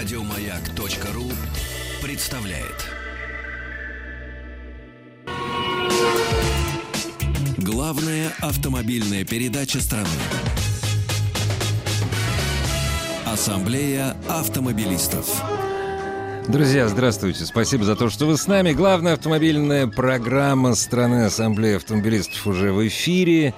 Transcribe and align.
Радиомаяк.ру 0.00 1.30
представляет. 2.02 2.86
Главная 7.58 8.32
автомобильная 8.40 9.26
передача 9.26 9.78
страны. 9.78 10.08
Ассамблея 13.26 14.16
автомобилистов. 14.26 15.26
Друзья, 16.48 16.88
здравствуйте. 16.88 17.44
Спасибо 17.44 17.84
за 17.84 17.94
то, 17.94 18.08
что 18.08 18.24
вы 18.24 18.38
с 18.38 18.46
нами. 18.46 18.72
Главная 18.72 19.12
автомобильная 19.12 19.86
программа 19.86 20.76
страны 20.76 21.26
Ассамблеи 21.26 21.76
автомобилистов 21.76 22.46
уже 22.46 22.72
в 22.72 22.88
эфире. 22.88 23.52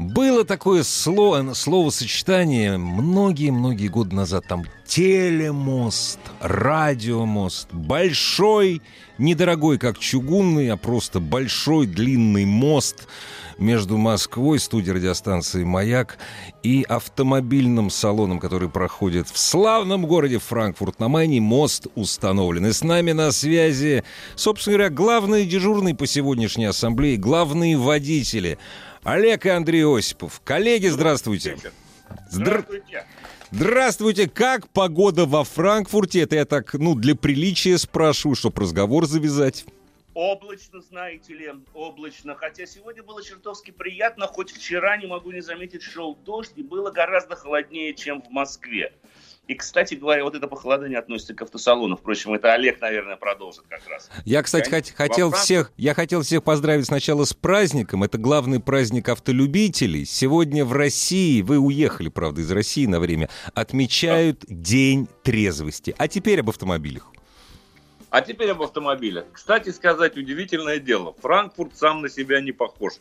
Было 0.00 0.46
такое 0.46 0.82
слово, 0.82 1.52
словосочетание 1.52 2.78
многие-многие 2.78 3.88
годы 3.88 4.16
назад. 4.16 4.46
Там 4.48 4.64
телемост, 4.86 6.18
радиомост, 6.40 7.68
большой, 7.70 8.80
недорогой, 9.18 9.76
как 9.76 9.98
чугунный, 9.98 10.70
а 10.70 10.78
просто 10.78 11.20
большой 11.20 11.86
длинный 11.86 12.46
мост 12.46 13.08
между 13.58 13.98
Москвой, 13.98 14.58
студией 14.58 14.94
радиостанции 14.94 15.64
«Маяк» 15.64 16.16
и 16.62 16.82
автомобильным 16.88 17.90
салоном, 17.90 18.40
который 18.40 18.70
проходит 18.70 19.28
в 19.28 19.36
славном 19.36 20.06
городе 20.06 20.38
Франкфурт 20.38 20.98
на 20.98 21.08
Майне. 21.08 21.42
Мост 21.42 21.88
установлен. 21.94 22.64
И 22.64 22.72
с 22.72 22.82
нами 22.82 23.12
на 23.12 23.32
связи, 23.32 24.02
собственно 24.34 24.78
говоря, 24.78 24.88
главные 24.88 25.44
дежурные 25.44 25.94
по 25.94 26.06
сегодняшней 26.06 26.64
ассамблее, 26.64 27.18
главные 27.18 27.76
водители– 27.76 28.56
Олег 29.02 29.46
и 29.46 29.48
Андрей 29.48 29.84
Осипов. 29.84 30.40
Коллеги, 30.44 30.88
здравствуйте. 30.88 31.56
Здравствуйте. 32.28 33.06
Здравствуйте. 33.50 34.28
Как 34.28 34.68
погода 34.68 35.26
во 35.26 35.44
Франкфурте? 35.44 36.20
Это 36.20 36.36
я 36.36 36.44
так, 36.44 36.74
ну, 36.74 36.94
для 36.94 37.16
приличия 37.16 37.78
спрашиваю, 37.78 38.34
чтобы 38.36 38.62
разговор 38.62 39.06
завязать. 39.06 39.64
Облачно, 40.12 40.80
знаете 40.82 41.32
ли, 41.32 41.52
облачно. 41.72 42.34
Хотя 42.34 42.66
сегодня 42.66 43.02
было 43.02 43.22
чертовски 43.22 43.70
приятно, 43.70 44.26
хоть 44.26 44.50
вчера, 44.52 44.96
не 44.96 45.06
могу 45.06 45.30
не 45.30 45.40
заметить, 45.40 45.82
шел 45.82 46.14
дождь, 46.14 46.52
и 46.56 46.62
было 46.62 46.90
гораздо 46.90 47.36
холоднее, 47.36 47.94
чем 47.94 48.20
в 48.20 48.28
Москве. 48.30 48.92
И, 49.50 49.54
кстати 49.56 49.96
говоря, 49.96 50.22
вот 50.22 50.36
это 50.36 50.46
похолодание 50.46 50.96
относится 50.96 51.34
к 51.34 51.42
автосалону. 51.42 51.96
Впрочем, 51.96 52.32
это 52.34 52.52
Олег, 52.52 52.80
наверное, 52.80 53.16
продолжит 53.16 53.64
как 53.68 53.80
раз. 53.88 54.08
Я, 54.24 54.44
кстати, 54.44 54.70
хот- 54.70 54.92
хотел 54.94 55.32
всех, 55.32 55.72
я 55.76 55.92
хотел 55.92 56.22
всех 56.22 56.44
поздравить 56.44 56.86
сначала 56.86 57.24
с 57.24 57.34
праздником. 57.34 58.04
Это 58.04 58.16
главный 58.16 58.60
праздник 58.60 59.08
автолюбителей. 59.08 60.04
Сегодня 60.04 60.64
в 60.64 60.72
России, 60.72 61.42
вы 61.42 61.58
уехали, 61.58 62.10
правда, 62.10 62.42
из 62.42 62.52
России 62.52 62.86
на 62.86 63.00
время, 63.00 63.28
отмечают 63.52 64.44
День 64.46 65.08
трезвости. 65.24 65.96
А 65.98 66.06
теперь 66.06 66.38
об 66.38 66.50
автомобилях. 66.50 67.10
А 68.10 68.20
теперь 68.20 68.52
об 68.52 68.62
автомобилях. 68.62 69.24
Кстати 69.32 69.70
сказать, 69.70 70.16
удивительное 70.16 70.78
дело. 70.78 71.16
Франкфурт 71.20 71.76
сам 71.76 72.02
на 72.02 72.08
себя 72.08 72.40
не 72.40 72.52
похож. 72.52 72.92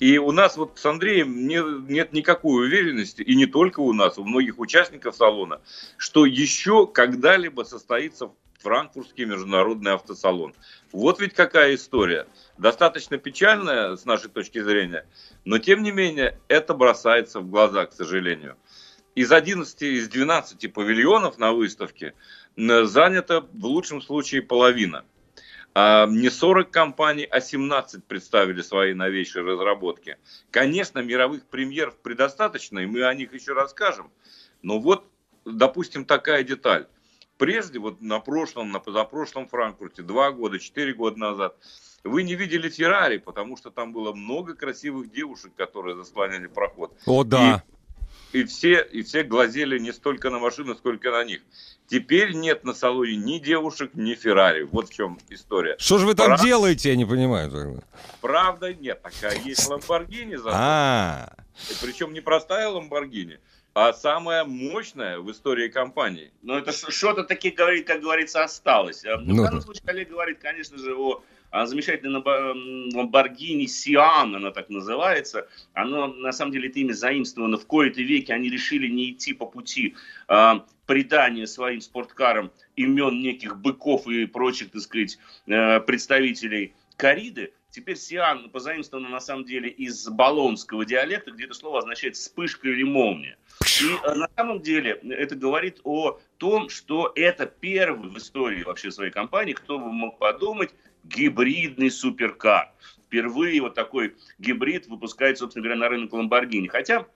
И 0.00 0.16
у 0.16 0.32
нас 0.32 0.56
вот 0.56 0.78
с 0.78 0.86
Андреем 0.86 1.46
не, 1.46 1.62
нет 1.92 2.14
никакой 2.14 2.66
уверенности, 2.66 3.20
и 3.20 3.34
не 3.34 3.44
только 3.44 3.80
у 3.80 3.92
нас, 3.92 4.16
у 4.16 4.24
многих 4.24 4.58
участников 4.58 5.14
салона, 5.14 5.60
что 5.98 6.24
еще 6.24 6.86
когда-либо 6.86 7.62
состоится 7.64 8.32
Франкфуртский 8.60 9.26
международный 9.26 9.92
автосалон. 9.92 10.54
Вот 10.90 11.20
ведь 11.20 11.34
какая 11.34 11.74
история. 11.74 12.26
Достаточно 12.56 13.18
печальная 13.18 13.94
с 13.96 14.06
нашей 14.06 14.30
точки 14.30 14.62
зрения, 14.62 15.06
но 15.44 15.58
тем 15.58 15.82
не 15.82 15.92
менее 15.92 16.38
это 16.48 16.72
бросается 16.72 17.40
в 17.40 17.50
глаза, 17.50 17.84
к 17.84 17.92
сожалению. 17.92 18.56
Из 19.14 19.30
11, 19.30 19.82
из 19.82 20.08
12 20.08 20.72
павильонов 20.72 21.36
на 21.36 21.52
выставке 21.52 22.14
занято 22.56 23.46
в 23.52 23.66
лучшем 23.66 24.00
случае 24.00 24.40
половина– 24.40 25.04
а, 25.74 26.06
не 26.06 26.30
40 26.30 26.70
компаний, 26.70 27.24
а 27.24 27.40
17 27.40 28.04
представили 28.04 28.60
свои 28.62 28.94
новейшие 28.94 29.44
разработки. 29.44 30.16
Конечно, 30.50 30.98
мировых 31.00 31.46
премьер 31.46 31.92
предостаточно, 32.02 32.80
и 32.80 32.86
мы 32.86 33.04
о 33.04 33.14
них 33.14 33.32
еще 33.32 33.52
расскажем. 33.52 34.10
Но 34.62 34.78
вот, 34.78 35.06
допустим, 35.44 36.04
такая 36.04 36.42
деталь. 36.42 36.86
Прежде, 37.38 37.78
вот 37.78 38.02
на 38.02 38.20
прошлом, 38.20 38.70
на 38.70 38.80
позапрошлом 38.80 39.48
Франкфурте, 39.48 40.02
два 40.02 40.30
года, 40.30 40.58
четыре 40.58 40.92
года 40.92 41.18
назад, 41.18 41.56
вы 42.04 42.22
не 42.22 42.34
видели 42.34 42.68
Феррари, 42.68 43.18
потому 43.18 43.56
что 43.56 43.70
там 43.70 43.92
было 43.92 44.12
много 44.12 44.54
красивых 44.54 45.10
девушек, 45.10 45.52
которые 45.56 45.96
заслоняли 45.96 46.48
проход. 46.48 46.98
О, 47.06 47.24
да. 47.24 47.64
И 47.66 47.79
и 48.32 48.44
все, 48.44 48.82
и 48.82 49.02
все 49.02 49.22
глазели 49.22 49.78
не 49.78 49.92
столько 49.92 50.30
на 50.30 50.38
машину, 50.38 50.74
сколько 50.74 51.10
на 51.10 51.24
них. 51.24 51.40
Теперь 51.86 52.32
нет 52.34 52.64
на 52.64 52.72
салоне 52.72 53.16
ни 53.16 53.38
девушек, 53.38 53.90
ни 53.94 54.14
Феррари. 54.14 54.62
Вот 54.62 54.88
в 54.88 54.92
чем 54.92 55.18
история. 55.28 55.76
Что 55.78 55.98
же 55.98 56.06
вы 56.06 56.14
там 56.14 56.26
Прав... 56.28 56.42
делаете, 56.42 56.90
я 56.90 56.96
не 56.96 57.04
понимаю. 57.04 57.82
Правда 58.20 58.72
нет, 58.72 59.02
такая 59.02 59.38
есть 59.40 59.68
Ламборгини. 59.68 60.38
А. 60.46 61.32
Причем 61.82 62.12
не 62.12 62.20
простая 62.20 62.68
Ламборгини, 62.68 63.40
а 63.74 63.92
самая 63.92 64.44
мощная 64.44 65.18
в 65.18 65.30
истории 65.32 65.68
компании. 65.68 66.30
Но 66.42 66.58
это 66.58 66.72
что-то 66.72 67.24
таки 67.24 67.50
говорит, 67.50 67.86
как 67.86 68.00
говорится, 68.00 68.44
осталось. 68.44 69.04
А, 69.04 69.18
ну, 69.18 69.42
в 69.42 69.44
данном 69.44 69.60
случае 69.60 69.82
коллега 69.84 70.12
говорит, 70.12 70.38
конечно 70.40 70.78
же, 70.78 70.94
о 70.94 71.22
замечательный 71.52 72.22
Ламборгини 72.94 73.66
Сиан, 73.66 74.36
она 74.36 74.50
так 74.50 74.68
называется, 74.70 75.48
оно 75.72 76.06
на 76.06 76.32
самом 76.32 76.52
деле 76.52 76.68
это 76.68 76.78
имя 76.80 76.92
заимствовано 76.92 77.56
в 77.58 77.66
кои-то 77.66 78.02
веке, 78.02 78.34
они 78.34 78.50
решили 78.50 78.88
не 78.88 79.10
идти 79.10 79.32
по 79.32 79.46
пути 79.46 79.94
э, 80.28 80.52
придания 80.86 81.46
своим 81.46 81.80
спорткарам 81.80 82.52
имен 82.76 83.20
неких 83.20 83.56
быков 83.58 84.06
и 84.06 84.26
прочих, 84.26 84.70
так 84.70 84.82
сказать, 84.82 85.18
э, 85.46 85.80
представителей 85.80 86.74
кориды, 86.96 87.52
Теперь 87.70 87.96
Сиан 87.96 88.50
позаимствовано 88.50 89.08
на 89.08 89.20
самом 89.20 89.44
деле 89.44 89.68
из 89.68 90.08
болонского 90.08 90.84
диалекта, 90.84 91.30
где 91.30 91.44
это 91.44 91.54
слово 91.54 91.78
означает 91.78 92.16
вспышка 92.16 92.68
или 92.68 92.82
молния. 92.82 93.36
И 93.80 93.86
э, 94.04 94.14
на 94.14 94.28
самом 94.36 94.60
деле 94.60 95.00
это 95.10 95.36
говорит 95.36 95.80
о 95.84 96.18
том, 96.38 96.68
что 96.68 97.12
это 97.14 97.46
первый 97.46 98.10
в 98.10 98.18
истории 98.18 98.64
вообще 98.64 98.90
своей 98.90 99.12
компании, 99.12 99.52
кто 99.52 99.78
бы 99.78 99.92
мог 99.92 100.18
подумать, 100.18 100.74
гибридный 101.04 101.90
суперкар. 101.90 102.72
Впервые 103.06 103.60
вот 103.60 103.74
такой 103.74 104.16
гибрид 104.38 104.86
выпускает, 104.86 105.38
собственно 105.38 105.64
говоря, 105.64 105.80
на 105.80 105.88
рынок 105.88 106.12
Ламборгини. 106.12 106.68
Хотя 106.68 107.06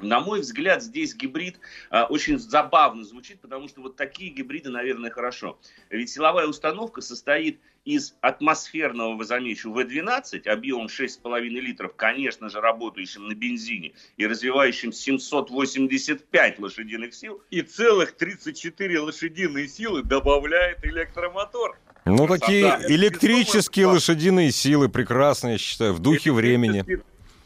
на 0.00 0.20
мой 0.20 0.40
взгляд, 0.40 0.82
здесь 0.82 1.14
гибрид 1.14 1.58
а, 1.88 2.04
очень 2.04 2.38
забавно 2.38 3.02
звучит, 3.02 3.40
потому 3.40 3.68
что 3.68 3.80
вот 3.80 3.96
такие 3.96 4.30
гибриды, 4.30 4.70
наверное, 4.70 5.10
хорошо. 5.10 5.58
Ведь 5.88 6.10
силовая 6.10 6.46
установка 6.46 7.00
состоит 7.00 7.60
из 7.86 8.14
атмосферного, 8.20 9.14
вы 9.14 9.24
замечу, 9.24 9.72
V12 9.72 10.48
объемом 10.48 10.86
6,5 10.86 11.40
литров, 11.48 11.94
конечно 11.96 12.50
же, 12.50 12.60
работающим 12.60 13.28
на 13.28 13.34
бензине 13.34 13.94
и 14.16 14.26
развивающим 14.26 14.92
785 14.92 16.58
лошадиных 16.58 17.14
сил, 17.14 17.42
и 17.50 17.62
целых 17.62 18.16
34 18.16 19.00
лошадиные 19.00 19.68
силы 19.68 20.02
добавляет 20.02 20.84
электромотор. 20.84 21.78
Ну, 22.06 22.28
такие 22.28 22.62
да, 22.62 22.80
электрические 22.86 23.86
лошадиные 23.86 24.52
силы 24.52 24.88
прекрасные, 24.88 25.52
я 25.52 25.58
считаю, 25.58 25.92
в 25.92 25.98
духе 25.98 26.30
времени. 26.30 26.84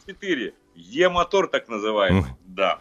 4. 0.05 0.53
Е-мотор 0.75 1.47
так 1.47 1.67
называемый, 1.67 2.25
да. 2.45 2.79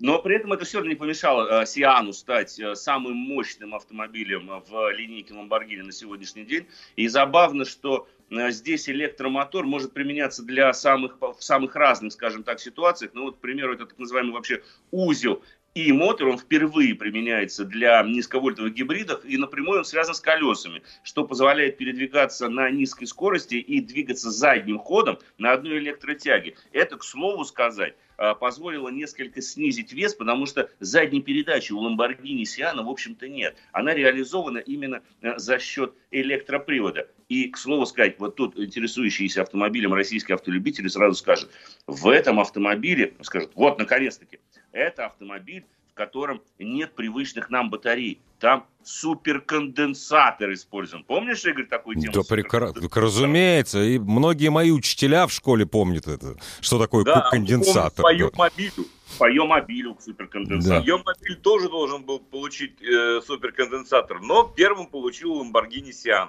Но 0.00 0.22
при 0.22 0.36
этом 0.36 0.52
это 0.52 0.64
все 0.64 0.78
равно 0.78 0.90
не 0.90 0.96
помешало 0.96 1.62
э, 1.62 1.66
Сиану 1.66 2.12
стать 2.12 2.58
э, 2.60 2.76
самым 2.76 3.16
мощным 3.16 3.74
автомобилем 3.74 4.62
в 4.68 4.92
линейке 4.92 5.34
Lamborghini 5.34 5.82
на 5.82 5.92
сегодняшний 5.92 6.44
день. 6.44 6.66
И 6.94 7.08
забавно, 7.08 7.64
что 7.64 8.08
э, 8.30 8.50
здесь 8.50 8.88
электромотор 8.88 9.66
может 9.66 9.92
применяться 9.92 10.44
для 10.44 10.72
самых, 10.72 11.18
в 11.20 11.38
самых 11.40 11.74
разных, 11.74 12.12
скажем 12.12 12.44
так, 12.44 12.60
ситуациях. 12.60 13.10
Ну 13.14 13.24
вот, 13.24 13.36
к 13.36 13.40
примеру, 13.40 13.74
это 13.74 13.86
так 13.86 13.98
называемый 13.98 14.32
вообще 14.32 14.62
узел 14.92 15.42
и 15.86 15.92
мотор, 15.92 16.28
он 16.28 16.38
впервые 16.38 16.96
применяется 16.96 17.64
для 17.64 18.02
низковольтовых 18.02 18.74
гибридов, 18.74 19.24
и 19.24 19.36
напрямую 19.36 19.78
он 19.78 19.84
связан 19.84 20.14
с 20.14 20.20
колесами, 20.20 20.82
что 21.04 21.24
позволяет 21.24 21.76
передвигаться 21.76 22.48
на 22.48 22.68
низкой 22.68 23.06
скорости 23.06 23.54
и 23.54 23.80
двигаться 23.80 24.30
задним 24.30 24.78
ходом 24.78 25.18
на 25.38 25.52
одной 25.52 25.78
электротяге. 25.78 26.56
Это, 26.72 26.96
к 26.96 27.04
слову 27.04 27.44
сказать, 27.44 27.94
а, 28.20 28.34
позволило 28.34 28.88
несколько 28.88 29.40
снизить 29.40 29.92
вес, 29.92 30.12
потому 30.12 30.46
что 30.46 30.68
задней 30.80 31.22
передачи 31.22 31.70
у 31.70 31.80
Lamborghini 31.80 32.42
Sienna, 32.42 32.82
в 32.82 32.88
общем-то, 32.90 33.28
нет. 33.28 33.56
Она 33.70 33.94
реализована 33.94 34.58
именно 34.58 35.02
э, 35.22 35.38
за 35.38 35.60
счет 35.60 35.94
электропривода. 36.10 37.08
И, 37.28 37.48
к 37.48 37.56
слову 37.56 37.86
сказать, 37.86 38.18
вот 38.18 38.34
тут 38.34 38.58
интересующиеся 38.58 39.42
автомобилем 39.42 39.94
российские 39.94 40.34
автолюбители 40.34 40.88
сразу 40.88 41.14
скажут, 41.14 41.50
в 41.86 42.08
этом 42.08 42.40
автомобиле, 42.40 43.14
скажут, 43.20 43.52
вот, 43.54 43.78
наконец-таки, 43.78 44.40
это 44.78 45.06
автомобиль, 45.06 45.64
котором 45.98 46.40
нет 46.58 46.94
привычных 46.94 47.50
нам 47.50 47.68
батарей. 47.68 48.20
Там 48.38 48.66
суперконденсатор 48.84 50.52
используем. 50.52 51.02
Помнишь, 51.02 51.44
Игорь, 51.44 51.66
такую 51.66 51.96
тему? 51.96 52.12
Да, 52.12 52.22
прекрасно. 52.22 52.88
Разумеется. 52.94 53.82
И 53.82 53.98
многие 53.98 54.48
мои 54.50 54.70
учителя 54.70 55.26
в 55.26 55.32
школе 55.32 55.66
помнят 55.66 56.06
это. 56.06 56.36
Что 56.60 56.78
такое 56.78 57.04
да, 57.04 57.28
конденсатор. 57.30 58.04
Да, 58.04 58.28
по 58.30 58.38
мобилю. 58.38 58.86
По 59.18 59.28
мобилю 59.28 59.98
суперконденсатор. 60.00 60.84
Да. 60.84 60.98
мобиль 61.04 61.36
тоже 61.36 61.68
должен 61.68 62.04
был 62.04 62.20
получить 62.20 62.80
э, 62.80 63.20
суперконденсатор, 63.26 64.20
но 64.20 64.44
первым 64.44 64.86
получил 64.86 65.42
Lamborghini 65.42 65.90
Sian. 65.90 66.28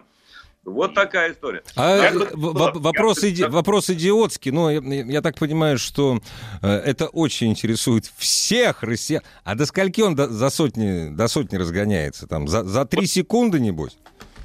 Вот 0.70 0.94
такая 0.94 1.34
история. 1.34 1.64
А 1.76 2.12
бы, 2.12 2.72
вопрос, 2.76 3.24
иди, 3.24 3.44
вопрос 3.44 3.90
идиотский, 3.90 4.52
но 4.52 4.72
я, 4.72 4.82
я 4.82 5.22
так 5.22 5.38
понимаю, 5.38 5.78
что 5.78 6.20
э, 6.62 6.68
это 6.68 7.08
очень 7.08 7.50
интересует 7.50 8.12
всех 8.18 8.84
россиян. 8.84 9.24
А 9.44 9.56
до 9.56 9.66
скольки 9.66 10.02
он 10.02 10.16
до, 10.16 10.28
за 10.28 10.50
сотни, 10.50 11.10
до 11.10 11.28
сотни 11.28 11.58
разгоняется? 11.58 12.28
Там, 12.28 12.48
за, 12.48 12.64
за 12.64 12.86
три 12.86 13.08
секунды, 13.08 13.60
небось? 13.60 13.98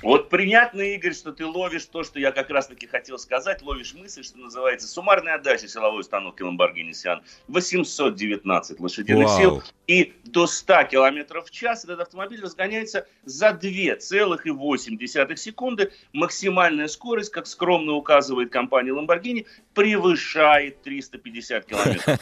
Вот 0.04 0.28
приятно, 0.28 0.82
Игорь, 0.82 1.14
что 1.14 1.32
ты 1.32 1.46
ловишь 1.46 1.86
то, 1.86 2.04
что 2.04 2.18
я 2.18 2.30
как 2.30 2.50
раз-таки 2.50 2.86
хотел 2.86 3.18
сказать, 3.18 3.62
ловишь 3.62 3.94
мысль, 3.94 4.22
что 4.22 4.38
называется 4.38 4.86
суммарная 4.86 5.36
отдача 5.36 5.66
силовой 5.66 6.00
установки 6.00 6.42
Lamborghini 6.42 6.90
Sian 6.90 7.22
819 7.48 8.80
лошадиных 8.80 9.28
Вау. 9.28 9.38
сил 9.38 9.62
и 9.86 10.12
до 10.24 10.46
100 10.46 10.84
км 10.84 11.42
в 11.42 11.50
час 11.50 11.84
этот 11.84 12.00
автомобиль 12.00 12.42
разгоняется 12.42 13.06
за 13.24 13.50
2,8 13.50 15.36
секунды. 15.36 15.92
Максимальная 16.12 16.88
скорость, 16.88 17.30
как 17.30 17.46
скромно 17.46 17.92
указывает 17.92 18.50
компания 18.50 18.90
Lamborghini, 18.92 19.46
превышает 19.72 20.82
350 20.82 21.64
км. 21.64 22.18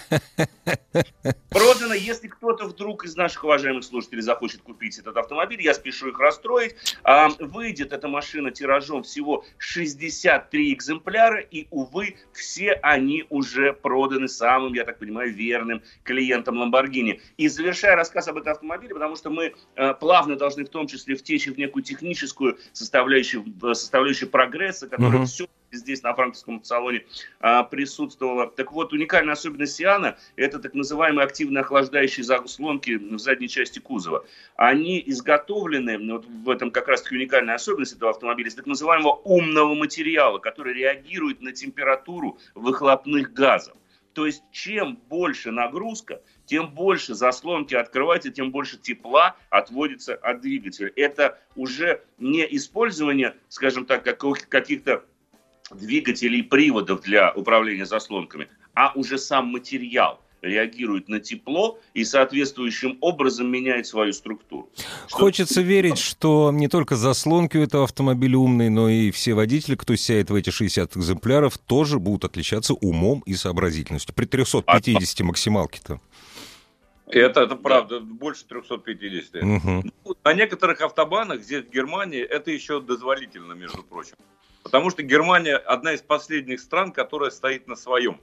Продано, 1.50 1.94
если 1.94 2.28
кто-то 2.28 2.64
вдруг 2.66 3.04
из 3.04 3.16
наших 3.16 3.44
уважаемых 3.44 3.84
слушателей 3.84 4.22
захочет 4.22 4.62
купить 4.62 4.98
этот 4.98 5.16
автомобиль, 5.16 5.60
я 5.62 5.74
спешу 5.74 6.08
их 6.08 6.18
расстроить, 6.18 6.74
а, 7.02 7.28
выйдет 7.72 7.94
эта 7.94 8.06
машина 8.06 8.50
тиражом 8.50 9.02
всего 9.02 9.44
63 9.56 10.74
экземпляра, 10.74 11.40
и, 11.40 11.66
увы, 11.70 12.16
все 12.34 12.72
они 12.82 13.24
уже 13.30 13.72
проданы 13.72 14.28
самым, 14.28 14.74
я 14.74 14.84
так 14.84 14.98
понимаю, 14.98 15.32
верным 15.32 15.82
клиентам 16.02 16.62
Lamborghini. 16.62 17.20
И 17.38 17.48
завершая 17.48 17.96
рассказ 17.96 18.28
об 18.28 18.36
этом 18.36 18.52
автомобиле, 18.52 18.92
потому 18.94 19.16
что 19.16 19.30
мы 19.30 19.54
э, 19.76 19.94
плавно 19.94 20.36
должны 20.36 20.66
в 20.66 20.68
том 20.68 20.86
числе 20.86 21.14
втечь 21.14 21.46
в 21.46 21.56
некую 21.56 21.82
техническую 21.82 22.58
составляющую, 22.74 23.42
составляющую 23.74 24.28
прогресса, 24.28 24.86
которая 24.86 25.22
uh-huh. 25.22 25.26
все 25.26 25.46
здесь 25.76 26.02
на 26.02 26.14
франкфуртском 26.14 26.62
салоне 26.64 27.04
а, 27.40 27.64
присутствовала. 27.64 28.50
Так 28.50 28.72
вот, 28.72 28.92
уникальная 28.92 29.32
особенность 29.32 29.74
Сиана– 29.74 30.16
это 30.36 30.58
так 30.58 30.74
называемые 30.74 31.24
активно 31.24 31.60
охлаждающие 31.60 32.24
заслонки 32.24 32.96
в 32.96 33.18
задней 33.18 33.48
части 33.48 33.78
кузова. 33.78 34.24
Они 34.56 35.02
изготовлены, 35.06 36.12
вот 36.12 36.26
в 36.26 36.50
этом 36.50 36.70
как 36.70 36.88
раз-таки 36.88 37.16
уникальная 37.16 37.54
особенность 37.54 37.94
этого 37.94 38.10
автомобиля, 38.10 38.48
из 38.48 38.54
так 38.54 38.66
называемого 38.66 39.14
умного 39.24 39.74
материала, 39.74 40.38
который 40.38 40.74
реагирует 40.74 41.40
на 41.40 41.52
температуру 41.52 42.38
выхлопных 42.54 43.32
газов. 43.32 43.76
То 44.14 44.26
есть 44.26 44.42
чем 44.50 44.98
больше 45.08 45.50
нагрузка, 45.50 46.20
тем 46.44 46.70
больше 46.74 47.14
заслонки 47.14 47.74
открываются, 47.74 48.30
тем 48.30 48.50
больше 48.50 48.76
тепла 48.76 49.36
отводится 49.48 50.14
от 50.16 50.42
двигателя. 50.42 50.92
Это 50.96 51.38
уже 51.56 52.02
не 52.18 52.46
использование, 52.56 53.36
скажем 53.48 53.86
так, 53.86 54.04
каких-то 54.04 55.04
двигателей 55.74 56.42
приводов 56.42 57.02
для 57.02 57.32
управления 57.32 57.86
заслонками, 57.86 58.48
а 58.74 58.92
уже 58.94 59.18
сам 59.18 59.46
материал 59.46 60.20
реагирует 60.42 61.08
на 61.08 61.20
тепло 61.20 61.78
и 61.94 62.04
соответствующим 62.04 62.98
образом 63.00 63.50
меняет 63.50 63.86
свою 63.86 64.12
структуру. 64.12 64.68
Что... 65.06 65.16
Хочется 65.16 65.62
верить, 65.62 65.98
что 65.98 66.50
не 66.52 66.68
только 66.68 66.96
заслонки 66.96 67.56
у 67.56 67.62
этого 67.62 67.84
автомобиля 67.84 68.38
умные, 68.38 68.68
но 68.68 68.88
и 68.88 69.10
все 69.12 69.34
водители, 69.34 69.76
кто 69.76 69.94
сядет 69.96 70.30
в 70.30 70.34
эти 70.34 70.50
60 70.50 70.96
экземпляров, 70.96 71.58
тоже 71.58 71.98
будут 71.98 72.24
отличаться 72.24 72.74
умом 72.74 73.22
и 73.24 73.34
сообразительностью. 73.34 74.14
При 74.14 74.26
350 74.26 75.20
а... 75.20 75.24
максималке-то. 75.24 76.00
Это, 77.06 77.42
это 77.42 77.56
правда, 77.56 78.00
да. 78.00 78.06
больше 78.06 78.44
350. 78.46 79.42
Угу. 79.42 79.92
Ну, 80.04 80.16
на 80.24 80.32
некоторых 80.32 80.80
автобанах 80.80 81.42
здесь 81.42 81.64
в 81.64 81.70
Германии 81.70 82.20
это 82.20 82.50
еще 82.50 82.80
дозволительно, 82.80 83.52
между 83.52 83.82
прочим. 83.82 84.16
Потому 84.62 84.90
что 84.90 85.02
Германия 85.02 85.56
одна 85.56 85.92
из 85.92 86.02
последних 86.02 86.60
стран, 86.60 86.92
которая 86.92 87.30
стоит 87.30 87.66
на 87.66 87.76
своем. 87.76 88.20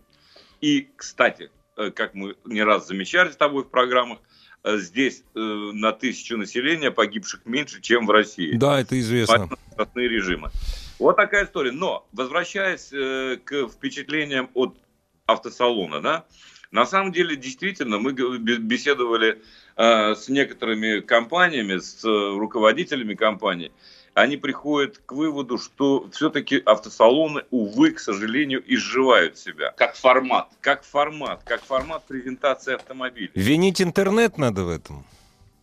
И, 0.62 0.90
кстати, 0.96 1.52
э, 1.78 1.92
как 1.92 2.14
мы 2.14 2.36
не 2.46 2.64
раз 2.64 2.88
замечали 2.88 3.32
с 3.32 3.38
тобой 3.38 3.64
в 3.64 3.70
программах, 3.70 4.20
э, 4.64 4.78
здесь 4.78 5.24
э, 5.36 5.40
на 5.40 5.92
тысячу 5.92 6.38
населения 6.38 6.92
погибших 6.92 7.46
меньше, 7.46 7.82
чем 7.82 8.06
в 8.06 8.12
России. 8.12 8.56
Да, 8.56 8.80
это 8.80 9.00
известно. 9.00 9.50
режимы. 9.96 10.52
Вот 10.98 11.16
такая 11.16 11.46
история. 11.46 11.72
Но, 11.72 12.08
возвращаясь 12.12 12.90
к 12.90 13.70
впечатлениям 13.70 14.50
от 14.54 14.78
автосалона, 15.26 16.02
да, 16.02 16.26
на 16.72 16.86
самом 16.86 17.14
деле, 17.14 17.36
действительно, 17.36 18.00
мы 18.00 18.12
беседовали 18.12 19.42
с 19.78 20.28
некоторыми 20.28 21.00
компаниями, 21.00 21.78
с 21.78 22.04
руководителями 22.04 23.16
компаний, 23.16 23.72
они 24.14 24.38
приходят 24.38 24.98
к 25.06 25.12
выводу, 25.12 25.58
что 25.58 26.10
все-таки 26.12 26.62
автосалоны, 26.66 27.44
увы, 27.52 27.92
к 27.92 28.00
сожалению, 28.00 28.64
изживают 28.66 29.38
себя. 29.38 29.72
Как 29.72 29.96
формат. 29.96 30.50
Как 30.62 30.84
формат, 30.84 31.44
как 31.44 31.62
формат 31.62 32.04
презентации 32.06 32.76
автомобиля. 32.76 33.32
Винить 33.34 33.82
интернет 33.82 34.38
надо 34.38 34.64
в 34.64 34.70
этом? 34.70 35.06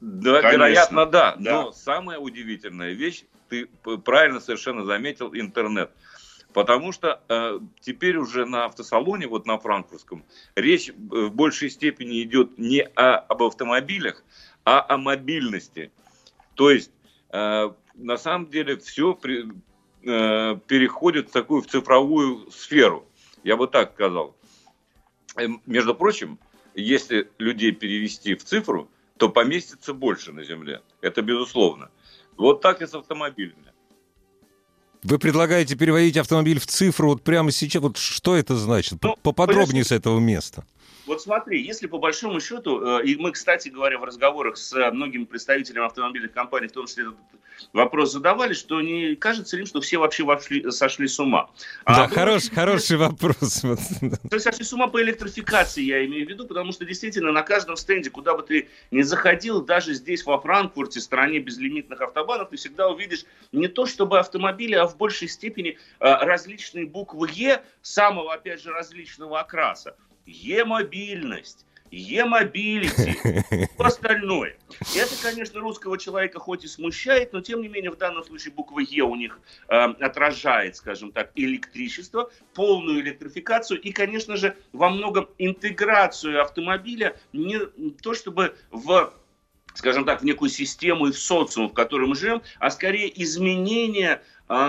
Да, 0.00 0.42
Конечно. 0.42 0.52
вероятно, 0.52 1.06
да. 1.06 1.36
да. 1.38 1.52
Но 1.52 1.72
самая 1.72 2.18
удивительная 2.18 2.92
вещь, 2.92 3.24
ты 3.48 3.66
правильно 4.04 4.40
совершенно 4.40 4.84
заметил, 4.84 5.30
интернет. 5.34 5.90
Потому 6.52 6.92
что 6.92 7.20
э, 7.28 7.60
теперь 7.80 8.16
уже 8.16 8.46
на 8.46 8.64
автосалоне, 8.64 9.26
вот 9.26 9.46
на 9.46 9.58
франкфуртском, 9.58 10.24
речь 10.54 10.90
в 10.90 11.28
большей 11.28 11.68
степени 11.68 12.22
идет 12.22 12.56
не 12.56 12.80
о, 12.80 13.16
об 13.16 13.42
автомобилях, 13.42 14.24
а 14.64 14.84
о 14.88 14.96
мобильности. 14.96 15.90
То 16.54 16.70
есть 16.70 16.90
э, 17.30 17.70
на 17.96 18.16
самом 18.16 18.50
деле 18.50 18.76
все 18.76 19.14
при, 19.14 19.46
э, 20.02 20.58
переходит 20.66 21.28
в 21.28 21.32
такую 21.32 21.62
в 21.62 21.66
цифровую 21.66 22.50
сферу. 22.50 23.06
Я 23.44 23.56
бы 23.56 23.66
так 23.66 23.94
сказал. 23.94 24.36
Эм, 25.36 25.62
между 25.66 25.94
прочим, 25.94 26.38
если 26.74 27.30
людей 27.38 27.72
перевести 27.72 28.34
в 28.34 28.44
цифру, 28.44 28.88
то 29.16 29.28
поместится 29.28 29.94
больше 29.94 30.32
на 30.32 30.44
Земле. 30.44 30.82
Это 31.00 31.22
безусловно. 31.22 31.90
Вот 32.36 32.60
так 32.60 32.82
и 32.82 32.86
с 32.86 32.94
автомобилями. 32.94 33.72
Вы 35.02 35.18
предлагаете 35.18 35.76
переводить 35.76 36.16
автомобиль 36.16 36.58
в 36.58 36.66
цифру 36.66 37.10
вот 37.10 37.22
прямо 37.22 37.50
сейчас. 37.50 37.82
Вот 37.82 37.96
что 37.96 38.36
это 38.36 38.56
значит? 38.56 38.98
Ну, 39.02 39.16
Поподробнее 39.22 39.84
с 39.84 39.92
этого 39.92 40.18
места. 40.18 40.66
Вот 41.06 41.22
смотри, 41.22 41.62
если 41.62 41.86
по 41.86 41.98
большому 41.98 42.40
счету, 42.40 42.98
э, 42.98 43.04
и 43.04 43.16
мы, 43.16 43.32
кстати 43.32 43.68
говоря, 43.68 43.98
в 43.98 44.04
разговорах 44.04 44.56
с 44.56 44.72
многими 44.90 45.24
представителями 45.24 45.86
автомобильных 45.86 46.32
компаний, 46.32 46.66
в 46.66 46.72
том 46.72 46.86
числе 46.86 47.04
этот 47.04 47.16
вопрос 47.72 48.12
задавали, 48.12 48.52
что 48.52 48.80
не 48.80 49.14
кажется 49.14 49.56
ли, 49.56 49.64
что 49.64 49.80
все 49.80 49.98
вообще 49.98 50.24
вошли, 50.24 50.70
сошли 50.70 51.08
с 51.08 51.18
ума. 51.18 51.50
А 51.84 51.96
да, 51.96 52.04
а 52.04 52.08
хорош, 52.08 52.50
хороший 52.50 52.96
вопрос. 52.96 53.62
То 54.30 54.38
сошли 54.38 54.64
с 54.64 54.72
ума 54.72 54.88
по 54.88 55.00
электрификации, 55.00 55.82
я 55.82 56.04
имею 56.06 56.26
в 56.26 56.28
виду, 56.28 56.46
потому 56.46 56.72
что 56.72 56.84
действительно 56.84 57.32
на 57.32 57.42
каждом 57.42 57.76
стенде, 57.76 58.10
куда 58.10 58.34
бы 58.34 58.42
ты 58.42 58.68
ни 58.90 59.02
заходил, 59.02 59.62
даже 59.62 59.94
здесь, 59.94 60.24
во 60.24 60.40
Франкфурте, 60.40 61.00
стране 61.00 61.38
безлимитных 61.38 62.00
автобанов, 62.00 62.50
ты 62.50 62.56
всегда 62.56 62.88
увидишь 62.88 63.24
не 63.52 63.68
то 63.68 63.86
чтобы 63.86 64.18
автомобили, 64.18 64.74
а 64.74 64.86
в 64.86 64.96
большей 64.96 65.28
степени 65.28 65.70
э, 65.70 65.76
различные 66.00 66.86
буквы 66.86 67.28
«Е» 67.32 67.62
самого, 67.82 68.34
опять 68.34 68.60
же, 68.60 68.72
различного 68.72 69.40
окраса. 69.40 69.96
Е-мобильность, 70.26 71.66
E-mobility, 71.90 73.68
остальное. 73.78 74.56
Это, 74.96 75.22
конечно, 75.22 75.60
русского 75.60 75.98
человека 75.98 76.40
хоть 76.40 76.64
и 76.64 76.68
смущает, 76.68 77.32
но 77.32 77.40
тем 77.40 77.62
не 77.62 77.68
менее 77.68 77.90
в 77.90 77.96
данном 77.96 78.24
случае 78.24 78.52
буква 78.52 78.80
Е 78.80 79.04
у 79.04 79.14
них 79.14 79.38
э, 79.68 79.74
отражает, 79.74 80.76
скажем 80.76 81.12
так, 81.12 81.30
электричество, 81.36 82.30
полную 82.54 83.00
электрификацию 83.00 83.80
и, 83.80 83.92
конечно 83.92 84.36
же, 84.36 84.56
во 84.72 84.90
многом 84.90 85.28
интеграцию 85.38 86.42
автомобиля 86.42 87.16
не 87.32 87.58
то 88.02 88.14
чтобы 88.14 88.56
в 88.70 89.12
скажем 89.74 90.06
так, 90.06 90.22
в 90.22 90.24
некую 90.24 90.48
систему 90.48 91.06
и 91.06 91.12
в 91.12 91.18
социум, 91.18 91.68
в 91.68 91.74
котором 91.74 92.10
мы 92.10 92.16
живем, 92.16 92.42
а 92.58 92.70
скорее 92.70 93.12
изменение 93.22 94.22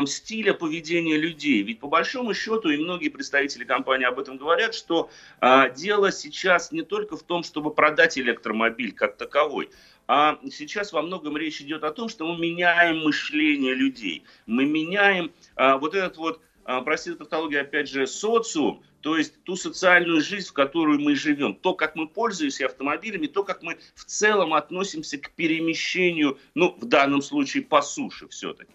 стиля 0.06 0.54
поведения 0.54 1.18
людей. 1.18 1.62
Ведь 1.62 1.80
по 1.80 1.88
большому 1.88 2.34
счету, 2.34 2.70
и 2.70 2.78
многие 2.78 3.10
представители 3.10 3.64
компании 3.64 4.06
об 4.06 4.20
этом 4.20 4.38
говорят, 4.38 4.74
что 4.74 5.10
а, 5.40 5.70
дело 5.70 6.12
сейчас 6.12 6.72
не 6.72 6.82
только 6.82 7.16
в 7.16 7.24
том, 7.24 7.44
чтобы 7.44 7.74
продать 7.74 8.18
электромобиль 8.18 8.94
как 8.94 9.18
таковой, 9.18 9.70
а 10.08 10.40
сейчас 10.52 10.94
во 10.94 11.02
многом 11.02 11.38
речь 11.38 11.62
идет 11.62 11.84
о 11.84 11.92
том, 11.92 12.10
что 12.10 12.26
мы 12.26 12.40
меняем 12.40 13.00
мышление 13.00 13.74
людей. 13.74 14.24
Мы 14.46 14.66
меняем 14.66 15.32
а, 15.56 15.78
вот 15.78 15.96
этот 15.96 16.18
вот, 16.18 16.42
а, 16.64 16.82
простите 16.82 17.18
тавтология, 17.18 17.62
опять 17.62 17.90
же, 17.90 18.08
социум, 18.08 18.82
то 19.02 19.18
есть 19.18 19.42
ту 19.44 19.56
социальную 19.56 20.22
жизнь, 20.22 20.50
в 20.50 20.54
которую 20.54 21.00
мы 21.00 21.16
живем, 21.16 21.56
то, 21.56 21.74
как 21.74 21.96
мы 21.96 22.08
пользуемся 22.08 22.66
автомобилями, 22.66 23.28
то, 23.28 23.44
как 23.44 23.62
мы 23.62 23.78
в 23.96 24.06
целом 24.06 24.54
относимся 24.54 25.18
к 25.18 25.32
перемещению, 25.32 26.40
ну, 26.56 26.76
в 26.80 26.86
данном 26.86 27.22
случае 27.22 27.64
по 27.64 27.82
суше 27.82 28.28
все-таки. 28.28 28.72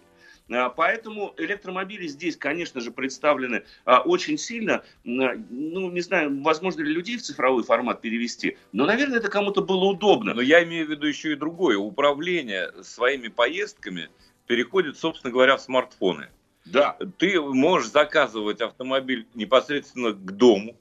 А, 0.51 0.69
поэтому 0.69 1.33
электромобили 1.37 2.07
здесь, 2.07 2.35
конечно 2.35 2.81
же, 2.81 2.91
представлены 2.91 3.63
а, 3.85 4.01
очень 4.01 4.37
сильно. 4.37 4.83
А, 5.05 5.35
ну, 5.49 5.89
не 5.89 6.01
знаю, 6.01 6.41
возможно 6.41 6.81
ли 6.81 6.93
людей 6.93 7.17
в 7.17 7.21
цифровой 7.21 7.63
формат 7.63 8.01
перевести, 8.01 8.57
но, 8.71 8.85
наверное, 8.85 9.19
это 9.19 9.29
кому-то 9.29 9.61
было 9.61 9.85
удобно. 9.85 10.33
Но 10.33 10.41
я 10.41 10.63
имею 10.63 10.87
в 10.87 10.89
виду 10.89 11.07
еще 11.07 11.33
и 11.33 11.35
другое. 11.35 11.77
Управление 11.77 12.71
своими 12.83 13.29
поездками 13.29 14.09
переходит, 14.47 14.97
собственно 14.97 15.31
говоря, 15.31 15.57
в 15.57 15.61
смартфоны. 15.61 16.29
Да. 16.65 16.97
Ты 17.17 17.41
можешь 17.41 17.89
заказывать 17.89 18.61
автомобиль 18.61 19.27
непосредственно 19.33 20.11
к 20.11 20.31
дому, 20.31 20.77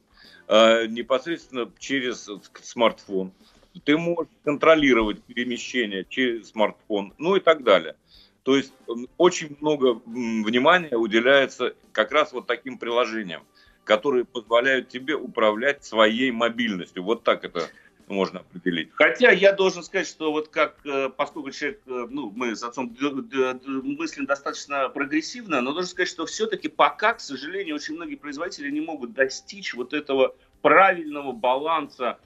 непосредственно 0.48 1.70
через 1.78 2.28
смартфон. 2.62 3.32
Ты 3.84 3.96
можешь 3.96 4.30
контролировать 4.44 5.22
перемещение 5.24 6.04
через 6.08 6.50
смартфон, 6.50 7.14
ну 7.18 7.34
и 7.36 7.40
так 7.40 7.64
далее. 7.64 7.96
То 8.42 8.56
есть 8.56 8.72
очень 9.18 9.56
много 9.60 10.00
внимания 10.04 10.96
уделяется 10.96 11.74
как 11.92 12.10
раз 12.10 12.32
вот 12.32 12.46
таким 12.46 12.78
приложениям, 12.78 13.44
которые 13.84 14.24
позволяют 14.24 14.88
тебе 14.88 15.14
управлять 15.14 15.84
своей 15.84 16.32
мобильностью. 16.32 17.04
Вот 17.04 17.22
так 17.22 17.44
это 17.44 17.68
можно 18.08 18.40
определить. 18.40 18.90
Хотя 18.94 19.30
я 19.30 19.52
должен 19.52 19.82
сказать, 19.82 20.06
что 20.06 20.32
вот 20.32 20.48
как, 20.48 20.76
э, 20.84 21.08
поскольку 21.16 21.50
человек, 21.50 21.80
э, 21.86 22.06
ну, 22.10 22.32
мы 22.34 22.54
с 22.54 22.62
отцом 22.62 22.94
мыслим 23.64 24.26
достаточно 24.26 24.88
прогрессивно, 24.88 25.60
но 25.60 25.72
должен 25.72 25.90
сказать, 25.90 26.08
что 26.08 26.26
все-таки 26.26 26.68
пока, 26.68 27.14
к 27.14 27.20
сожалению, 27.20 27.76
очень 27.76 27.94
многие 27.94 28.16
производители 28.16 28.70
не 28.70 28.80
могут 28.80 29.14
достичь 29.14 29.74
вот 29.74 29.94
этого 29.94 30.34
правильного 30.62 31.32
баланса 31.32 32.18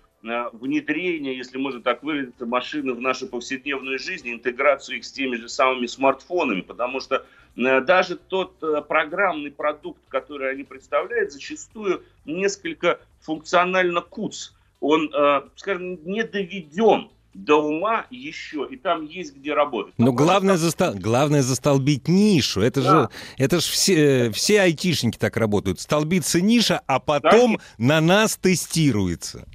внедрение, 0.53 1.37
если 1.37 1.59
можно 1.59 1.81
так 1.81 2.03
выразиться, 2.03 2.47
машины 2.47 2.93
в 2.95 3.01
нашу 3.01 3.27
повседневную 3.27 3.99
жизнь, 3.99 4.31
интеграцию 4.31 4.99
их 4.99 5.05
с 5.05 5.13
теми 5.13 5.37
же 5.37 5.49
самыми 5.49 5.87
смартфонами, 5.87 6.61
потому 6.61 7.01
что 7.01 7.25
э, 7.57 7.81
даже 7.81 8.17
тот 8.17 8.63
э, 8.63 8.83
программный 8.87 9.51
продукт, 9.51 10.01
который 10.09 10.51
они 10.51 10.65
представляют, 10.65 11.33
зачастую 11.33 12.03
несколько 12.25 13.01
функционально 13.21 14.01
куц. 14.01 14.53
Он, 14.81 15.11
скажем, 15.57 15.99
не 16.05 16.23
доведен 16.23 17.09
до 17.37 17.57
ума 17.57 18.07
еще, 18.11 18.67
и 18.71 18.77
там 18.77 19.05
есть 19.05 19.37
где 19.37 19.55
работать. 19.55 19.95
Но, 19.99 20.07
Но 20.07 20.13
главное, 20.13 20.57
застол... 20.57 20.95
главное 20.95 21.43
застолбить 21.43 22.09
нишу. 22.09 22.61
Это 22.63 22.83
да. 22.83 22.91
же, 22.91 23.09
это 23.37 23.61
же 23.61 23.67
все, 23.67 24.31
все 24.33 24.63
айтишники 24.63 25.19
так 25.19 25.37
работают. 25.37 25.81
Столбится 25.81 26.41
ниша, 26.41 26.81
а 26.87 26.99
потом 26.99 27.57
да, 27.57 27.63
на 27.79 28.01
нас 28.01 28.37
тестируется. 28.37 29.47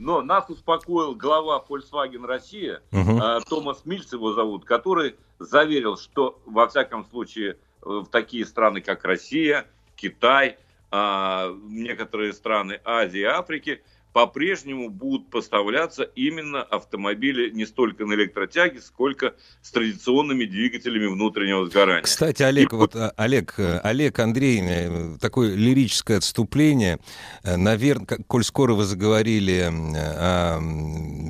Но 0.00 0.22
нас 0.22 0.48
успокоил 0.48 1.14
глава 1.14 1.62
Volkswagen 1.68 2.24
Россия, 2.24 2.80
угу. 2.90 3.18
э, 3.18 3.40
Томас 3.46 3.84
Мильц 3.84 4.10
его 4.14 4.32
зовут, 4.32 4.64
который 4.64 5.16
заверил, 5.38 5.98
что 5.98 6.40
во 6.46 6.66
всяком 6.68 7.04
случае 7.04 7.58
в 7.82 8.06
такие 8.06 8.46
страны, 8.46 8.80
как 8.80 9.04
Россия, 9.04 9.66
Китай, 9.96 10.56
э, 10.90 11.54
некоторые 11.68 12.32
страны 12.32 12.80
Азии 12.82 13.20
и 13.20 13.24
Африки, 13.24 13.82
по-прежнему 14.12 14.90
будут 14.90 15.30
поставляться 15.30 16.02
именно 16.02 16.62
автомобили 16.62 17.50
не 17.50 17.64
столько 17.64 18.04
на 18.04 18.14
электротяге, 18.14 18.80
сколько 18.80 19.34
с 19.62 19.70
традиционными 19.70 20.44
двигателями 20.44 21.06
внутреннего 21.06 21.66
сгорания. 21.66 22.02
Кстати, 22.02 22.42
Олег, 22.42 22.72
И... 22.72 22.76
вот 22.76 22.96
а, 22.96 23.12
Олег, 23.16 23.54
э, 23.58 23.78
Олег 23.84 24.18
Андрей, 24.18 24.60
э, 24.62 25.16
такое 25.20 25.54
лирическое 25.54 26.18
отступление. 26.18 26.98
Э, 27.44 27.56
Наверное, 27.56 28.06
коль 28.26 28.42
скоро 28.42 28.74
вы 28.74 28.84
заговорили 28.84 29.70
о 29.70 30.58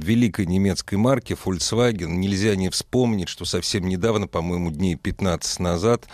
великой 0.03 0.47
немецкой 0.47 0.95
марке 0.95 1.35
Volkswagen, 1.35 2.09
нельзя 2.09 2.57
не 2.57 2.71
вспомнить, 2.71 3.29
что 3.29 3.45
совсем 3.45 3.87
недавно, 3.89 4.27
по-моему, 4.27 4.71
дней 4.71 4.97
15 4.97 5.61
назад, 5.61 6.07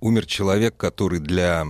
умер 0.00 0.26
человек, 0.26 0.76
который 0.76 1.20
для 1.20 1.66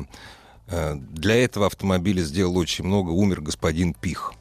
для 0.66 1.34
этого 1.44 1.66
автомобиля 1.66 2.22
сделал 2.22 2.56
очень 2.56 2.84
много, 2.86 3.10
умер 3.10 3.42
господин 3.42 3.92
Пих. 3.92 4.32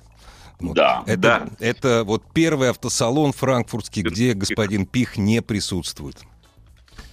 Вот. 0.63 0.75
Да, 0.75 1.03
это, 1.05 1.17
да. 1.17 1.48
Это 1.60 2.03
вот 2.05 2.24
первый 2.34 2.70
автосалон 2.70 3.34
франкфуртский, 3.34 4.01
где 4.01 4.34
господин 4.34 4.86
Пих 4.86 5.17
не 5.17 5.41
присутствует. 5.41 6.17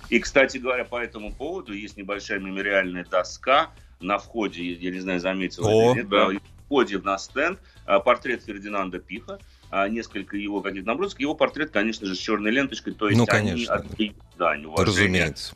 И, 0.09 0.21
кстати 0.21 0.59
говоря, 0.59 0.85
по 0.85 1.03
этому 1.03 1.33
поводу 1.33 1.73
есть 1.73 1.97
небольшая 1.97 2.39
мемориальная 2.39 3.05
доска 3.05 3.71
на 4.01 4.19
входе, 4.19 4.73
я 4.73 4.91
не 4.91 5.01
знаю, 5.01 5.19
заметил 5.19 5.67
О, 5.67 5.93
или 5.93 5.99
нет, 5.99 6.09
да. 6.09 6.29
в 6.29 6.65
входе 6.67 6.99
на 6.99 7.19
стенд 7.19 7.59
а, 7.87 7.99
портрет 7.99 8.45
Фердинанда 8.45 9.01
Пиха, 9.01 9.41
а, 9.71 9.89
несколько 9.89 10.37
его 10.37 10.61
каких-то 10.61 10.87
набросок. 10.87 11.19
Его 11.19 11.35
портрет, 11.35 11.71
конечно 11.71 12.07
же, 12.07 12.15
с 12.15 12.19
черной 12.19 12.53
ленточкой, 12.53 12.95
то 12.95 13.09
есть 13.09 13.19
ну, 13.19 13.27
конечно. 13.27 13.75
они 13.75 14.15
от 14.15 14.39
да, 14.39 14.55
Разумеется 14.77 15.55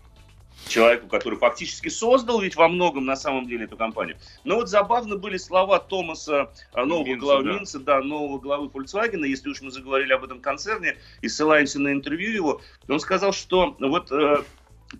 человеку, 0.68 1.09
который 1.09 1.38
фактически 1.38 1.88
создал 1.88 2.40
ведь 2.40 2.56
во 2.56 2.68
многом 2.68 3.04
на 3.04 3.16
самом 3.16 3.47
деле 3.47 3.64
эту 3.64 3.76
компанию. 3.76 4.16
Но 4.44 4.56
вот 4.56 4.68
забавно 4.68 5.16
были 5.16 5.37
слова 5.37 5.78
Томаса, 5.78 6.50
а, 6.73 6.85
нового 6.85 7.06
Минца, 7.06 7.21
главы 7.21 7.44
да. 7.44 7.52
Минца, 7.52 7.78
да, 7.78 8.00
нового 8.00 8.38
главы 8.38 8.66
Volkswagen, 8.66 9.26
если 9.26 9.50
уж 9.50 9.61
мы 9.62 9.71
заговорили 9.71 10.12
об 10.12 10.25
этом 10.25 10.40
концерне 10.40 10.97
и 11.21 11.28
ссылаемся 11.28 11.80
на 11.80 11.92
интервью 11.92 12.33
его, 12.33 12.61
он 12.88 13.00
сказал, 13.00 13.33
что 13.33 13.76
вот 13.78 14.11
э, 14.12 14.42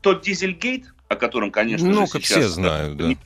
тот 0.01 0.23
Дизельгейт, 0.23 0.87
о 1.09 1.17
котором, 1.17 1.51
конечно 1.51 1.89
ну, 1.89 2.07
же, 2.07 2.13
сейчас... 2.13 2.39
все 2.39 2.49
знают, 2.49 2.97
да. 2.97 3.07
Не 3.07 3.19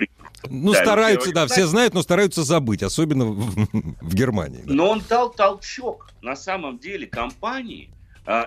ну, 0.49 0.73
да, 0.73 0.83
стараются, 0.83 1.33
да, 1.33 1.47
все 1.47 1.67
знают, 1.67 1.95
но 1.95 2.03
стараются 2.03 2.43
забыть, 2.43 2.83
особенно 2.83 3.27
в, 3.27 3.67
в 4.01 4.15
Германии. 4.15 4.63
Да. 4.65 4.75
Но 4.75 4.91
он 4.91 5.03
дал 5.09 5.31
толчок, 5.31 6.11
на 6.23 6.37
самом 6.37 6.79
деле, 6.79 7.07
компании, 7.07 7.91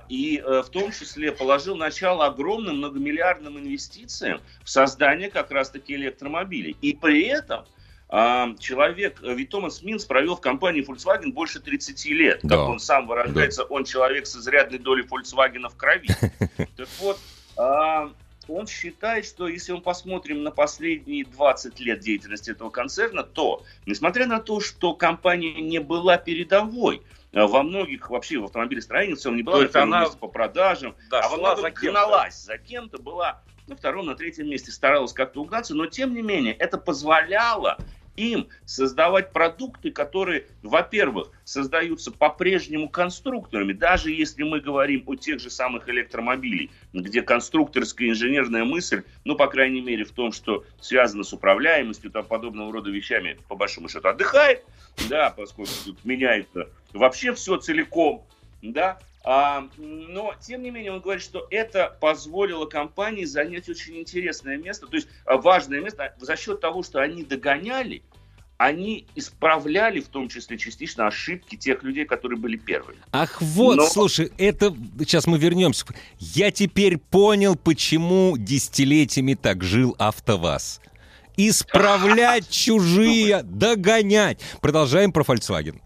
и 0.09 0.37
э, 0.37 0.61
в 0.61 0.69
том 0.69 0.91
числе 0.91 1.31
положил 1.31 1.75
начало 1.75 2.27
огромным 2.27 2.77
многомиллиардным 2.77 3.57
инвестициям 3.57 4.39
в 4.63 4.69
создание 4.69 5.31
как 5.31 5.49
раз-таки 5.49 5.95
электромобилей. 5.95 6.77
И 6.81 6.93
при 6.93 7.23
этом 7.23 7.65
а, 8.13 8.53
человек, 8.59 9.23
э, 9.23 9.33
ведь 9.33 9.49
Томас 9.49 9.81
Минц 9.81 10.03
провел 10.03 10.35
в 10.35 10.41
компании 10.41 10.85
Volkswagen 10.85 11.31
больше 11.31 11.61
30 11.61 12.05
лет. 12.07 12.39
Да. 12.43 12.57
Как 12.57 12.67
он 12.67 12.79
сам 12.79 13.07
выражается, 13.07 13.61
да. 13.61 13.67
он 13.73 13.85
человек 13.85 14.27
с 14.27 14.35
изрядной 14.35 14.79
долей 14.79 15.03
Volkswagen 15.03 15.67
в 15.69 15.75
крови. 15.77 16.09
Так 16.75 16.89
вот, 16.99 17.17
а, 17.57 18.11
он 18.49 18.67
считает, 18.67 19.25
что 19.25 19.47
если 19.47 19.71
мы 19.71 19.81
посмотрим 19.81 20.43
на 20.43 20.51
последние 20.51 21.23
20 21.25 21.79
лет 21.79 22.01
деятельности 22.01 22.51
этого 22.51 22.69
концерна, 22.69 23.23
то, 23.23 23.63
несмотря 23.85 24.27
на 24.27 24.39
то, 24.41 24.59
что 24.59 24.93
компания 24.93 25.61
не 25.61 25.79
была 25.79 26.17
передовой, 26.17 27.01
во 27.33 27.63
многих 27.63 28.09
вообще 28.09 28.39
в 28.39 28.45
автомобилестроении 28.45 29.13
в 29.13 29.19
целом 29.19 29.37
не 29.37 29.43
была 29.43 29.57
То 29.57 29.63
есть 29.63 29.75
она 29.75 30.09
по 30.09 30.27
продажам, 30.27 30.95
а 31.11 31.33
она 31.33 31.55
за 31.55 31.71
гналась 31.71 32.43
за 32.43 32.57
кем-то, 32.57 33.01
была 33.01 33.41
на 33.67 33.75
втором, 33.75 34.05
на 34.05 34.15
третьем 34.15 34.49
месте, 34.49 34.71
старалась 34.71 35.13
как-то 35.13 35.41
угнаться, 35.41 35.73
но 35.75 35.85
тем 35.85 36.13
не 36.13 36.21
менее 36.21 36.53
это 36.53 36.77
позволяло 36.77 37.77
им 38.15 38.47
создавать 38.65 39.31
продукты, 39.31 39.91
которые, 39.91 40.45
во-первых, 40.63 41.31
создаются 41.43 42.11
по-прежнему 42.11 42.89
конструкторами, 42.89 43.73
даже 43.73 44.11
если 44.11 44.43
мы 44.43 44.59
говорим 44.59 45.03
о 45.07 45.15
тех 45.15 45.39
же 45.39 45.49
самых 45.49 45.89
электромобилях, 45.89 46.69
где 46.93 47.21
конструкторская 47.21 48.09
инженерная 48.09 48.65
мысль, 48.65 49.03
ну, 49.23 49.35
по 49.35 49.47
крайней 49.47 49.81
мере, 49.81 50.03
в 50.03 50.11
том, 50.11 50.31
что 50.31 50.65
связано 50.79 51.23
с 51.23 51.33
управляемостью, 51.33 52.11
там, 52.11 52.25
подобного 52.25 52.71
рода 52.71 52.89
вещами, 52.89 53.37
по 53.47 53.55
большому 53.55 53.89
счету, 53.89 54.07
отдыхает, 54.07 54.63
да, 55.09 55.29
поскольку 55.35 55.71
тут 55.85 56.03
меняется 56.05 56.69
вообще 56.93 57.33
все 57.33 57.57
целиком, 57.57 58.25
да, 58.61 58.99
но, 59.23 60.33
тем 60.39 60.63
не 60.63 60.71
менее, 60.71 60.93
он 60.93 60.99
говорит, 60.99 61.23
что 61.23 61.47
это 61.51 61.95
позволило 61.99 62.65
компании 62.65 63.25
занять 63.25 63.69
очень 63.69 63.97
интересное 63.97 64.57
место, 64.57 64.87
то 64.87 64.95
есть 64.95 65.07
а, 65.25 65.37
важное 65.37 65.79
место 65.79 66.15
за 66.19 66.35
счет 66.35 66.59
того, 66.59 66.81
что 66.81 67.01
они 67.01 67.23
догоняли, 67.23 68.01
они 68.57 69.07
исправляли 69.15 69.99
в 70.01 70.07
том 70.07 70.29
числе 70.29 70.57
частично 70.57 71.07
ошибки 71.07 71.55
тех 71.55 71.81
людей, 71.83 72.05
которые 72.05 72.37
были 72.37 72.57
первыми. 72.57 72.99
Ах, 73.11 73.41
вот, 73.41 73.77
Но... 73.77 73.85
слушай, 73.87 74.31
это... 74.37 74.75
Сейчас 74.99 75.25
мы 75.25 75.39
вернемся. 75.39 75.85
Я 76.19 76.51
теперь 76.51 76.97
понял, 76.97 77.55
почему 77.55 78.35
десятилетиями 78.37 79.33
так 79.33 79.63
жил 79.63 79.95
АвтоВАЗ. 79.97 80.79
Исправлять 81.37 82.49
чужие, 82.49 83.41
догонять. 83.43 84.39
Продолжаем 84.61 85.11
про 85.11 85.23
Volkswagen. 85.23 85.81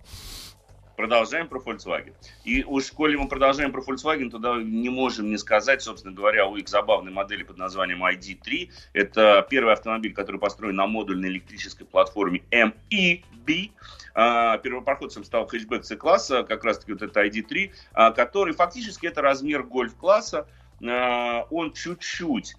Продолжаем 0.95 1.49
про 1.49 1.59
Volkswagen. 1.59 2.13
И 2.45 2.63
уж 2.63 2.91
коли 2.91 3.17
мы 3.17 3.27
продолжаем 3.27 3.71
про 3.73 3.81
Volkswagen, 3.81 4.29
тогда 4.29 4.55
не 4.55 4.89
можем 4.89 5.29
не 5.29 5.37
сказать, 5.37 5.81
собственно 5.81 6.13
говоря, 6.13 6.45
о 6.47 6.57
их 6.57 6.69
забавной 6.69 7.11
модели 7.11 7.43
под 7.43 7.57
названием 7.57 8.03
ID3. 8.05 8.69
Это 8.93 9.45
первый 9.49 9.73
автомобиль, 9.73 10.13
который 10.13 10.39
построен 10.39 10.75
на 10.75 10.87
модульной 10.87 11.29
электрической 11.29 11.85
платформе 11.85 12.43
MEB. 12.49 13.71
А, 14.13 14.57
первопроходцем 14.59 15.25
стал 15.25 15.47
хэтчбэк 15.47 15.83
C-класса, 15.83 16.43
как 16.43 16.63
раз-таки 16.63 16.93
вот 16.93 17.01
это 17.01 17.25
ID3, 17.25 17.71
а, 17.91 18.11
который 18.11 18.53
фактически 18.53 19.07
это 19.07 19.21
размер 19.21 19.63
гольф-класса. 19.63 20.47
А, 20.81 21.45
он 21.49 21.73
чуть-чуть 21.73 22.55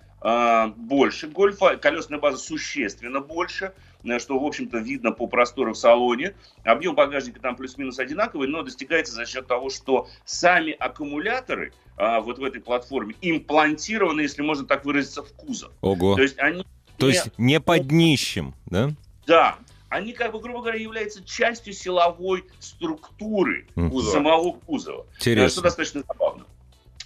больше 0.76 1.28
гольфа, 1.28 1.76
колесная 1.76 2.18
база 2.18 2.38
существенно 2.38 3.20
больше, 3.20 3.74
что, 4.18 4.38
в 4.38 4.44
общем-то, 4.44 4.78
видно 4.78 5.12
по 5.12 5.26
простору 5.26 5.72
в 5.72 5.78
салоне. 5.78 6.34
Объем 6.64 6.94
багажника 6.94 7.40
там 7.40 7.56
плюс-минус 7.56 7.98
одинаковый, 7.98 8.48
но 8.48 8.62
достигается 8.62 9.14
за 9.14 9.26
счет 9.26 9.46
того, 9.46 9.70
что 9.70 10.08
сами 10.24 10.72
аккумуляторы 10.72 11.72
а, 11.96 12.20
вот 12.20 12.38
в 12.38 12.44
этой 12.44 12.60
платформе 12.60 13.14
имплантированы, 13.20 14.22
если 14.22 14.42
можно 14.42 14.66
так 14.66 14.84
выразиться, 14.84 15.22
в 15.22 15.32
кузов. 15.32 15.72
Ого. 15.80 16.16
То 16.16 16.22
есть 16.22 16.38
они 16.38 16.64
то 16.98 17.08
есть 17.08 17.30
не 17.36 17.60
под 17.60 17.88
днищем, 17.88 18.54
да? 18.66 18.90
Да, 19.26 19.58
они, 19.88 20.12
как 20.12 20.32
бы, 20.32 20.40
грубо 20.40 20.60
говоря, 20.60 20.78
являются 20.78 21.22
частью 21.24 21.72
силовой 21.72 22.44
структуры 22.58 23.66
кузова. 23.74 24.12
самого 24.12 24.52
кузова. 24.52 25.06
Интересно. 25.16 25.48
Что 25.50 25.62
достаточно 25.62 26.02
забавно. 26.08 26.45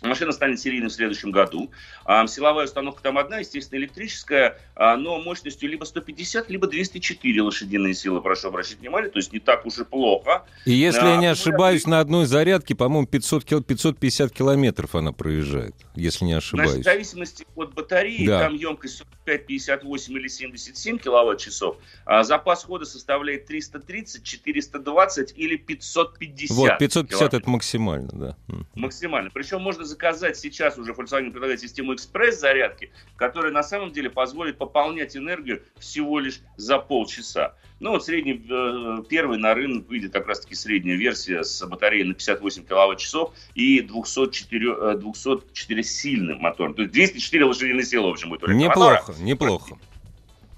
Машина 0.02 0.32
станет 0.32 0.58
серийной 0.58 0.88
в 0.88 0.92
следующем 0.92 1.30
году. 1.30 1.70
А, 2.04 2.26
силовая 2.26 2.64
установка 2.64 3.02
там 3.02 3.18
одна, 3.18 3.38
естественно, 3.38 3.78
электрическая, 3.78 4.58
а, 4.74 4.96
но 4.96 5.20
мощностью 5.20 5.68
либо 5.68 5.84
150, 5.84 6.48
либо 6.48 6.66
204 6.66 7.42
лошадиные 7.42 7.94
силы, 7.94 8.22
прошу 8.22 8.48
обращать 8.48 8.78
внимание, 8.78 9.10
то 9.10 9.18
есть 9.18 9.32
не 9.32 9.40
так 9.40 9.66
уж 9.66 9.78
и 9.78 9.84
плохо. 9.84 10.44
И 10.64 10.72
если 10.72 11.00
а, 11.00 11.10
я 11.10 11.16
не 11.16 11.26
ошибаюсь, 11.26 11.86
на 11.86 12.00
одной 12.00 12.24
зарядке, 12.24 12.74
по-моему, 12.74 13.06
500, 13.06 13.66
550 13.66 14.32
километров 14.32 14.94
она 14.94 15.12
проезжает, 15.12 15.74
если 15.94 16.24
не 16.24 16.32
ошибаюсь. 16.32 16.70
Значит, 16.70 16.86
в 16.86 16.90
зависимости 16.90 17.46
от 17.54 17.74
батареи, 17.74 18.26
да. 18.26 18.40
там 18.40 18.54
емкость 18.54 18.98
45, 18.98 19.46
58 19.46 20.16
или 20.16 20.28
77 20.28 20.98
киловатт-часов, 20.98 21.76
а 22.06 22.22
запас 22.22 22.64
хода 22.64 22.86
составляет 22.86 23.46
330, 23.46 24.24
420 24.24 25.34
или 25.36 25.56
550 25.56 26.56
Вот, 26.56 26.78
550 26.78 27.34
это 27.34 27.50
максимально, 27.50 28.10
да. 28.12 28.36
Максимально. 28.74 29.30
Причем 29.30 29.60
можно 29.60 29.84
заказать 29.90 30.38
сейчас 30.38 30.78
уже 30.78 30.92
Volkswagen 30.92 31.30
предлагает 31.30 31.60
систему 31.60 31.94
экспресс-зарядки, 31.94 32.90
которая 33.16 33.52
на 33.52 33.62
самом 33.62 33.92
деле 33.92 34.08
позволит 34.08 34.56
пополнять 34.56 35.16
энергию 35.16 35.62
всего 35.78 36.18
лишь 36.18 36.40
за 36.56 36.78
полчаса. 36.78 37.54
Ну 37.80 37.90
вот 37.90 38.04
средний, 38.04 38.34
э, 38.34 39.02
первый 39.08 39.38
на 39.38 39.54
рынок 39.54 39.88
выйдет 39.88 40.12
как 40.12 40.26
раз-таки 40.26 40.54
средняя 40.54 40.96
версия 40.96 41.42
с 41.42 41.66
батареей 41.66 42.04
на 42.04 42.14
58 42.14 42.64
киловатт-часов 42.64 43.34
и 43.54 43.80
204, 43.80 44.96
204 44.96 45.82
сильным 45.82 46.38
мотором. 46.38 46.74
То 46.74 46.82
есть 46.82 46.92
204 46.92 47.44
лошадиных 47.44 47.86
силы, 47.86 48.08
в 48.08 48.12
общем, 48.12 48.30
будет. 48.30 48.46
Неплохо, 48.48 49.12
мотора. 49.12 49.24
неплохо. 49.24 49.78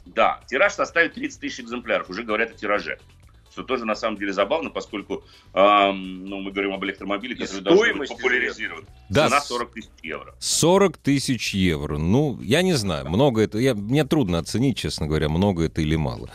Да, 0.07 0.41
тираж 0.47 0.75
составит 0.75 1.15
30 1.15 1.41
тысяч 1.41 1.61
экземпляров, 1.61 2.11
уже 2.11 2.23
говорят 2.23 2.51
о 2.51 2.55
тираже 2.55 2.99
что 3.53 3.63
тоже 3.63 3.85
на 3.85 3.95
самом 3.95 4.19
деле 4.19 4.33
забавно, 4.33 4.71
поскольку 4.71 5.25
э, 5.53 5.93
ну, 5.93 6.41
мы 6.41 6.51
говорим 6.51 6.73
об 6.73 6.85
электромобиле, 6.85 7.37
который 7.37 7.61
должен 7.61 7.99
быть 7.99 8.09
популяризирован. 8.09 8.87
Да, 9.11 9.29
Цена 9.29 9.41
40 9.41 9.73
тысяч 9.73 9.91
евро. 10.03 10.35
40 10.39 10.97
тысяч 10.99 11.55
евро. 11.55 11.99
Ну, 11.99 12.39
я 12.41 12.63
не 12.63 12.73
знаю, 12.73 13.09
много 13.09 13.43
это... 13.43 13.59
Я, 13.59 13.75
мне 13.75 14.05
трудно 14.05 14.39
оценить, 14.39 14.79
честно 14.79 15.07
говоря, 15.07 15.29
много 15.29 15.65
это 15.65 15.83
или 15.83 15.97
мало. 15.97 16.31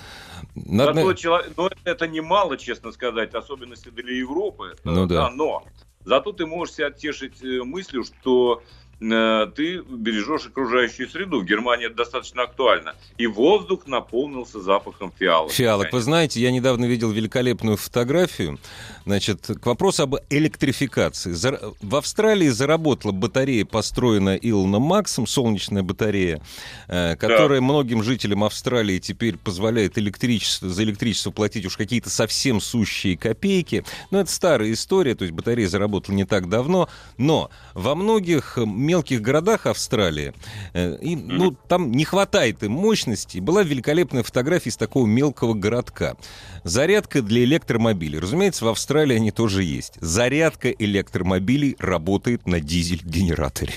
Надо... 0.54 0.94
Зато 0.94 1.14
человек, 1.14 1.52
ну, 1.58 1.70
это 1.84 2.08
немало, 2.08 2.58
честно 2.58 2.92
сказать, 2.92 3.34
особенности 3.34 3.90
для 3.90 4.16
Европы. 4.16 4.76
Ну 4.84 5.08
да. 5.08 5.30
да. 5.30 5.30
Но 5.32 5.64
зато 6.06 6.32
ты 6.32 6.46
можешь 6.46 6.76
себя 6.76 6.92
тешить 6.92 7.44
э, 7.44 7.64
мыслью, 7.64 8.04
что 8.04 8.62
Э, 8.62 8.87
ты 9.00 9.82
бережешь 9.82 10.48
окружающую 10.48 11.08
среду. 11.10 11.42
В 11.42 11.46
Германии 11.46 11.86
это 11.86 11.96
достаточно 11.96 12.44
актуально. 12.44 12.96
И 13.18 13.28
воздух 13.28 13.86
наполнился 13.86 14.60
запахом 14.60 15.14
фиалок. 15.18 15.52
Фиалок. 15.52 15.94
Вы 15.94 16.02
знаете, 16.02 16.42
я 16.42 16.52
недавно 16.52 16.86
видел 16.86 17.12
великолепную 17.12 17.78
фотографию. 17.78 18.60
Значит, 19.06 19.48
к 19.62 19.66
вопросу 19.66 20.04
об 20.04 20.16
электрификации. 20.30 21.34
В 21.82 21.96
Австралии 21.96 22.50
заработала 22.50 23.12
батарея, 23.12 23.64
построенная 23.66 24.36
Илоном 24.36 24.82
Максом, 24.82 25.28
солнечная 25.28 25.84
батарея, 25.84 26.42
э, 26.88 27.16
которая 27.16 27.60
да. 27.60 27.66
многим 27.66 28.04
жителям 28.04 28.44
Австралии 28.44 29.00
теперь 29.00 29.38
позволяет 29.38 29.98
электричество, 29.98 30.70
за 30.70 30.84
электричество 30.84 31.32
платить 31.32 31.66
уж 31.66 31.78
какие-то 31.78 32.10
совсем 32.10 32.60
сущие 32.60 33.18
копейки. 33.18 33.86
Но 34.12 34.20
это 34.20 34.32
старая 34.32 34.74
история, 34.74 35.16
то 35.16 35.24
есть 35.24 35.34
батарея 35.34 35.70
заработала 35.70 36.16
не 36.16 36.26
так 36.26 36.50
давно. 36.50 36.90
Но 37.18 37.50
во 37.74 37.96
многих 37.96 38.58
мелких 38.88 39.22
городах 39.22 39.66
Австралии, 39.66 40.34
э, 40.74 40.98
и, 41.02 41.16
ну, 41.16 41.52
там 41.52 41.92
не 41.92 42.06
хватает 42.06 42.64
им 42.64 42.72
мощности. 42.72 43.40
Была 43.40 43.64
великолепная 43.64 44.24
фотография 44.24 44.70
из 44.70 44.78
такого 44.78 45.06
мелкого 45.06 45.54
городка. 45.54 46.16
Зарядка 46.64 47.22
для 47.22 47.44
электромобилей. 47.44 48.20
Разумеется, 48.20 48.66
в 48.66 48.70
Австралии 48.70 49.16
они 49.16 49.32
тоже 49.32 49.64
есть. 49.64 49.94
Зарядка 50.02 50.70
электромобилей 50.72 51.76
работает 51.80 52.48
на 52.48 52.60
дизель-генераторе. 52.60 53.74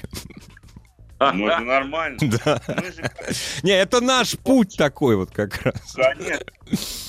Ну, 1.21 1.49
это 1.49 1.61
нормально. 1.61 2.19
Да. 2.45 2.61
Не, 3.63 3.73
это 3.73 4.01
наш 4.01 4.39
путь 4.39 4.77
такой 4.77 5.17
вот 5.17 5.31
как 5.31 5.63
раз. 5.63 5.95
Конечно, 5.95 6.47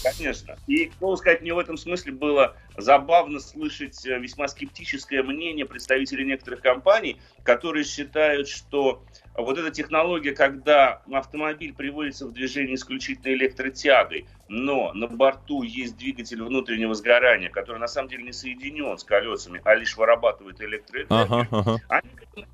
конечно. 0.04 0.58
И, 0.68 0.92
должен 1.00 1.22
сказать, 1.22 1.42
мне 1.42 1.54
в 1.54 1.60
этом 1.60 1.78
смысле 1.78 2.12
было 2.12 2.56
забавно 2.78 3.40
слышать 3.40 4.06
э, 4.06 4.20
весьма 4.20 4.48
скептическое 4.48 5.24
мнение 5.24 5.66
представителей 5.66 6.26
некоторых 6.26 6.62
компаний, 6.62 7.22
которые 7.44 7.86
считают, 7.86 8.50
что 8.50 9.04
вот 9.36 9.58
эта 9.58 9.72
технология, 9.72 10.34
когда 10.34 11.02
автомобиль 11.12 11.74
приводится 11.74 12.28
в 12.28 12.34
движение 12.34 12.76
исключительно 12.76 13.34
электротягой, 13.34 14.26
но 14.50 14.92
на 14.94 15.08
борту 15.08 15.64
есть 15.64 15.98
двигатель 15.98 16.44
внутреннего 16.44 16.94
сгорания, 16.94 17.50
который 17.50 17.78
на 17.78 17.88
самом 17.88 18.10
деле 18.10 18.24
не 18.24 18.34
соединен 18.34 18.98
с 18.98 19.04
колесами, 19.04 19.62
а 19.64 19.76
лишь 19.76 19.96
вырабатывает 19.96 20.62
электроэнергию, 20.62 21.18
ага, 21.20 21.48
ага. 21.52 21.82
они 21.88 22.10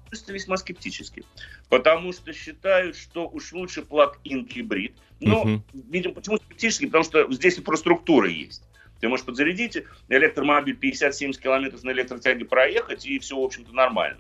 относятся 0.06 0.34
весьма 0.34 0.58
скептически. 0.58 1.24
Потому 1.70 2.14
что 2.14 2.32
считают, 2.34 2.96
что 2.96 3.28
уж 3.28 3.52
лучше 3.54 3.82
плаг-ин 3.82 4.46
гибрид. 4.46 4.96
Но, 5.20 5.42
угу. 5.42 5.64
видимо, 5.90 6.14
почему 6.14 6.38
скептически? 6.38 6.86
Потому 6.86 7.04
что 7.04 7.32
здесь 7.32 7.58
инфраструктура 7.58 8.30
есть. 8.30 8.64
Ты 9.00 9.10
можешь 9.10 9.26
подзарядить 9.26 9.84
электромобиль 10.10 10.78
50-70 10.80 11.40
километров 11.40 11.84
на 11.84 11.92
электротяге 11.92 12.46
проехать, 12.46 13.06
и 13.06 13.20
все, 13.20 13.40
в 13.40 13.44
общем-то, 13.44 13.74
нормально. 13.74 14.20